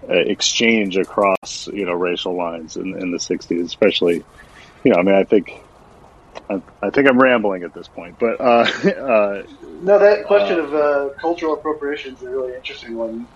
uh, 0.09 0.15
exchange 0.15 0.97
across 0.97 1.69
you 1.73 1.85
know 1.85 1.93
racial 1.93 2.35
lines 2.35 2.77
in, 2.77 2.97
in 3.01 3.11
the 3.11 3.19
60s 3.19 3.65
especially 3.65 4.25
you 4.85 4.93
know 4.93 4.97
i 4.97 5.03
mean 5.03 5.15
i 5.15 5.25
think 5.25 5.53
I, 6.49 6.63
I 6.83 6.91
think 6.91 7.09
i'm 7.09 7.21
rambling 7.21 7.65
at 7.65 7.75
this 7.75 7.89
point 7.89 8.19
but 8.19 8.41
uh, 8.41 8.43
uh, 8.89 9.43
no 9.83 9.99
that 9.99 10.27
question 10.27 10.59
uh, 10.59 10.63
of 10.63 10.75
uh, 10.75 11.15
cultural 11.19 11.55
appropriation 11.55 12.15
is 12.15 12.23
a 12.23 12.31
really 12.31 12.55
interesting 12.55 12.97
one 12.97 13.27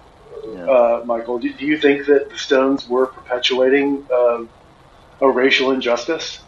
yeah. 0.45 0.65
Uh, 0.65 1.03
michael 1.05 1.39
do, 1.39 1.53
do, 1.53 1.67
you 1.67 1.77
think 1.77 2.07
that 2.07 2.31
the 2.31 2.39
stones 2.39 2.89
were 2.89 3.07
perpetuating 3.09 4.07
a 4.11 5.29
racial 5.29 5.71
injustice 5.71 6.41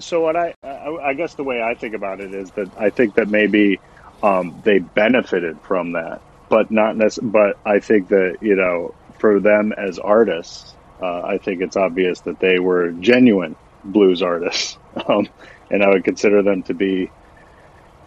so 0.00 0.20
what 0.20 0.36
I, 0.36 0.54
I, 0.64 0.88
I 1.10 1.14
guess 1.14 1.34
the 1.34 1.44
way 1.44 1.62
I 1.62 1.74
think 1.74 1.94
about 1.94 2.20
it 2.20 2.34
is 2.34 2.50
that 2.52 2.70
I 2.78 2.90
think 2.90 3.14
that 3.16 3.28
maybe 3.28 3.80
um, 4.22 4.60
they 4.64 4.78
benefited 4.80 5.60
from 5.62 5.92
that, 5.92 6.22
but 6.48 6.70
not 6.70 6.96
necessarily. 6.96 7.32
But 7.32 7.58
I 7.64 7.80
think 7.80 8.08
that 8.08 8.38
you 8.42 8.56
know 8.56 8.94
for 9.18 9.40
them 9.40 9.72
as 9.72 9.98
artists, 9.98 10.74
uh, 11.02 11.22
I 11.22 11.38
think 11.38 11.62
it's 11.62 11.76
obvious 11.76 12.20
that 12.22 12.40
they 12.40 12.58
were 12.58 12.92
genuine 12.92 13.56
blues 13.84 14.22
artists, 14.22 14.78
um, 15.08 15.28
and 15.70 15.82
I 15.82 15.88
would 15.88 16.04
consider 16.04 16.42
them 16.42 16.62
to 16.64 16.74
be, 16.74 17.10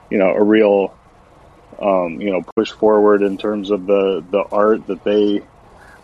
you 0.10 0.18
know, 0.18 0.30
a 0.30 0.44
real, 0.44 0.96
um, 1.82 2.22
you 2.22 2.32
know, 2.32 2.44
push 2.56 2.72
forward 2.72 3.24
in 3.24 3.38
terms 3.38 3.72
of 3.72 3.86
the 3.88 4.24
the 4.32 4.44
art 4.52 4.88
that 4.88 5.04
they 5.04 5.42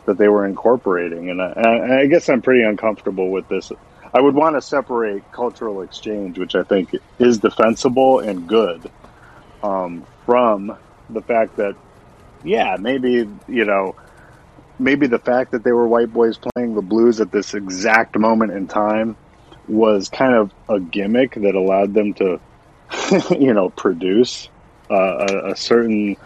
that 0.06 0.18
they 0.18 0.30
were 0.30 0.46
incorporating. 0.46 1.30
And 1.30 1.42
I, 1.42 2.02
I 2.02 2.06
guess 2.08 2.30
I'm 2.30 2.42
pretty 2.42 2.64
uncomfortable 2.64 3.32
with 3.32 3.48
this. 3.50 3.72
I 4.14 4.20
would 4.20 4.36
want 4.36 4.56
to 4.56 4.62
separate 4.62 5.30
cultural 5.32 5.82
exchange, 5.82 6.38
which 6.38 6.56
I 6.56 6.64
think 6.64 6.96
is 7.18 7.40
defensible 7.40 8.20
and 8.20 8.48
good, 8.48 8.90
um, 9.64 10.06
from 10.26 10.78
the 11.10 11.22
fact 11.22 11.58
that, 11.58 11.76
yeah, 12.44 12.78
maybe 12.80 13.28
you 13.48 13.66
know 13.66 13.96
maybe 14.82 15.08
the 15.08 15.20
fact 15.20 15.52
that 15.52 15.64
they 15.64 15.72
were 15.72 15.88
white 15.88 16.12
boys 16.12 16.38
playing 16.38 16.74
the 16.74 16.82
blues 16.82 17.22
at 17.22 17.32
this 17.32 17.54
exact 17.54 18.18
moment 18.18 18.52
in 18.52 18.68
time 18.68 19.16
was 19.68 20.10
kind 20.10 20.34
of 20.34 20.52
a 20.68 20.80
gimmick 20.80 21.36
that 21.36 21.56
allowed 21.56 21.94
them 21.94 22.14
to, 22.16 22.40
you 23.40 23.54
know, 23.54 23.70
produce 23.70 24.50
uh, 24.90 25.28
a, 25.30 25.52
a, 25.52 25.56
certain 25.56 26.18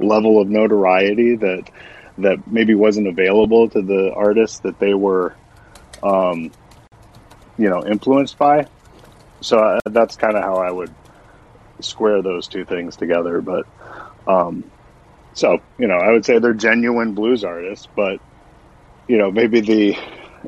level 0.00 0.40
of 0.40 0.48
notoriety 0.48 1.36
that 1.36 1.70
that 2.16 2.50
maybe 2.50 2.74
wasn't 2.74 3.06
available 3.06 3.68
to 3.68 3.80
the 3.80 4.12
artists 4.12 4.58
that 4.60 4.80
they 4.80 4.92
were, 4.92 5.36
um, 6.02 6.50
you 7.58 7.68
know, 7.68 7.84
influenced 7.84 8.38
by. 8.38 8.66
So 9.40 9.58
uh, 9.58 9.80
that's 9.86 10.16
kind 10.16 10.36
of 10.36 10.42
how 10.42 10.56
I 10.56 10.70
would 10.70 10.94
square 11.80 12.22
those 12.22 12.48
two 12.48 12.64
things 12.64 12.96
together. 12.96 13.40
But 13.40 13.66
um, 14.26 14.70
so, 15.34 15.60
you 15.78 15.86
know, 15.86 15.96
I 15.96 16.12
would 16.12 16.24
say 16.24 16.38
they're 16.38 16.54
genuine 16.54 17.14
blues 17.14 17.44
artists, 17.44 17.88
but 17.94 18.20
you 19.06 19.18
know, 19.18 19.30
maybe 19.30 19.60
the 19.60 19.96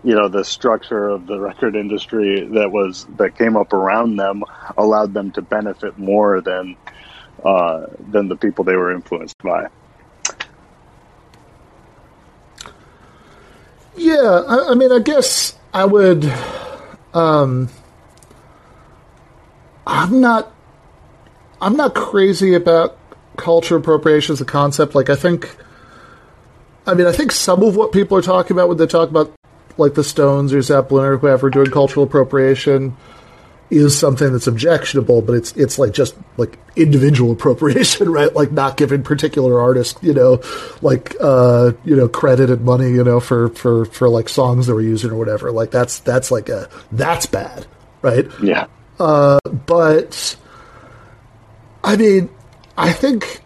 you 0.05 0.15
know 0.15 0.29
the 0.29 0.45
structure 0.45 1.09
of 1.09 1.27
the 1.27 1.39
record 1.39 1.75
industry 1.75 2.47
that 2.53 2.71
was 2.71 3.07
that 3.17 3.37
came 3.37 3.57
up 3.57 3.73
around 3.73 4.17
them 4.17 4.45
allowed 4.77 5.13
them 5.13 5.33
to 5.33 5.43
benefit 5.43 5.99
more 5.99 6.41
than 6.41 6.77
uh, 7.45 7.87
than 8.11 8.29
the 8.29 8.37
people 8.37 8.65
they 8.65 8.77
were 8.77 8.93
influenced 8.93 9.39
by. 9.39 9.67
Yeah, 13.97 14.43
I, 14.47 14.71
I 14.71 14.75
mean, 14.75 14.93
I 14.93 15.01
guess 15.01 15.59
I 15.73 15.85
would. 15.85 16.33
Um, 17.13 17.69
I'm 19.87 20.21
not 20.21 20.53
I'm 21.61 21.77
not 21.77 21.95
crazy 21.95 22.55
about 22.55 22.97
culture 23.37 23.77
appropriation 23.77 24.33
as 24.33 24.41
a 24.41 24.45
concept. 24.45 24.95
Like 24.95 25.11
I 25.11 25.17
think, 25.17 25.57
I 26.87 26.95
mean, 26.95 27.07
I 27.07 27.13
think 27.13 27.33
some 27.33 27.63
of 27.63 27.77
what 27.77 27.93
people 27.93 28.17
are 28.17 28.23
talking 28.23 28.57
about 28.57 28.69
when 28.69 28.79
they 28.79 28.87
talk 28.87 29.11
about 29.11 29.33
like 29.77 29.95
the 29.95 30.05
Stones 30.05 30.53
or 30.53 30.63
Zeppelin 30.63 31.05
or 31.05 31.17
whoever 31.19 31.51
doing 31.51 31.71
cultural 31.71 32.05
appropriation 32.05 32.97
is 33.71 33.97
something 33.97 34.33
that's 34.33 34.47
objectionable, 34.47 35.23
but 35.23 35.35
it's 35.35 35.53
it's 35.53 35.79
like 35.79 35.93
just 35.93 36.17
like 36.37 36.59
individual 36.77 37.33
appropriation, 37.37 38.11
right? 38.11 38.35
Like 38.35 38.53
not 38.53 38.77
giving 38.77 39.03
particular 39.03 39.61
artists, 39.61 40.01
you 40.03 40.13
know, 40.13 40.43
like 40.83 41.17
uh, 41.21 41.73
you 41.85 41.97
know, 41.97 42.09
credit 42.09 42.51
and 42.51 42.65
money, 42.65 42.91
you 42.91 43.05
know, 43.05 43.21
for 43.21 43.51
for 43.51 43.85
for 43.87 44.09
like 44.09 44.29
songs 44.29 44.67
they 44.67 44.73
were 44.73 44.81
using 44.81 45.11
or 45.11 45.17
whatever. 45.17 45.53
Like 45.53 45.71
that's 45.71 46.01
that's 46.01 46.31
like 46.31 46.49
a 46.49 46.69
that's 46.93 47.27
bad, 47.27 47.67
right? 48.03 48.27
Yeah. 48.43 48.67
Uh, 48.99 49.39
but 49.67 50.37
I 51.83 51.97
mean, 51.97 52.29
I 52.77 52.93
think 52.93 53.43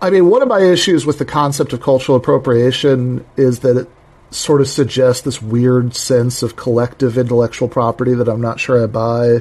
I 0.00 0.10
mean, 0.10 0.28
one 0.28 0.42
of 0.42 0.48
my 0.48 0.60
issues 0.60 1.04
with 1.04 1.18
the 1.18 1.24
concept 1.24 1.72
of 1.72 1.80
cultural 1.80 2.16
appropriation 2.16 3.24
is 3.36 3.60
that 3.60 3.76
it 3.76 3.90
sort 4.30 4.60
of 4.60 4.68
suggests 4.68 5.22
this 5.22 5.40
weird 5.40 5.94
sense 5.94 6.42
of 6.42 6.56
collective 6.56 7.16
intellectual 7.16 7.68
property 7.68 8.14
that 8.14 8.28
I'm 8.28 8.40
not 8.40 8.60
sure 8.60 8.82
I 8.82 8.86
buy. 8.86 9.38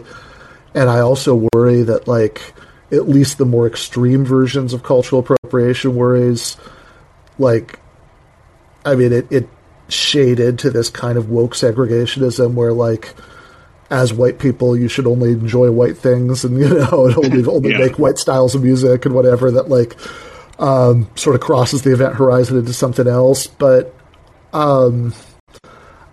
And 0.74 0.90
I 0.90 1.00
also 1.00 1.48
worry 1.54 1.84
that, 1.84 2.08
like, 2.08 2.54
at 2.92 3.10
least 3.10 3.38
the 3.38 3.46
more 3.46 3.68
extreme 3.68 4.24
versions 4.24 4.74
of 4.74 4.84
cultural 4.84 5.20
appropriation 5.20 5.96
worries, 5.96 6.56
like, 7.38 7.80
I 8.86 8.96
mean, 8.96 9.12
it, 9.12 9.32
it 9.32 9.50
shaded 9.90 10.60
to 10.60 10.70
this 10.70 10.90
kind 10.90 11.18
of 11.18 11.30
woke 11.30 11.54
segregationism 11.54 12.54
where, 12.54 12.74
like, 12.74 13.14
as 13.90 14.14
white 14.14 14.40
people, 14.40 14.78
you 14.78 14.88
should 14.88 15.08
only 15.08 15.32
enjoy 15.32 15.72
white 15.72 15.98
things 15.98 16.46
and, 16.46 16.58
you 16.60 16.70
know, 16.70 17.08
and 17.08 17.18
only, 17.18 17.46
only 17.48 17.72
yeah. 17.72 17.80
make 17.80 18.00
white 18.00 18.18
styles 18.18 18.56
of 18.56 18.64
music 18.64 19.06
and 19.06 19.14
whatever 19.14 19.52
that, 19.52 19.68
like, 19.70 19.98
um, 20.60 21.10
sort 21.16 21.36
of 21.36 21.42
crosses 21.42 21.82
the 21.84 21.92
event 21.92 22.16
horizon 22.16 22.58
into 22.58 22.74
something 22.74 23.08
else. 23.08 23.48
But 23.48 23.94
um, 24.58 25.14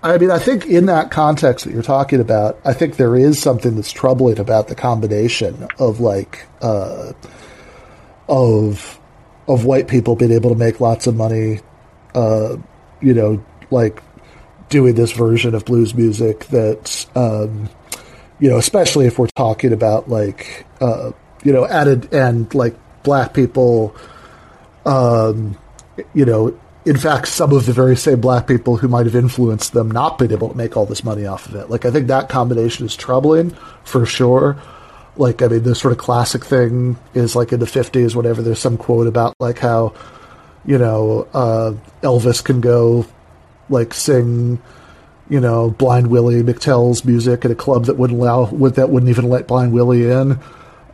I 0.03 0.19
mean, 0.19 0.31
I 0.31 0.39
think 0.39 0.67
in 0.67 0.87
that 0.87 1.11
context 1.11 1.65
that 1.65 1.73
you're 1.73 1.83
talking 1.83 2.21
about, 2.21 2.61
I 2.63 2.75
think 2.75 2.97
there 2.97 3.17
is 3.17 3.41
something 3.41 3.75
that's 3.75 3.91
troubling 3.91 4.39
about 4.39 4.69
the 4.69 4.75
combination 4.75 5.67
of 5.79 6.01
like 6.01 6.47
uh, 6.61 7.15
of 8.29 9.01
of 9.49 9.65
white 9.65 9.89
people 9.89 10.15
being 10.15 10.31
able 10.31 10.51
to 10.51 10.57
make 10.57 10.79
lots 10.79 11.07
of 11.07 11.17
money, 11.17 11.61
uh, 12.15 12.57
you 13.01 13.15
know, 13.15 13.43
like 13.71 14.03
doing 14.69 14.95
this 14.95 15.13
version 15.13 15.55
of 15.55 15.65
blues 15.65 15.95
music 15.95 16.47
that, 16.47 17.07
um, 17.15 17.71
you 18.41 18.51
know, 18.51 18.59
especially 18.59 19.07
if 19.07 19.19
we're 19.19 19.27
talking 19.29 19.73
about 19.73 20.11
like, 20.11 20.67
uh, 20.83 21.13
you 21.45 21.53
know, 21.53 21.67
added 21.67 22.13
and 22.13 22.53
like 22.55 22.75
black 23.05 23.33
people, 23.33 23.95
um, 24.85 25.57
you 26.13 26.27
know, 26.27 26.59
in 26.85 26.99
fact, 26.99 27.29
some 27.29 27.53
of 27.53 27.65
the 27.65 27.73
very 27.73 27.97
same 27.97 28.21
black 28.21 28.47
people 28.47 28.77
who 28.77 28.89
might 28.89 29.07
have 29.07 29.17
influenced 29.17 29.73
them 29.73 29.91
not 29.91 30.19
been 30.19 30.33
able 30.33 30.51
to 30.51 30.57
make 30.57 30.77
all 30.77 30.85
this 30.85 31.03
money 31.03 31.25
off 31.25 31.47
of 31.47 31.55
it. 31.55 31.71
Like, 31.71 31.87
I 31.87 31.91
think 31.91 32.09
that 32.09 32.29
combination 32.29 32.85
is 32.85 32.95
troubling 32.95 33.51
for 33.85 34.05
sure. 34.05 34.59
Like, 35.17 35.41
I 35.41 35.49
mean, 35.49 35.63
the 35.63 35.75
sort 35.75 35.93
of 35.93 35.99
classic 35.99 36.45
thing 36.45 36.99
is 37.15 37.35
like 37.35 37.53
in 37.53 37.61
the 37.61 37.67
50s, 37.67 38.15
whatever, 38.15 38.43
there's 38.43 38.59
some 38.59 38.77
quote 38.77 39.07
about 39.07 39.35
like 39.39 39.59
how, 39.59 39.95
you 40.67 40.77
know, 40.77 41.27
uh, 41.33 41.73
Elvis 42.03 42.45
can 42.45 42.61
go 42.61 43.07
like 43.71 43.95
sing, 43.95 44.61
you 45.31 45.41
know, 45.41 45.71
Blind 45.71 46.09
Willie 46.09 46.43
McTell's 46.43 47.05
music 47.05 47.47
at 47.47 47.51
a 47.51 47.55
club 47.55 47.87
that 47.87 47.97
wouldn't 47.97 48.21
allow, 48.21 48.45
that 48.45 48.91
wouldn't 48.91 49.09
even 49.09 49.31
let 49.31 49.47
Blind 49.47 49.73
Willie 49.73 50.11
in. 50.11 50.33
Um, 50.33 50.39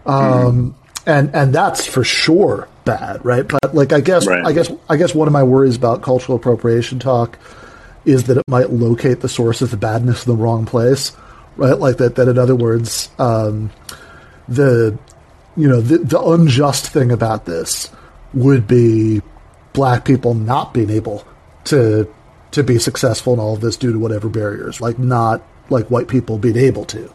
mm-hmm. 0.06 1.10
and, 1.10 1.34
and 1.34 1.52
that's 1.52 1.84
for 1.84 2.04
sure 2.04 2.68
bad, 2.84 3.24
right? 3.24 3.46
But 3.46 3.74
like, 3.74 3.92
I 3.92 4.00
guess, 4.00 4.26
right. 4.26 4.44
I 4.44 4.52
guess, 4.52 4.70
I 4.88 4.96
guess 4.96 5.14
one 5.14 5.28
of 5.28 5.32
my 5.32 5.42
worries 5.42 5.76
about 5.76 6.02
cultural 6.02 6.36
appropriation 6.36 6.98
talk 6.98 7.38
is 8.04 8.24
that 8.24 8.38
it 8.38 8.44
might 8.48 8.70
locate 8.70 9.20
the 9.20 9.28
source 9.28 9.62
of 9.62 9.70
the 9.70 9.76
badness 9.76 10.26
in 10.26 10.32
the 10.32 10.42
wrong 10.42 10.66
place, 10.66 11.12
right? 11.56 11.78
Like 11.78 11.98
that. 11.98 12.16
That, 12.16 12.28
in 12.28 12.38
other 12.38 12.56
words, 12.56 13.10
um, 13.18 13.70
the 14.48 14.98
you 15.56 15.68
know 15.68 15.80
the, 15.80 15.98
the 15.98 16.20
unjust 16.20 16.88
thing 16.88 17.12
about 17.12 17.44
this 17.44 17.90
would 18.32 18.66
be 18.66 19.20
black 19.72 20.04
people 20.04 20.34
not 20.34 20.72
being 20.72 20.90
able 20.90 21.26
to 21.64 22.12
to 22.52 22.62
be 22.64 22.78
successful 22.78 23.32
in 23.34 23.40
all 23.40 23.54
of 23.54 23.60
this 23.60 23.76
due 23.76 23.92
to 23.92 23.98
whatever 23.98 24.28
barriers, 24.28 24.80
like 24.80 24.98
not 24.98 25.42
like 25.68 25.90
white 25.90 26.08
people 26.08 26.38
being 26.38 26.56
able 26.56 26.84
to. 26.86 27.12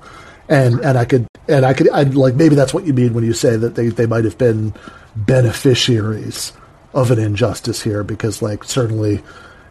And 0.48 0.80
and 0.82 0.98
I 0.98 1.06
could 1.06 1.28
and 1.48 1.66
I 1.66 1.74
could 1.74 1.90
I 1.90 2.04
like 2.04 2.36
maybe 2.36 2.56
that's 2.56 2.74
what 2.74 2.86
you 2.86 2.94
mean 2.94 3.14
when 3.14 3.24
you 3.24 3.34
say 3.34 3.56
that 3.56 3.76
they, 3.76 3.90
they 3.90 4.06
might 4.06 4.26
have 4.26 4.38
been 4.38 4.74
beneficiaries 5.16 6.54
of 6.94 7.12
an 7.12 7.20
injustice 7.20 7.82
here 7.82 8.04
because 8.04 8.42
like 8.42 8.64
certainly 8.64 9.22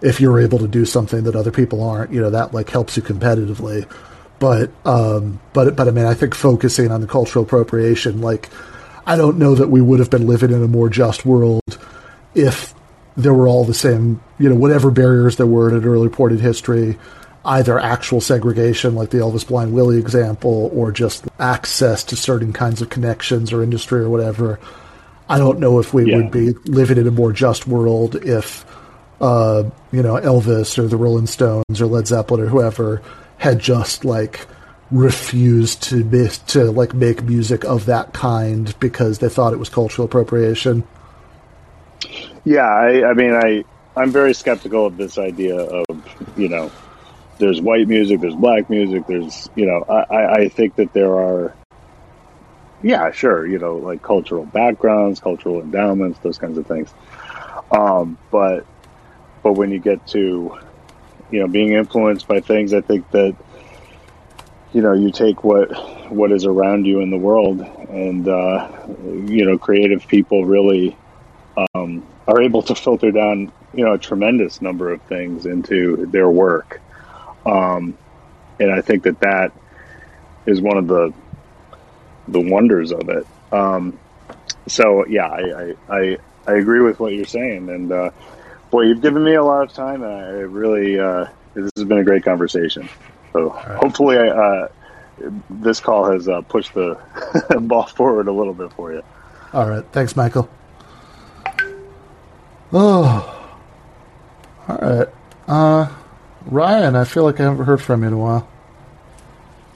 if 0.03 0.21
you're 0.21 0.41
able 0.41 0.59
to 0.59 0.69
do 0.69 0.85
something 0.85 1.25
that 1.25 1.35
other 1.35 1.51
people 1.51 1.83
aren't, 1.83 2.13
you 2.13 2.21
know, 2.21 2.31
that 2.31 2.53
like 2.53 2.71
helps 2.71 2.97
you 2.97 3.03
competitively. 3.03 3.91
But 4.39 4.71
um 4.85 5.41
but 5.53 5.77
but 5.77 5.89
I 5.89 5.91
mean 5.91 6.07
I 6.07 6.15
think 6.15 6.35
focusing 6.35 6.91
on 6.91 7.01
the 7.01 7.07
cultural 7.07 7.45
appropriation, 7.45 8.21
like 8.21 8.51
I 9.07 9.17
don't 9.17 9.39
know 9.39 9.55
that 9.55 9.69
we 9.69 9.81
would 9.81 10.01
have 10.01 10.11
been 10.11 10.27
living 10.27 10.51
in 10.51 10.63
a 10.63 10.69
more 10.69 10.89
just 10.89 11.27
world 11.27 11.79
if 12.35 12.75
there 13.17 13.35
were 13.35 13.47
all 13.47 13.65
the 13.65 13.75
same, 13.75 14.21
you 14.39 14.49
know, 14.49 14.57
whatever 14.57 14.91
barriers 14.91 15.37
there 15.37 15.47
were 15.47 15.69
in 15.69 15.77
an 15.77 15.85
early 15.85 16.09
reported 16.09 16.41
history, 16.41 16.99
either 17.45 17.79
actual 17.79 18.21
segregation 18.21 18.95
like 18.95 19.11
the 19.11 19.19
Elvis 19.19 19.47
Blind 19.47 19.73
Willie 19.75 19.99
example 19.99 20.71
or 20.75 20.91
just 20.91 21.27
access 21.39 22.03
to 22.05 22.17
certain 22.17 22.53
kinds 22.53 22.81
of 22.81 22.89
connections 22.89 23.53
or 23.53 23.63
industry 23.63 24.01
or 24.01 24.09
whatever 24.09 24.59
I 25.29 25.39
don't 25.39 25.59
know 25.59 25.79
if 25.79 25.95
we 25.95 26.11
yeah. 26.11 26.17
would 26.17 26.31
be 26.31 26.53
living 26.67 26.99
in 26.99 27.07
a 27.07 27.11
more 27.11 27.33
just 27.33 27.67
world 27.67 28.17
if, 28.17 28.65
uh, 29.21 29.65
you 29.91 30.03
know, 30.03 30.15
Elvis 30.15 30.79
or 30.79 30.87
the 30.87 30.97
Rolling 30.97 31.27
Stones 31.27 31.81
or 31.81 31.87
Led 31.87 32.07
Zeppelin 32.07 32.43
or 32.43 32.47
whoever 32.47 33.03
had 33.39 33.59
just 33.59 34.05
like 34.05 34.47
refused 34.91 35.83
to 35.85 36.05
be, 36.05 36.29
to 36.49 36.71
like 36.71 36.93
make 36.93 37.23
music 37.23 37.65
of 37.65 37.87
that 37.87 38.13
kind 38.13 38.79
because 38.81 39.19
they 39.19 39.29
thought 39.29 39.53
it 39.55 39.59
was 39.59 39.71
cultural 39.71 40.05
appropriation. 40.05 40.85
Yeah, 42.45 42.67
I, 42.67 43.11
I 43.11 43.15
mean, 43.15 43.33
I 43.33 43.65
I'm 43.97 44.11
very 44.11 44.35
skeptical 44.35 44.85
of 44.85 44.99
this 44.99 45.17
idea 45.17 45.57
of 45.57 45.87
you 46.37 46.51
know, 46.51 46.71
there's 47.39 47.61
white 47.61 47.89
music, 47.89 48.21
there's 48.21 48.37
black 48.37 48.71
music, 48.71 49.07
there's 49.07 49.49
you 49.55 49.67
know, 49.67 49.85
I, 49.89 50.43
I 50.43 50.49
think 50.49 50.77
that 50.77 50.93
there 50.93 51.13
are 51.15 51.55
yeah, 52.85 53.11
sure, 53.13 53.47
you 53.47 53.59
know, 53.59 53.77
like 53.77 54.03
cultural 54.03 54.45
backgrounds, 54.45 55.19
cultural 55.19 55.63
endowments, 55.63 56.19
those 56.19 56.37
kinds 56.37 56.59
of 56.59 56.67
things. 56.67 56.93
Um, 57.71 58.19
but 58.31 58.67
but 59.43 59.55
when 59.55 59.71
you 59.71 59.79
get 59.79 60.07
to 60.09 60.59
you 61.31 61.41
know 61.41 61.49
being 61.49 61.73
influenced 61.73 62.29
by 62.29 62.41
things, 62.41 62.75
I 62.75 62.83
think 62.83 63.11
that 63.13 63.35
you 64.73 64.83
know 64.83 64.93
you 64.93 65.11
take 65.11 65.43
what 65.45 66.13
what 66.13 66.31
is 66.31 66.45
around 66.45 66.85
you 66.85 67.01
in 67.01 67.11
the 67.11 67.17
world, 67.17 67.61
and 67.61 68.29
uh, 68.29 68.69
you 69.27 69.47
know, 69.47 69.57
creative 69.57 70.07
people 70.07 70.45
really 70.45 70.97
um, 71.75 72.07
are 72.29 72.43
able 72.43 72.63
to 72.63 72.75
filter 72.75 73.11
down 73.11 73.51
you 73.73 73.85
know 73.85 73.95
a 73.95 73.99
tremendous 73.99 74.61
number 74.61 74.93
of 74.93 75.01
things 75.03 75.47
into 75.47 76.07
their 76.11 76.29
work, 76.29 76.83
um, 77.47 77.97
and 78.59 78.73
I 78.73 78.81
think 78.81 79.05
that 79.05 79.21
that 79.21 79.53
is 80.47 80.61
one 80.61 80.77
of 80.77 80.87
the 80.87 81.13
the 82.29 82.41
wonders 82.41 82.93
of 82.93 83.09
it. 83.09 83.27
Um, 83.53 83.99
so 84.67 85.07
yeah, 85.07 85.27
I, 85.27 85.41
I, 85.41 85.75
I, 85.89 86.19
I, 86.47 86.53
agree 86.55 86.81
with 86.81 86.99
what 86.99 87.13
you're 87.13 87.27
saying, 87.27 87.69
and 87.69 87.93
uh, 87.93 88.11
boy, 88.71 88.83
you've 88.83 89.03
given 89.03 89.23
me 89.23 89.35
a 89.35 89.43
lot 89.45 89.63
of 89.63 89.73
time, 89.75 90.03
and 90.03 90.13
I 90.13 90.29
really 90.41 90.99
uh, 90.99 91.27
this 91.55 91.71
has 91.77 91.85
been 91.85 91.99
a 91.99 92.05
great 92.05 92.25
conversation. 92.25 92.89
So 93.33 93.51
right. 93.51 93.79
hopefully, 93.79 94.19
I, 94.19 94.29
uh, 94.29 94.69
this 95.51 95.81
call 95.81 96.11
has 96.11 96.29
uh, 96.29 96.41
pushed 96.43 96.75
the 96.75 96.99
ball 97.61 97.87
forward 97.87 98.29
a 98.29 98.33
little 98.33 98.55
bit 98.55 98.73
for 98.73 98.93
you. 98.93 99.03
All 99.53 99.69
right, 99.69 99.85
thanks, 99.93 100.17
Michael. 100.17 100.49
Oh, 102.73 103.53
all 104.67 104.79
right, 104.79 105.09
uh, 105.47 105.89
Ryan. 106.47 106.97
I 106.97 107.05
feel 107.05 107.25
like 107.25 107.41
I 107.41 107.45
haven't 107.45 107.65
heard 107.65 107.83
from 107.83 108.03
you 108.03 108.09
in 108.09 108.15
a 108.15 108.19
while. 108.19 108.49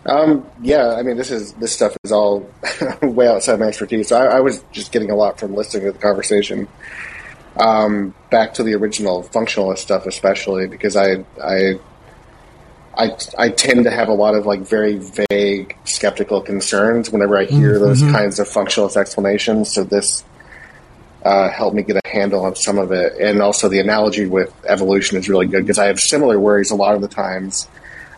Um, 0.07 0.47
yeah, 0.63 0.95
I 0.95 1.03
mean, 1.03 1.17
this 1.17 1.31
is 1.31 1.53
this 1.55 1.73
stuff 1.73 1.97
is 2.03 2.13
all 2.13 2.49
way 3.03 3.29
outside 3.29 3.61
my 3.61 3.67
expertise. 3.67 4.11
I, 4.11 4.27
I, 4.27 4.41
was 4.41 4.65
just 4.73 4.91
getting 4.91 5.11
a 5.11 5.15
lot 5.15 5.39
from 5.39 5.55
listening 5.55 5.85
to 5.85 5.93
the 5.93 5.99
conversation. 5.99 6.67
Um, 7.57 8.15
back 8.31 8.55
to 8.55 8.63
the 8.63 8.75
original 8.75 9.25
functionalist 9.25 9.79
stuff, 9.79 10.07
especially 10.07 10.67
because 10.67 10.97
I, 10.97 11.25
I, 11.43 11.79
I, 12.97 13.17
I 13.37 13.49
tend 13.51 13.85
to 13.85 13.91
have 13.91 14.09
a 14.09 14.13
lot 14.13 14.35
of 14.35 14.47
like 14.47 14.61
very 14.61 14.99
vague, 15.29 15.77
skeptical 15.85 16.41
concerns 16.41 17.11
whenever 17.11 17.37
I 17.37 17.45
hear 17.45 17.75
mm-hmm. 17.75 17.85
those 17.85 18.01
kinds 18.01 18.39
of 18.39 18.49
functionalist 18.49 18.97
explanations. 18.97 19.75
So 19.75 19.85
this 19.85 20.25
uh, 21.25 21.51
helped 21.51 21.77
me 21.77 21.83
get 21.83 21.97
a 21.97 22.09
handle 22.09 22.45
on 22.45 22.55
some 22.57 22.79
of 22.79 22.93
it, 22.93 23.15
and 23.21 23.43
also 23.43 23.69
the 23.69 23.81
analogy 23.81 24.27
with 24.27 24.53
evolution 24.67 25.19
is 25.19 25.29
really 25.29 25.47
good 25.47 25.63
because 25.63 25.79
I 25.79 25.87
have 25.87 25.99
similar 25.99 26.39
worries 26.39 26.71
a 26.71 26.77
lot 26.77 26.95
of 26.95 27.01
the 27.01 27.09
times 27.09 27.69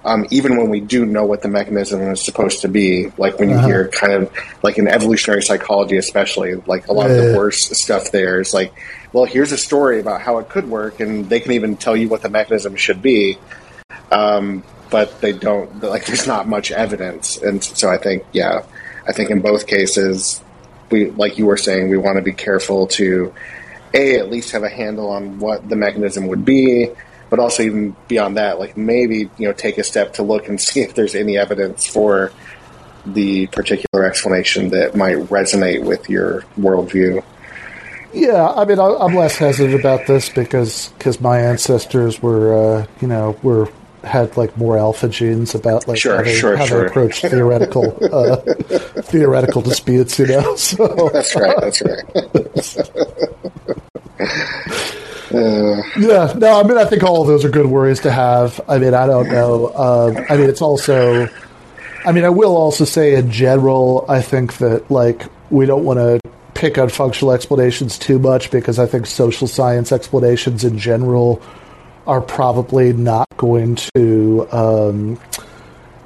um, 0.04 0.26
even 0.30 0.56
when 0.56 0.70
we 0.70 0.80
do 0.80 1.04
know 1.04 1.24
what 1.24 1.42
the 1.42 1.48
mechanism 1.48 2.00
is 2.00 2.24
supposed 2.24 2.62
to 2.62 2.68
be. 2.68 3.12
Like 3.18 3.38
when 3.38 3.50
you 3.50 3.56
Uh-huh. 3.56 3.66
hear 3.66 3.88
kind 3.88 4.12
of 4.12 4.32
like 4.62 4.78
in 4.78 4.88
evolutionary 4.88 5.42
psychology, 5.42 5.96
especially 5.96 6.54
like 6.66 6.88
a 6.88 6.92
lot 6.92 7.10
of 7.10 7.16
the 7.16 7.34
worst 7.36 7.74
stuff 7.74 8.10
there 8.10 8.40
is 8.40 8.54
like, 8.54 8.72
well, 9.12 9.24
here's 9.24 9.52
a 9.52 9.58
story 9.58 10.00
about 10.00 10.22
how 10.22 10.38
it 10.38 10.48
could 10.48 10.68
work, 10.70 11.00
and 11.00 11.28
they 11.28 11.40
can 11.40 11.52
even 11.52 11.76
tell 11.76 11.96
you 11.96 12.08
what 12.08 12.22
the 12.22 12.30
mechanism 12.30 12.76
should 12.76 13.02
be. 13.02 13.38
Um, 14.10 14.62
but 14.90 15.20
they 15.20 15.32
don't 15.32 15.82
like. 15.82 16.06
There's 16.06 16.26
not 16.26 16.48
much 16.48 16.72
evidence, 16.72 17.36
and 17.36 17.62
so 17.62 17.88
I 17.90 17.98
think, 17.98 18.24
yeah, 18.32 18.62
I 19.06 19.12
think 19.12 19.30
in 19.30 19.40
both 19.40 19.66
cases, 19.66 20.42
we 20.90 21.10
like 21.10 21.38
you 21.38 21.46
were 21.46 21.56
saying, 21.56 21.88
we 21.88 21.96
want 21.98 22.16
to 22.16 22.22
be 22.22 22.32
careful 22.32 22.86
to 22.88 23.32
a 23.94 24.16
at 24.18 24.30
least 24.30 24.52
have 24.52 24.62
a 24.62 24.68
handle 24.68 25.10
on 25.10 25.38
what 25.38 25.68
the 25.68 25.76
mechanism 25.76 26.28
would 26.28 26.44
be, 26.44 26.88
but 27.28 27.38
also 27.38 27.62
even 27.62 27.96
beyond 28.08 28.36
that, 28.36 28.58
like 28.58 28.76
maybe 28.76 29.30
you 29.38 29.48
know 29.48 29.52
take 29.52 29.78
a 29.78 29.84
step 29.84 30.14
to 30.14 30.22
look 30.22 30.48
and 30.48 30.60
see 30.68 30.80
if 30.80 30.94
there's 30.94 31.14
any 31.14 31.36
evidence 31.38 31.86
for 31.86 32.32
the 33.06 33.46
particular 33.48 34.04
explanation 34.04 34.70
that 34.70 34.94
might 34.94 35.16
resonate 35.16 35.82
with 35.84 36.08
your 36.10 36.42
worldview. 36.58 37.24
Yeah, 38.12 38.48
I 38.48 38.64
mean, 38.64 38.78
I- 38.78 38.96
I'm 39.00 39.14
less 39.14 39.36
hesitant 39.36 39.78
about 39.78 40.06
this 40.06 40.28
because 40.28 40.92
cause 40.98 41.20
my 41.20 41.40
ancestors 41.40 42.20
were, 42.20 42.52
uh, 42.80 42.86
you 43.00 43.06
know, 43.08 43.36
were 43.42 43.68
had 44.04 44.36
like 44.36 44.56
more 44.56 44.78
alpha 44.78 45.08
genes 45.08 45.54
about 45.54 45.86
like 45.88 45.98
Sure, 45.98 46.16
how 46.16 46.22
they, 46.22 46.34
sure, 46.34 46.56
how 46.56 46.66
sure. 46.66 46.80
they 46.82 46.86
approach 46.86 47.20
theoretical 47.20 47.98
uh, 48.12 48.36
theoretical 49.02 49.62
disputes. 49.62 50.18
You 50.18 50.26
know, 50.26 50.56
so 50.56 51.10
That's 51.12 51.34
right. 51.36 51.56
That's 51.60 51.82
right. 52.76 53.10
Uh, 55.32 55.82
yeah, 55.96 56.32
no, 56.36 56.58
I 56.60 56.64
mean, 56.66 56.76
I 56.76 56.84
think 56.84 57.04
all 57.04 57.22
of 57.22 57.28
those 57.28 57.44
are 57.44 57.48
good 57.50 57.66
worries 57.66 58.00
to 58.00 58.10
have. 58.10 58.60
I 58.68 58.78
mean, 58.78 58.94
I 58.94 59.06
don't 59.06 59.28
know. 59.28 59.68
Um, 59.74 60.24
I 60.28 60.36
mean, 60.36 60.50
it's 60.50 60.60
also, 60.60 61.28
I 62.04 62.10
mean, 62.10 62.24
I 62.24 62.30
will 62.30 62.56
also 62.56 62.84
say 62.84 63.14
in 63.14 63.30
general, 63.30 64.04
I 64.08 64.22
think 64.22 64.58
that 64.58 64.90
like 64.90 65.22
we 65.50 65.66
don't 65.66 65.84
want 65.84 65.98
to 66.00 66.20
pick 66.54 66.78
on 66.78 66.88
functional 66.88 67.32
explanations 67.32 67.96
too 67.96 68.18
much 68.18 68.50
because 68.50 68.78
I 68.80 68.86
think 68.86 69.06
social 69.06 69.46
science 69.46 69.92
explanations 69.92 70.64
in 70.64 70.78
general 70.78 71.40
are 72.06 72.20
probably 72.20 72.92
not 72.92 73.28
going 73.36 73.78
to. 73.94 74.48
Um, 74.52 75.20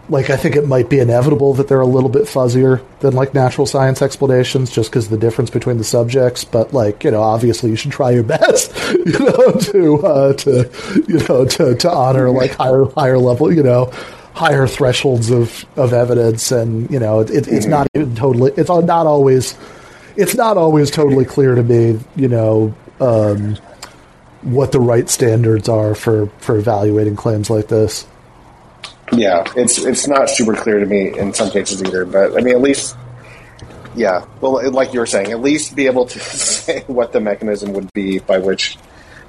like 0.09 0.29
I 0.29 0.37
think 0.37 0.55
it 0.57 0.67
might 0.67 0.91
be 0.91 0.99
inevitable 0.99 1.55
that 1.55 1.69
they're 1.69 1.81
a 1.81 1.87
little 1.87 2.11
bit 2.11 2.25
fuzzier 2.25 2.83
than 3.01 3.15
like 3.15 3.33
natural 3.33 3.67
science 3.67 4.03
explanations, 4.03 4.71
just 4.71 4.91
because 4.91 5.07
of 5.07 5.11
the 5.11 5.19
difference 5.19 5.51
between 5.51 5.79
the 5.79 5.85
subjects. 5.85 6.45
But 6.45 6.75
like 6.75 7.05
you 7.05 7.11
know, 7.11 7.23
obviously 7.23 7.71
you 7.71 7.77
should 7.77 7.93
try 7.93 8.11
your 8.11 8.23
best, 8.39 8.75
you 8.93 9.19
know, 9.19 9.53
to 9.53 10.07
uh, 10.07 10.33
to 10.35 11.05
you 11.09 11.19
know 11.27 11.47
to, 11.47 11.75
to 11.75 11.91
honor 11.91 12.31
like 12.31 12.53
higher 12.53 12.85
higher 12.95 13.19
level, 13.19 13.53
you 13.53 13.63
know, 13.63 13.91
higher 14.35 14.67
thresholds 14.67 15.31
of 15.31 15.65
of 15.77 15.93
evidence, 15.93 16.53
and 16.53 16.91
you 16.91 16.99
know, 16.99 17.21
it, 17.21 17.49
it's 17.49 17.67
not 17.67 17.87
even 17.95 18.15
totally. 18.15 18.53
It's 18.57 18.69
not 18.69 19.07
always. 19.07 19.57
It's 20.17 20.35
not 20.35 20.57
always 20.57 20.91
totally 20.93 21.25
clear 21.25 21.55
to 21.55 21.63
me, 21.63 21.99
you 22.15 22.29
know. 22.29 22.75
Um, 23.01 23.57
what 24.45 24.73
the 24.73 24.81
right 24.81 25.09
standards 25.11 25.69
are 25.69 25.95
for, 25.95 26.27
for 26.39 26.57
evaluating 26.57 27.17
claims 27.17 27.51
like 27.51 27.69
this. 27.69 28.07
yeah, 29.13 29.45
it's 29.57 29.79
it's 29.85 30.07
not 30.09 30.31
super 30.31 30.55
clear 30.55 30.81
to 30.81 30.87
me 30.87 31.17
in 31.19 31.33
some 31.35 31.51
cases 31.51 31.83
either, 31.83 32.05
but 32.05 32.37
I 32.37 32.41
mean, 32.41 32.55
at 32.55 32.61
least, 32.61 32.97
yeah. 33.95 34.25
Well, 34.41 34.71
like 34.71 34.93
you 34.95 35.01
were 35.01 35.07
saying, 35.07 35.31
at 35.31 35.41
least 35.41 35.75
be 35.77 35.87
able 35.87 36.07
to 36.07 36.19
say 36.21 36.85
what 36.87 37.13
the 37.13 37.21
mechanism 37.21 37.73
would 37.75 37.93
be 37.93 38.19
by 38.19 38.39
which 38.39 38.77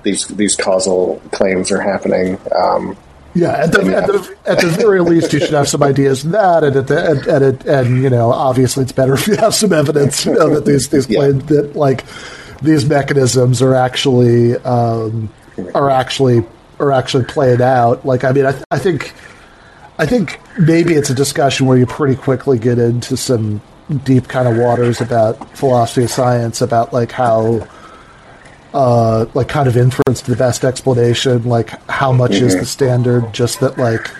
these 0.03 0.28
these 0.28 0.55
causal 0.55 1.22
claims 1.32 1.72
are 1.72 1.82
happening. 1.82 2.38
Um, 2.55 2.95
Yeah, 3.34 3.51
at 3.51 3.72
the, 3.74 3.80
at 3.95 4.07
the 4.07 4.38
at 4.45 4.59
the 4.59 4.68
very 4.70 5.01
least, 5.01 5.34
you 5.34 5.39
should 5.39 5.53
have 5.53 5.68
some 5.68 5.84
ideas 5.84 6.24
of 6.24 6.32
that, 6.32 6.63
and 6.63 6.76
at 6.78 6.88
the 6.88 7.11
and, 7.11 7.28
and, 7.43 7.66
and 7.66 8.03
you 8.03 8.09
know, 8.09 8.32
obviously, 8.32 8.84
it's 8.84 8.91
better 8.93 9.13
if 9.16 9.28
you 9.28 9.36
have 9.38 9.53
some 9.53 9.74
evidence, 9.74 10.26
you 10.26 10.34
know, 10.34 10.49
that 10.55 10.66
these 10.66 10.88
these 10.89 11.09
Yeah. 11.09 11.20
claims 11.20 11.45
that 11.47 11.76
like 11.76 12.05
these 12.62 12.86
mechanisms 12.86 13.62
are 13.62 13.76
actually 13.76 14.56
um, 14.58 15.30
are 15.74 15.89
actually 15.89 16.43
are 16.80 16.91
actually 16.91 17.26
played 17.26 17.62
out. 17.62 18.06
Like, 18.06 18.24
I 18.24 18.32
mean, 18.32 18.45
I, 18.45 18.51
th- 18.51 18.64
I 18.72 18.80
think 18.80 19.14
I 19.97 20.06
think 20.06 20.39
maybe 20.60 20.93
it's 20.93 21.10
a 21.10 21.16
discussion 21.16 21.66
where 21.68 21.78
you 21.78 21.86
pretty 21.86 22.16
quickly 22.16 22.60
get 22.60 22.80
into 22.80 23.16
some 23.16 23.62
deep 24.03 24.28
kind 24.28 24.47
of 24.47 24.58
waters 24.58 24.99
about 24.99 25.58
philosophy 25.58 26.03
of 26.03 26.10
science, 26.10 26.62
about 26.62 26.91
like 26.91 27.12
how 27.12 27.68
uh, 28.74 29.26
like 29.34 29.47
kind 29.47 29.68
of 29.68 29.78
inference 29.78 30.22
to 30.22 30.32
the 30.32 30.38
best 30.38 30.66
explanation, 30.66 31.43
like 31.43 31.70
how 31.89 32.12
much 32.12 32.32
is 32.32 32.56
the 32.56 32.66
standard, 32.66 33.34
just 33.34 33.62
that 33.62 33.78
like 33.78 34.12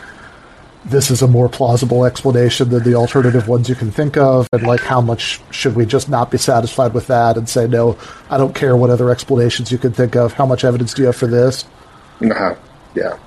this 0.86 1.10
is 1.10 1.22
a 1.22 1.28
more 1.28 1.50
plausible 1.50 2.06
explanation 2.06 2.70
than 2.70 2.84
the 2.84 2.94
alternative 2.96 3.48
ones 3.48 3.68
you 3.68 3.76
can 3.76 3.92
think 3.92 4.18
of, 4.18 4.48
and 4.54 4.64
like 4.64 4.82
how 4.82 5.02
much 5.02 5.42
should 5.52 5.76
we 5.76 5.86
just 5.86 6.10
not 6.10 6.30
be 6.32 6.38
satisfied 6.38 6.94
with 6.94 7.08
that 7.08 7.38
and 7.38 7.50
say 7.50 7.68
no, 7.68 7.98
I 8.30 8.38
don't 8.38 8.54
care 8.54 8.76
what 8.76 8.90
other 8.92 9.10
explanations 9.10 9.72
you 9.72 9.78
can 9.78 9.92
think 9.94 10.16
of. 10.16 10.34
How 10.34 10.46
much 10.46 10.64
evidence 10.64 10.94
do 10.94 11.02
you 11.02 11.08
have 11.08 11.16
for 11.16 11.28
this? 11.28 11.66
uh-huh. 12.22 12.56
Yeah. 12.96 13.18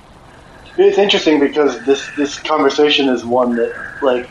It's 0.78 0.96
interesting 0.98 1.40
because 1.40 1.84
this 1.84 2.08
this 2.16 2.38
conversation 2.38 3.08
is 3.08 3.24
one 3.24 3.56
that 3.56 3.74
like 4.02 4.30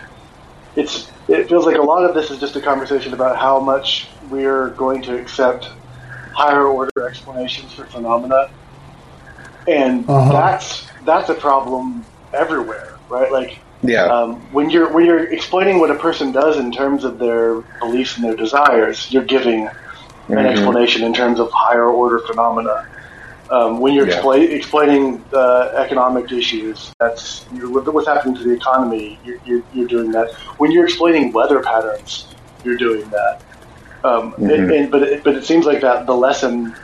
it's 0.78 1.11
it 1.28 1.49
feels 1.49 1.65
like 1.65 1.75
a 1.78 1.82
lot 1.82 2.05
of 2.05 2.15
this 2.15 2.32
is 2.32 2.39
just 2.39 2.55
a 2.55 2.61
conversation 2.61 3.13
about 3.13 3.38
how 3.38 3.59
much 3.59 4.07
we're 4.30 4.69
going 4.71 5.01
to 5.03 5.17
accept 5.19 5.69
higher 6.34 6.65
order 6.67 7.05
explanations 7.07 7.73
for 7.73 7.84
phenomena, 7.86 8.49
and 9.67 10.09
Uh-huh. 10.09 10.32
that's 10.32 10.88
that's 11.03 11.30
a 11.30 11.34
problem 11.36 12.05
everywhere, 12.34 12.96
right? 13.09 13.31
Like 13.31 13.59
Yeah. 13.83 14.05
um, 14.05 14.35
when 14.51 14.69
you're 14.69 14.91
when 14.91 15.05
you're 15.05 15.25
explaining 15.31 15.79
what 15.79 15.91
a 15.91 15.95
person 15.95 16.31
does 16.31 16.57
in 16.57 16.71
terms 16.71 17.03
of 17.03 17.19
their 17.19 17.61
beliefs 17.79 18.15
and 18.17 18.25
their 18.25 18.35
desires, 18.35 19.11
you're 19.11 19.23
giving 19.23 19.67
an 20.29 20.35
Mhm. 20.35 20.45
explanation 20.45 21.03
in 21.03 21.13
terms 21.13 21.39
of 21.39 21.49
higher 21.51 21.85
order 21.87 22.19
phenomena. 22.19 22.85
Um, 23.49 23.79
when 23.79 23.93
you're 23.93 24.07
Yeah. 24.07 24.19
expla- 24.21 24.51
explaining 24.51 25.23
uh, 25.33 25.69
economic 25.75 26.31
issues, 26.33 26.93
that's 26.99 27.45
you're, 27.53 27.69
what's 27.69 28.07
happening 28.07 28.35
to 28.35 28.43
the 28.43 28.51
economy. 28.51 29.17
You're, 29.23 29.37
you're, 29.45 29.61
you're 29.73 29.87
doing 29.87 30.11
that. 30.11 30.31
When 30.57 30.69
you're 30.71 30.83
explaining 30.83 31.31
weather 31.31 31.61
patterns, 31.61 32.27
you're 32.65 32.75
doing 32.75 33.09
that. 33.11 33.39
Um, 34.03 34.33
Mhm. 34.33 34.53
and, 34.53 34.71
and, 34.71 34.91
but 34.91 35.03
it, 35.03 35.23
but 35.23 35.35
it 35.35 35.45
seems 35.45 35.65
like 35.65 35.79
that 35.81 36.05
the 36.05 36.15
lesson, 36.15 36.75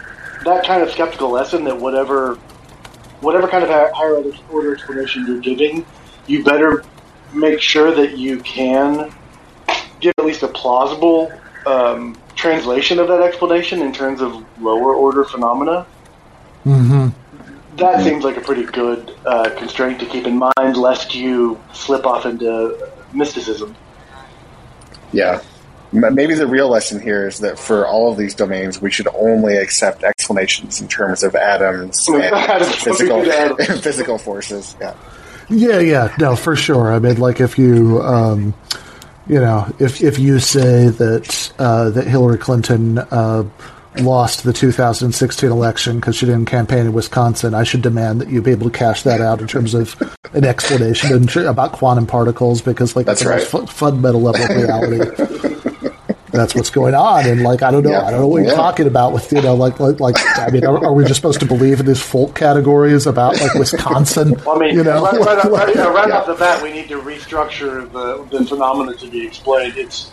that 0.45 0.65
kind 0.65 0.81
of 0.81 0.89
skeptical 0.91 1.29
lesson, 1.29 1.65
that 1.65 1.77
whatever 1.79 2.37
whatever 3.19 3.47
kind 3.47 3.63
of 3.63 3.69
higher 3.69 4.21
order 4.51 4.73
explanation 4.73 5.25
you're 5.27 5.39
giving, 5.39 5.85
you 6.27 6.43
better 6.43 6.83
make 7.33 7.61
sure 7.61 7.93
that 7.93 8.17
you 8.17 8.39
can 8.39 9.13
give 9.99 10.13
at 10.17 10.25
least 10.25 10.43
a 10.43 10.47
plausible 10.47 11.31
um, 11.65 12.17
translation 12.35 12.99
of 12.99 13.07
that 13.07 13.21
explanation 13.21 13.81
in 13.81 13.93
terms 13.93 14.21
of 14.21 14.45
lower 14.61 14.95
order 14.95 15.23
phenomena. 15.23 15.85
Mm-hmm. 16.65 17.09
That 17.77 18.03
seems 18.03 18.23
like 18.23 18.37
a 18.37 18.41
pretty 18.41 18.63
good 18.63 19.15
uh, 19.25 19.49
constraint 19.57 19.99
to 20.01 20.05
keep 20.05 20.27
in 20.27 20.37
mind, 20.37 20.77
lest 20.77 21.15
you 21.15 21.59
slip 21.73 22.05
off 22.05 22.25
into 22.25 22.91
mysticism. 23.13 23.75
Yeah. 25.11 25.41
Maybe 25.91 26.33
the 26.33 26.47
real 26.47 26.69
lesson 26.69 26.99
here 26.99 27.27
is 27.27 27.39
that 27.39 27.59
for 27.59 27.85
all 27.85 28.11
of 28.11 28.17
these 28.17 28.33
domains, 28.33 28.81
we 28.81 28.89
should 28.89 29.07
only 29.09 29.57
accept 29.57 30.03
explanations 30.03 30.81
in 30.81 30.87
terms 30.87 31.23
of 31.23 31.35
atoms 31.35 31.97
and 32.07 32.65
physical 32.65 33.23
physical 33.79 34.17
forces. 34.17 34.75
Yeah. 34.81 34.95
Yeah, 35.49 35.79
yeah, 35.79 36.13
no, 36.19 36.35
for 36.35 36.55
sure. 36.55 36.91
I 36.93 36.99
mean, 36.99 37.17
like 37.17 37.39
if 37.39 37.57
you, 37.57 38.01
um, 38.01 38.53
you 39.27 39.39
know, 39.39 39.73
if 39.79 40.01
if 40.01 40.19
you 40.19 40.39
say 40.39 40.89
that 40.89 41.53
uh, 41.59 41.89
that 41.91 42.07
Hillary 42.07 42.37
Clinton 42.37 42.97
uh, 42.97 43.43
lost 43.99 44.43
the 44.43 44.53
2016 44.53 45.51
election 45.51 45.97
because 45.99 46.15
she 46.15 46.25
didn't 46.25 46.45
campaign 46.45 46.79
in 46.87 46.93
Wisconsin, 46.93 47.53
I 47.53 47.63
should 47.63 47.81
demand 47.81 48.21
that 48.21 48.29
you 48.29 48.41
be 48.41 48.51
able 48.51 48.69
to 48.69 48.77
cash 48.77 49.03
that 49.03 49.21
out 49.21 49.39
in 49.41 49.47
terms 49.47 49.73
of 49.73 49.95
an 50.33 50.45
explanation 50.45 51.29
about 51.47 51.73
quantum 51.73 52.07
particles 52.07 52.61
because, 52.61 52.95
like, 52.95 53.05
That's 53.05 53.21
it's 53.21 53.29
the 53.29 53.35
most 53.35 53.53
right. 53.53 53.61
fu- 53.61 53.73
fundamental 53.73 54.21
level 54.21 54.41
of 54.43 54.49
reality. 54.49 55.59
That's 56.33 56.55
what's 56.55 56.69
going 56.71 56.95
on, 56.95 57.25
and 57.27 57.41
like 57.43 57.61
I 57.61 57.69
don't 57.71 57.83
know, 57.83 57.91
Yeah. 57.91 58.05
I 58.05 58.11
don't 58.11 58.19
know 58.21 58.27
what 58.27 58.37
you're 58.41 58.49
Yeah. 58.51 58.55
talking 58.55 58.87
about 58.87 59.13
with 59.13 59.31
you 59.31 59.41
know, 59.41 59.53
like 59.53 59.79
like 59.79 59.99
like 59.99 60.15
I 60.39 60.49
mean, 60.49 60.65
are, 60.65 60.83
are 60.85 60.91
we 60.93 61.03
just 61.03 61.15
supposed 61.17 61.39
to 61.41 61.45
believe 61.45 61.79
in 61.79 61.85
these 61.85 62.01
folk 62.01 62.33
categories 62.35 63.05
about 63.07 63.39
like 63.39 63.53
Wisconsin? 63.53 64.35
Well, 64.45 64.55
I 64.55 64.59
mean, 64.59 64.75
you 64.75 64.83
know, 64.83 65.03
right, 65.03 65.13
right, 65.19 65.37
off- 65.37 65.45
right, 65.51 65.75
you 65.75 65.81
right 65.83 66.07
Yeah. 66.07 66.17
off 66.17 66.25
the 66.27 66.33
bat, 66.33 66.61
we 66.63 66.71
need 66.73 66.87
to 66.89 66.99
restructure 66.99 67.89
the, 67.91 68.23
the 68.37 68.45
phenomena 68.45 68.95
to 68.97 69.07
be 69.09 69.25
explained. 69.25 69.77
It's 69.77 70.09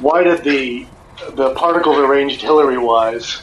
why 0.00 0.22
did 0.24 0.42
the 0.44 0.86
the 1.34 1.54
particles 1.54 1.98
arranged 1.98 2.40
Hillary-wise 2.42 3.42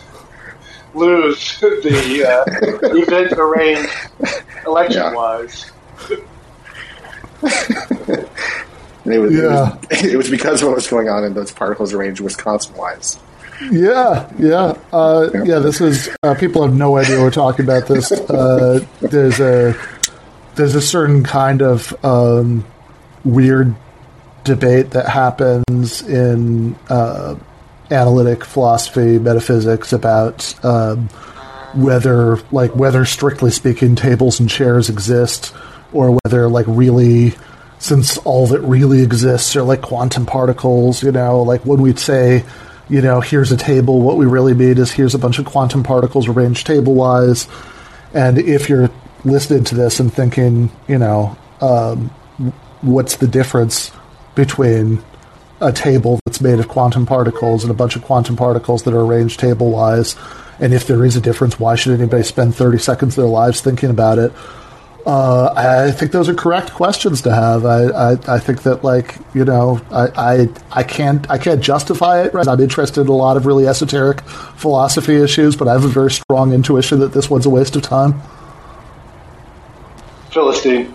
lose 0.93 1.59
the 1.61 2.25
uh, 2.27 2.43
event 2.97 3.33
arranged 3.37 3.89
election-wise? 4.65 5.71
And 7.41 8.27
It 9.07 9.19
was, 9.19 9.33
Yeah. 9.33 9.77
it 9.89 9.89
was 9.89 10.03
it 10.13 10.17
was 10.17 10.29
because 10.29 10.61
of 10.61 10.67
what 10.69 10.75
was 10.75 10.87
going 10.87 11.09
on 11.09 11.23
in 11.23 11.33
those 11.33 11.51
particles 11.51 11.93
arranged 11.93 12.21
Wisconsin 12.21 12.75
wise. 12.75 13.19
Yeah, 13.71 14.31
yeah, 14.37 14.77
uh, 14.93 15.29
yeah. 15.43 15.57
This 15.59 15.81
is 15.81 16.09
uh, 16.21 16.35
people 16.35 16.63
have 16.63 16.75
no 16.75 16.97
idea 16.97 17.19
we're 17.19 17.31
talking 17.31 17.65
about 17.65 17.87
this. 17.87 18.11
Uh, 18.29 18.85
there's 19.01 19.39
a 19.39 19.75
there's 20.55 20.75
a 20.75 20.81
certain 20.81 21.23
kind 21.23 21.61
of 21.63 21.93
um, 22.05 22.65
weird 23.23 23.73
debate 24.43 24.91
that 24.91 25.07
happens 25.09 26.01
in 26.03 26.75
uh, 26.89 27.35
analytic 27.89 28.43
philosophy, 28.45 29.17
metaphysics 29.19 29.91
about 29.93 30.53
um, 30.63 31.07
whether, 31.75 32.37
like, 32.51 32.75
whether 32.75 33.05
strictly 33.05 33.51
speaking, 33.51 33.95
tables 33.95 34.39
and 34.39 34.49
chairs 34.49 34.89
exist, 34.89 35.53
or 35.93 36.17
whether, 36.23 36.47
like, 36.47 36.65
really, 36.67 37.33
since 37.79 38.17
all 38.19 38.47
that 38.47 38.61
really 38.61 39.01
exists 39.01 39.55
are 39.55 39.63
like 39.63 39.81
quantum 39.81 40.25
particles. 40.25 41.03
You 41.03 41.11
know, 41.11 41.41
like 41.41 41.65
when 41.65 41.81
we'd 41.81 41.99
say, 41.99 42.43
you 42.89 43.01
know, 43.01 43.21
here's 43.21 43.51
a 43.51 43.57
table, 43.57 44.01
what 44.01 44.17
we 44.17 44.25
really 44.25 44.53
mean 44.53 44.77
is 44.77 44.91
here's 44.91 45.15
a 45.15 45.19
bunch 45.19 45.39
of 45.39 45.45
quantum 45.45 45.83
particles 45.83 46.27
arranged 46.27 46.65
table 46.65 46.93
wise. 46.93 47.47
And 48.13 48.37
if 48.37 48.69
you're 48.69 48.89
listening 49.23 49.63
to 49.65 49.75
this 49.75 49.99
and 49.99 50.11
thinking, 50.11 50.71
you 50.87 50.97
know, 50.97 51.37
um, 51.61 52.09
what's 52.81 53.17
the 53.17 53.27
difference 53.27 53.91
between 54.35 55.03
a 55.59 55.71
table 55.71 56.19
that's 56.25 56.39
made 56.39 56.59
of 56.59 56.67
quantum 56.67 57.05
particles 57.05 57.63
and 57.63 57.71
a 57.71 57.73
bunch 57.73 57.95
of 57.95 58.03
quantum 58.03 58.35
particles 58.35 58.83
that 58.83 58.93
are 58.93 59.01
arranged 59.01 59.39
table 59.39 59.71
wise? 59.71 60.15
And 60.59 60.73
if 60.73 60.87
there 60.87 61.05
is 61.05 61.15
a 61.15 61.21
difference, 61.21 61.59
why 61.59 61.75
should 61.75 61.99
anybody 61.99 62.23
spend 62.23 62.55
30 62.55 62.79
seconds 62.79 63.17
of 63.17 63.23
their 63.23 63.31
lives 63.31 63.61
thinking 63.61 63.89
about 63.89 64.17
it? 64.17 64.31
Uh, 65.07 65.53
I 65.55 65.91
think 65.91 66.11
those 66.11 66.27
are 66.27 66.33
correct 66.33 66.73
questions 66.73 67.21
to 67.21 67.33
have. 67.33 67.65
I, 67.65 67.85
I, 67.85 68.11
I 68.27 68.39
think 68.39 68.63
that 68.63 68.83
like 68.83 69.15
you 69.33 69.45
know 69.45 69.79
I, 69.89 70.07
I, 70.17 70.49
I 70.69 70.83
can't 70.83 71.29
I 71.31 71.37
can't 71.37 71.61
justify 71.61 72.23
it. 72.23 72.33
Right? 72.33 72.45
I'm 72.45 72.59
interested 72.59 72.99
in 72.99 73.07
a 73.07 73.13
lot 73.13 73.37
of 73.37 73.45
really 73.45 73.65
esoteric 73.67 74.19
philosophy 74.19 75.15
issues, 75.15 75.55
but 75.55 75.69
I 75.69 75.71
have 75.71 75.85
a 75.85 75.87
very 75.87 76.11
strong 76.11 76.51
intuition 76.51 76.99
that 76.99 77.13
this 77.13 77.29
one's 77.29 77.45
a 77.45 77.49
waste 77.49 77.77
of 77.77 77.83
time. 77.83 78.21
Philistine. 80.29 80.93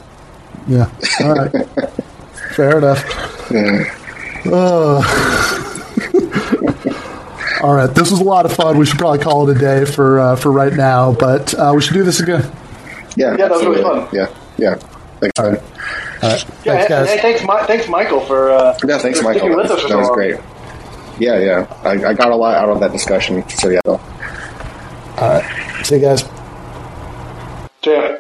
Yeah. 0.68 0.90
All 1.24 1.34
right. 1.34 1.50
Fair 2.54 2.76
enough. 2.76 3.02
Uh, 4.44 5.00
all 7.62 7.74
right. 7.74 7.94
This 7.94 8.10
was 8.10 8.20
a 8.20 8.24
lot 8.24 8.44
of 8.44 8.52
fun. 8.52 8.76
We 8.76 8.84
should 8.84 8.98
probably 8.98 9.20
call 9.20 9.48
it 9.48 9.56
a 9.56 9.58
day 9.58 9.86
for 9.86 10.20
uh, 10.20 10.36
for 10.36 10.52
right 10.52 10.74
now, 10.74 11.12
but 11.12 11.54
uh, 11.54 11.72
we 11.74 11.80
should 11.80 11.94
do 11.94 12.04
this 12.04 12.20
again. 12.20 12.52
Yeah, 13.16 13.30
Yeah, 13.32 13.36
that 13.36 13.50
was 13.50 13.64
really 13.64 13.80
absolutely. 13.80 14.06
fun. 14.06 14.08
Yeah, 14.12 14.28
yeah. 14.58 14.74
Thanks, 15.20 15.38
man. 15.40 15.56
All 16.22 16.30
right. 16.30 16.44
Yeah, 16.64 16.72
Thanks, 16.74 16.88
guys. 16.88 17.10
and 17.10 17.20
thanks, 17.20 17.42
Mi- 17.42 17.66
thanks, 17.66 17.88
Michael, 17.88 18.20
for 18.20 18.50
uh, 18.50 18.78
Yeah, 18.86 18.98
thanks, 18.98 19.18
for 19.18 19.24
Michael. 19.24 19.48
with 19.56 19.68
That 19.68 19.72
us 19.72 19.80
for 19.80 19.86
was, 19.86 19.92
that 19.92 19.98
was 19.98 20.10
great. 20.10 20.36
Yeah, 21.18 21.38
yeah. 21.38 21.66
I, 21.84 21.90
I 22.10 22.14
got 22.14 22.30
a 22.32 22.36
lot 22.36 22.56
out 22.56 22.68
of 22.70 22.80
that 22.80 22.90
discussion. 22.92 23.46
So 23.50 23.68
yeah. 23.68 23.80
All 23.86 23.98
right. 25.18 25.84
See 25.86 25.96
you 25.96 26.00
guys. 26.00 26.24
Yeah. 27.84 28.16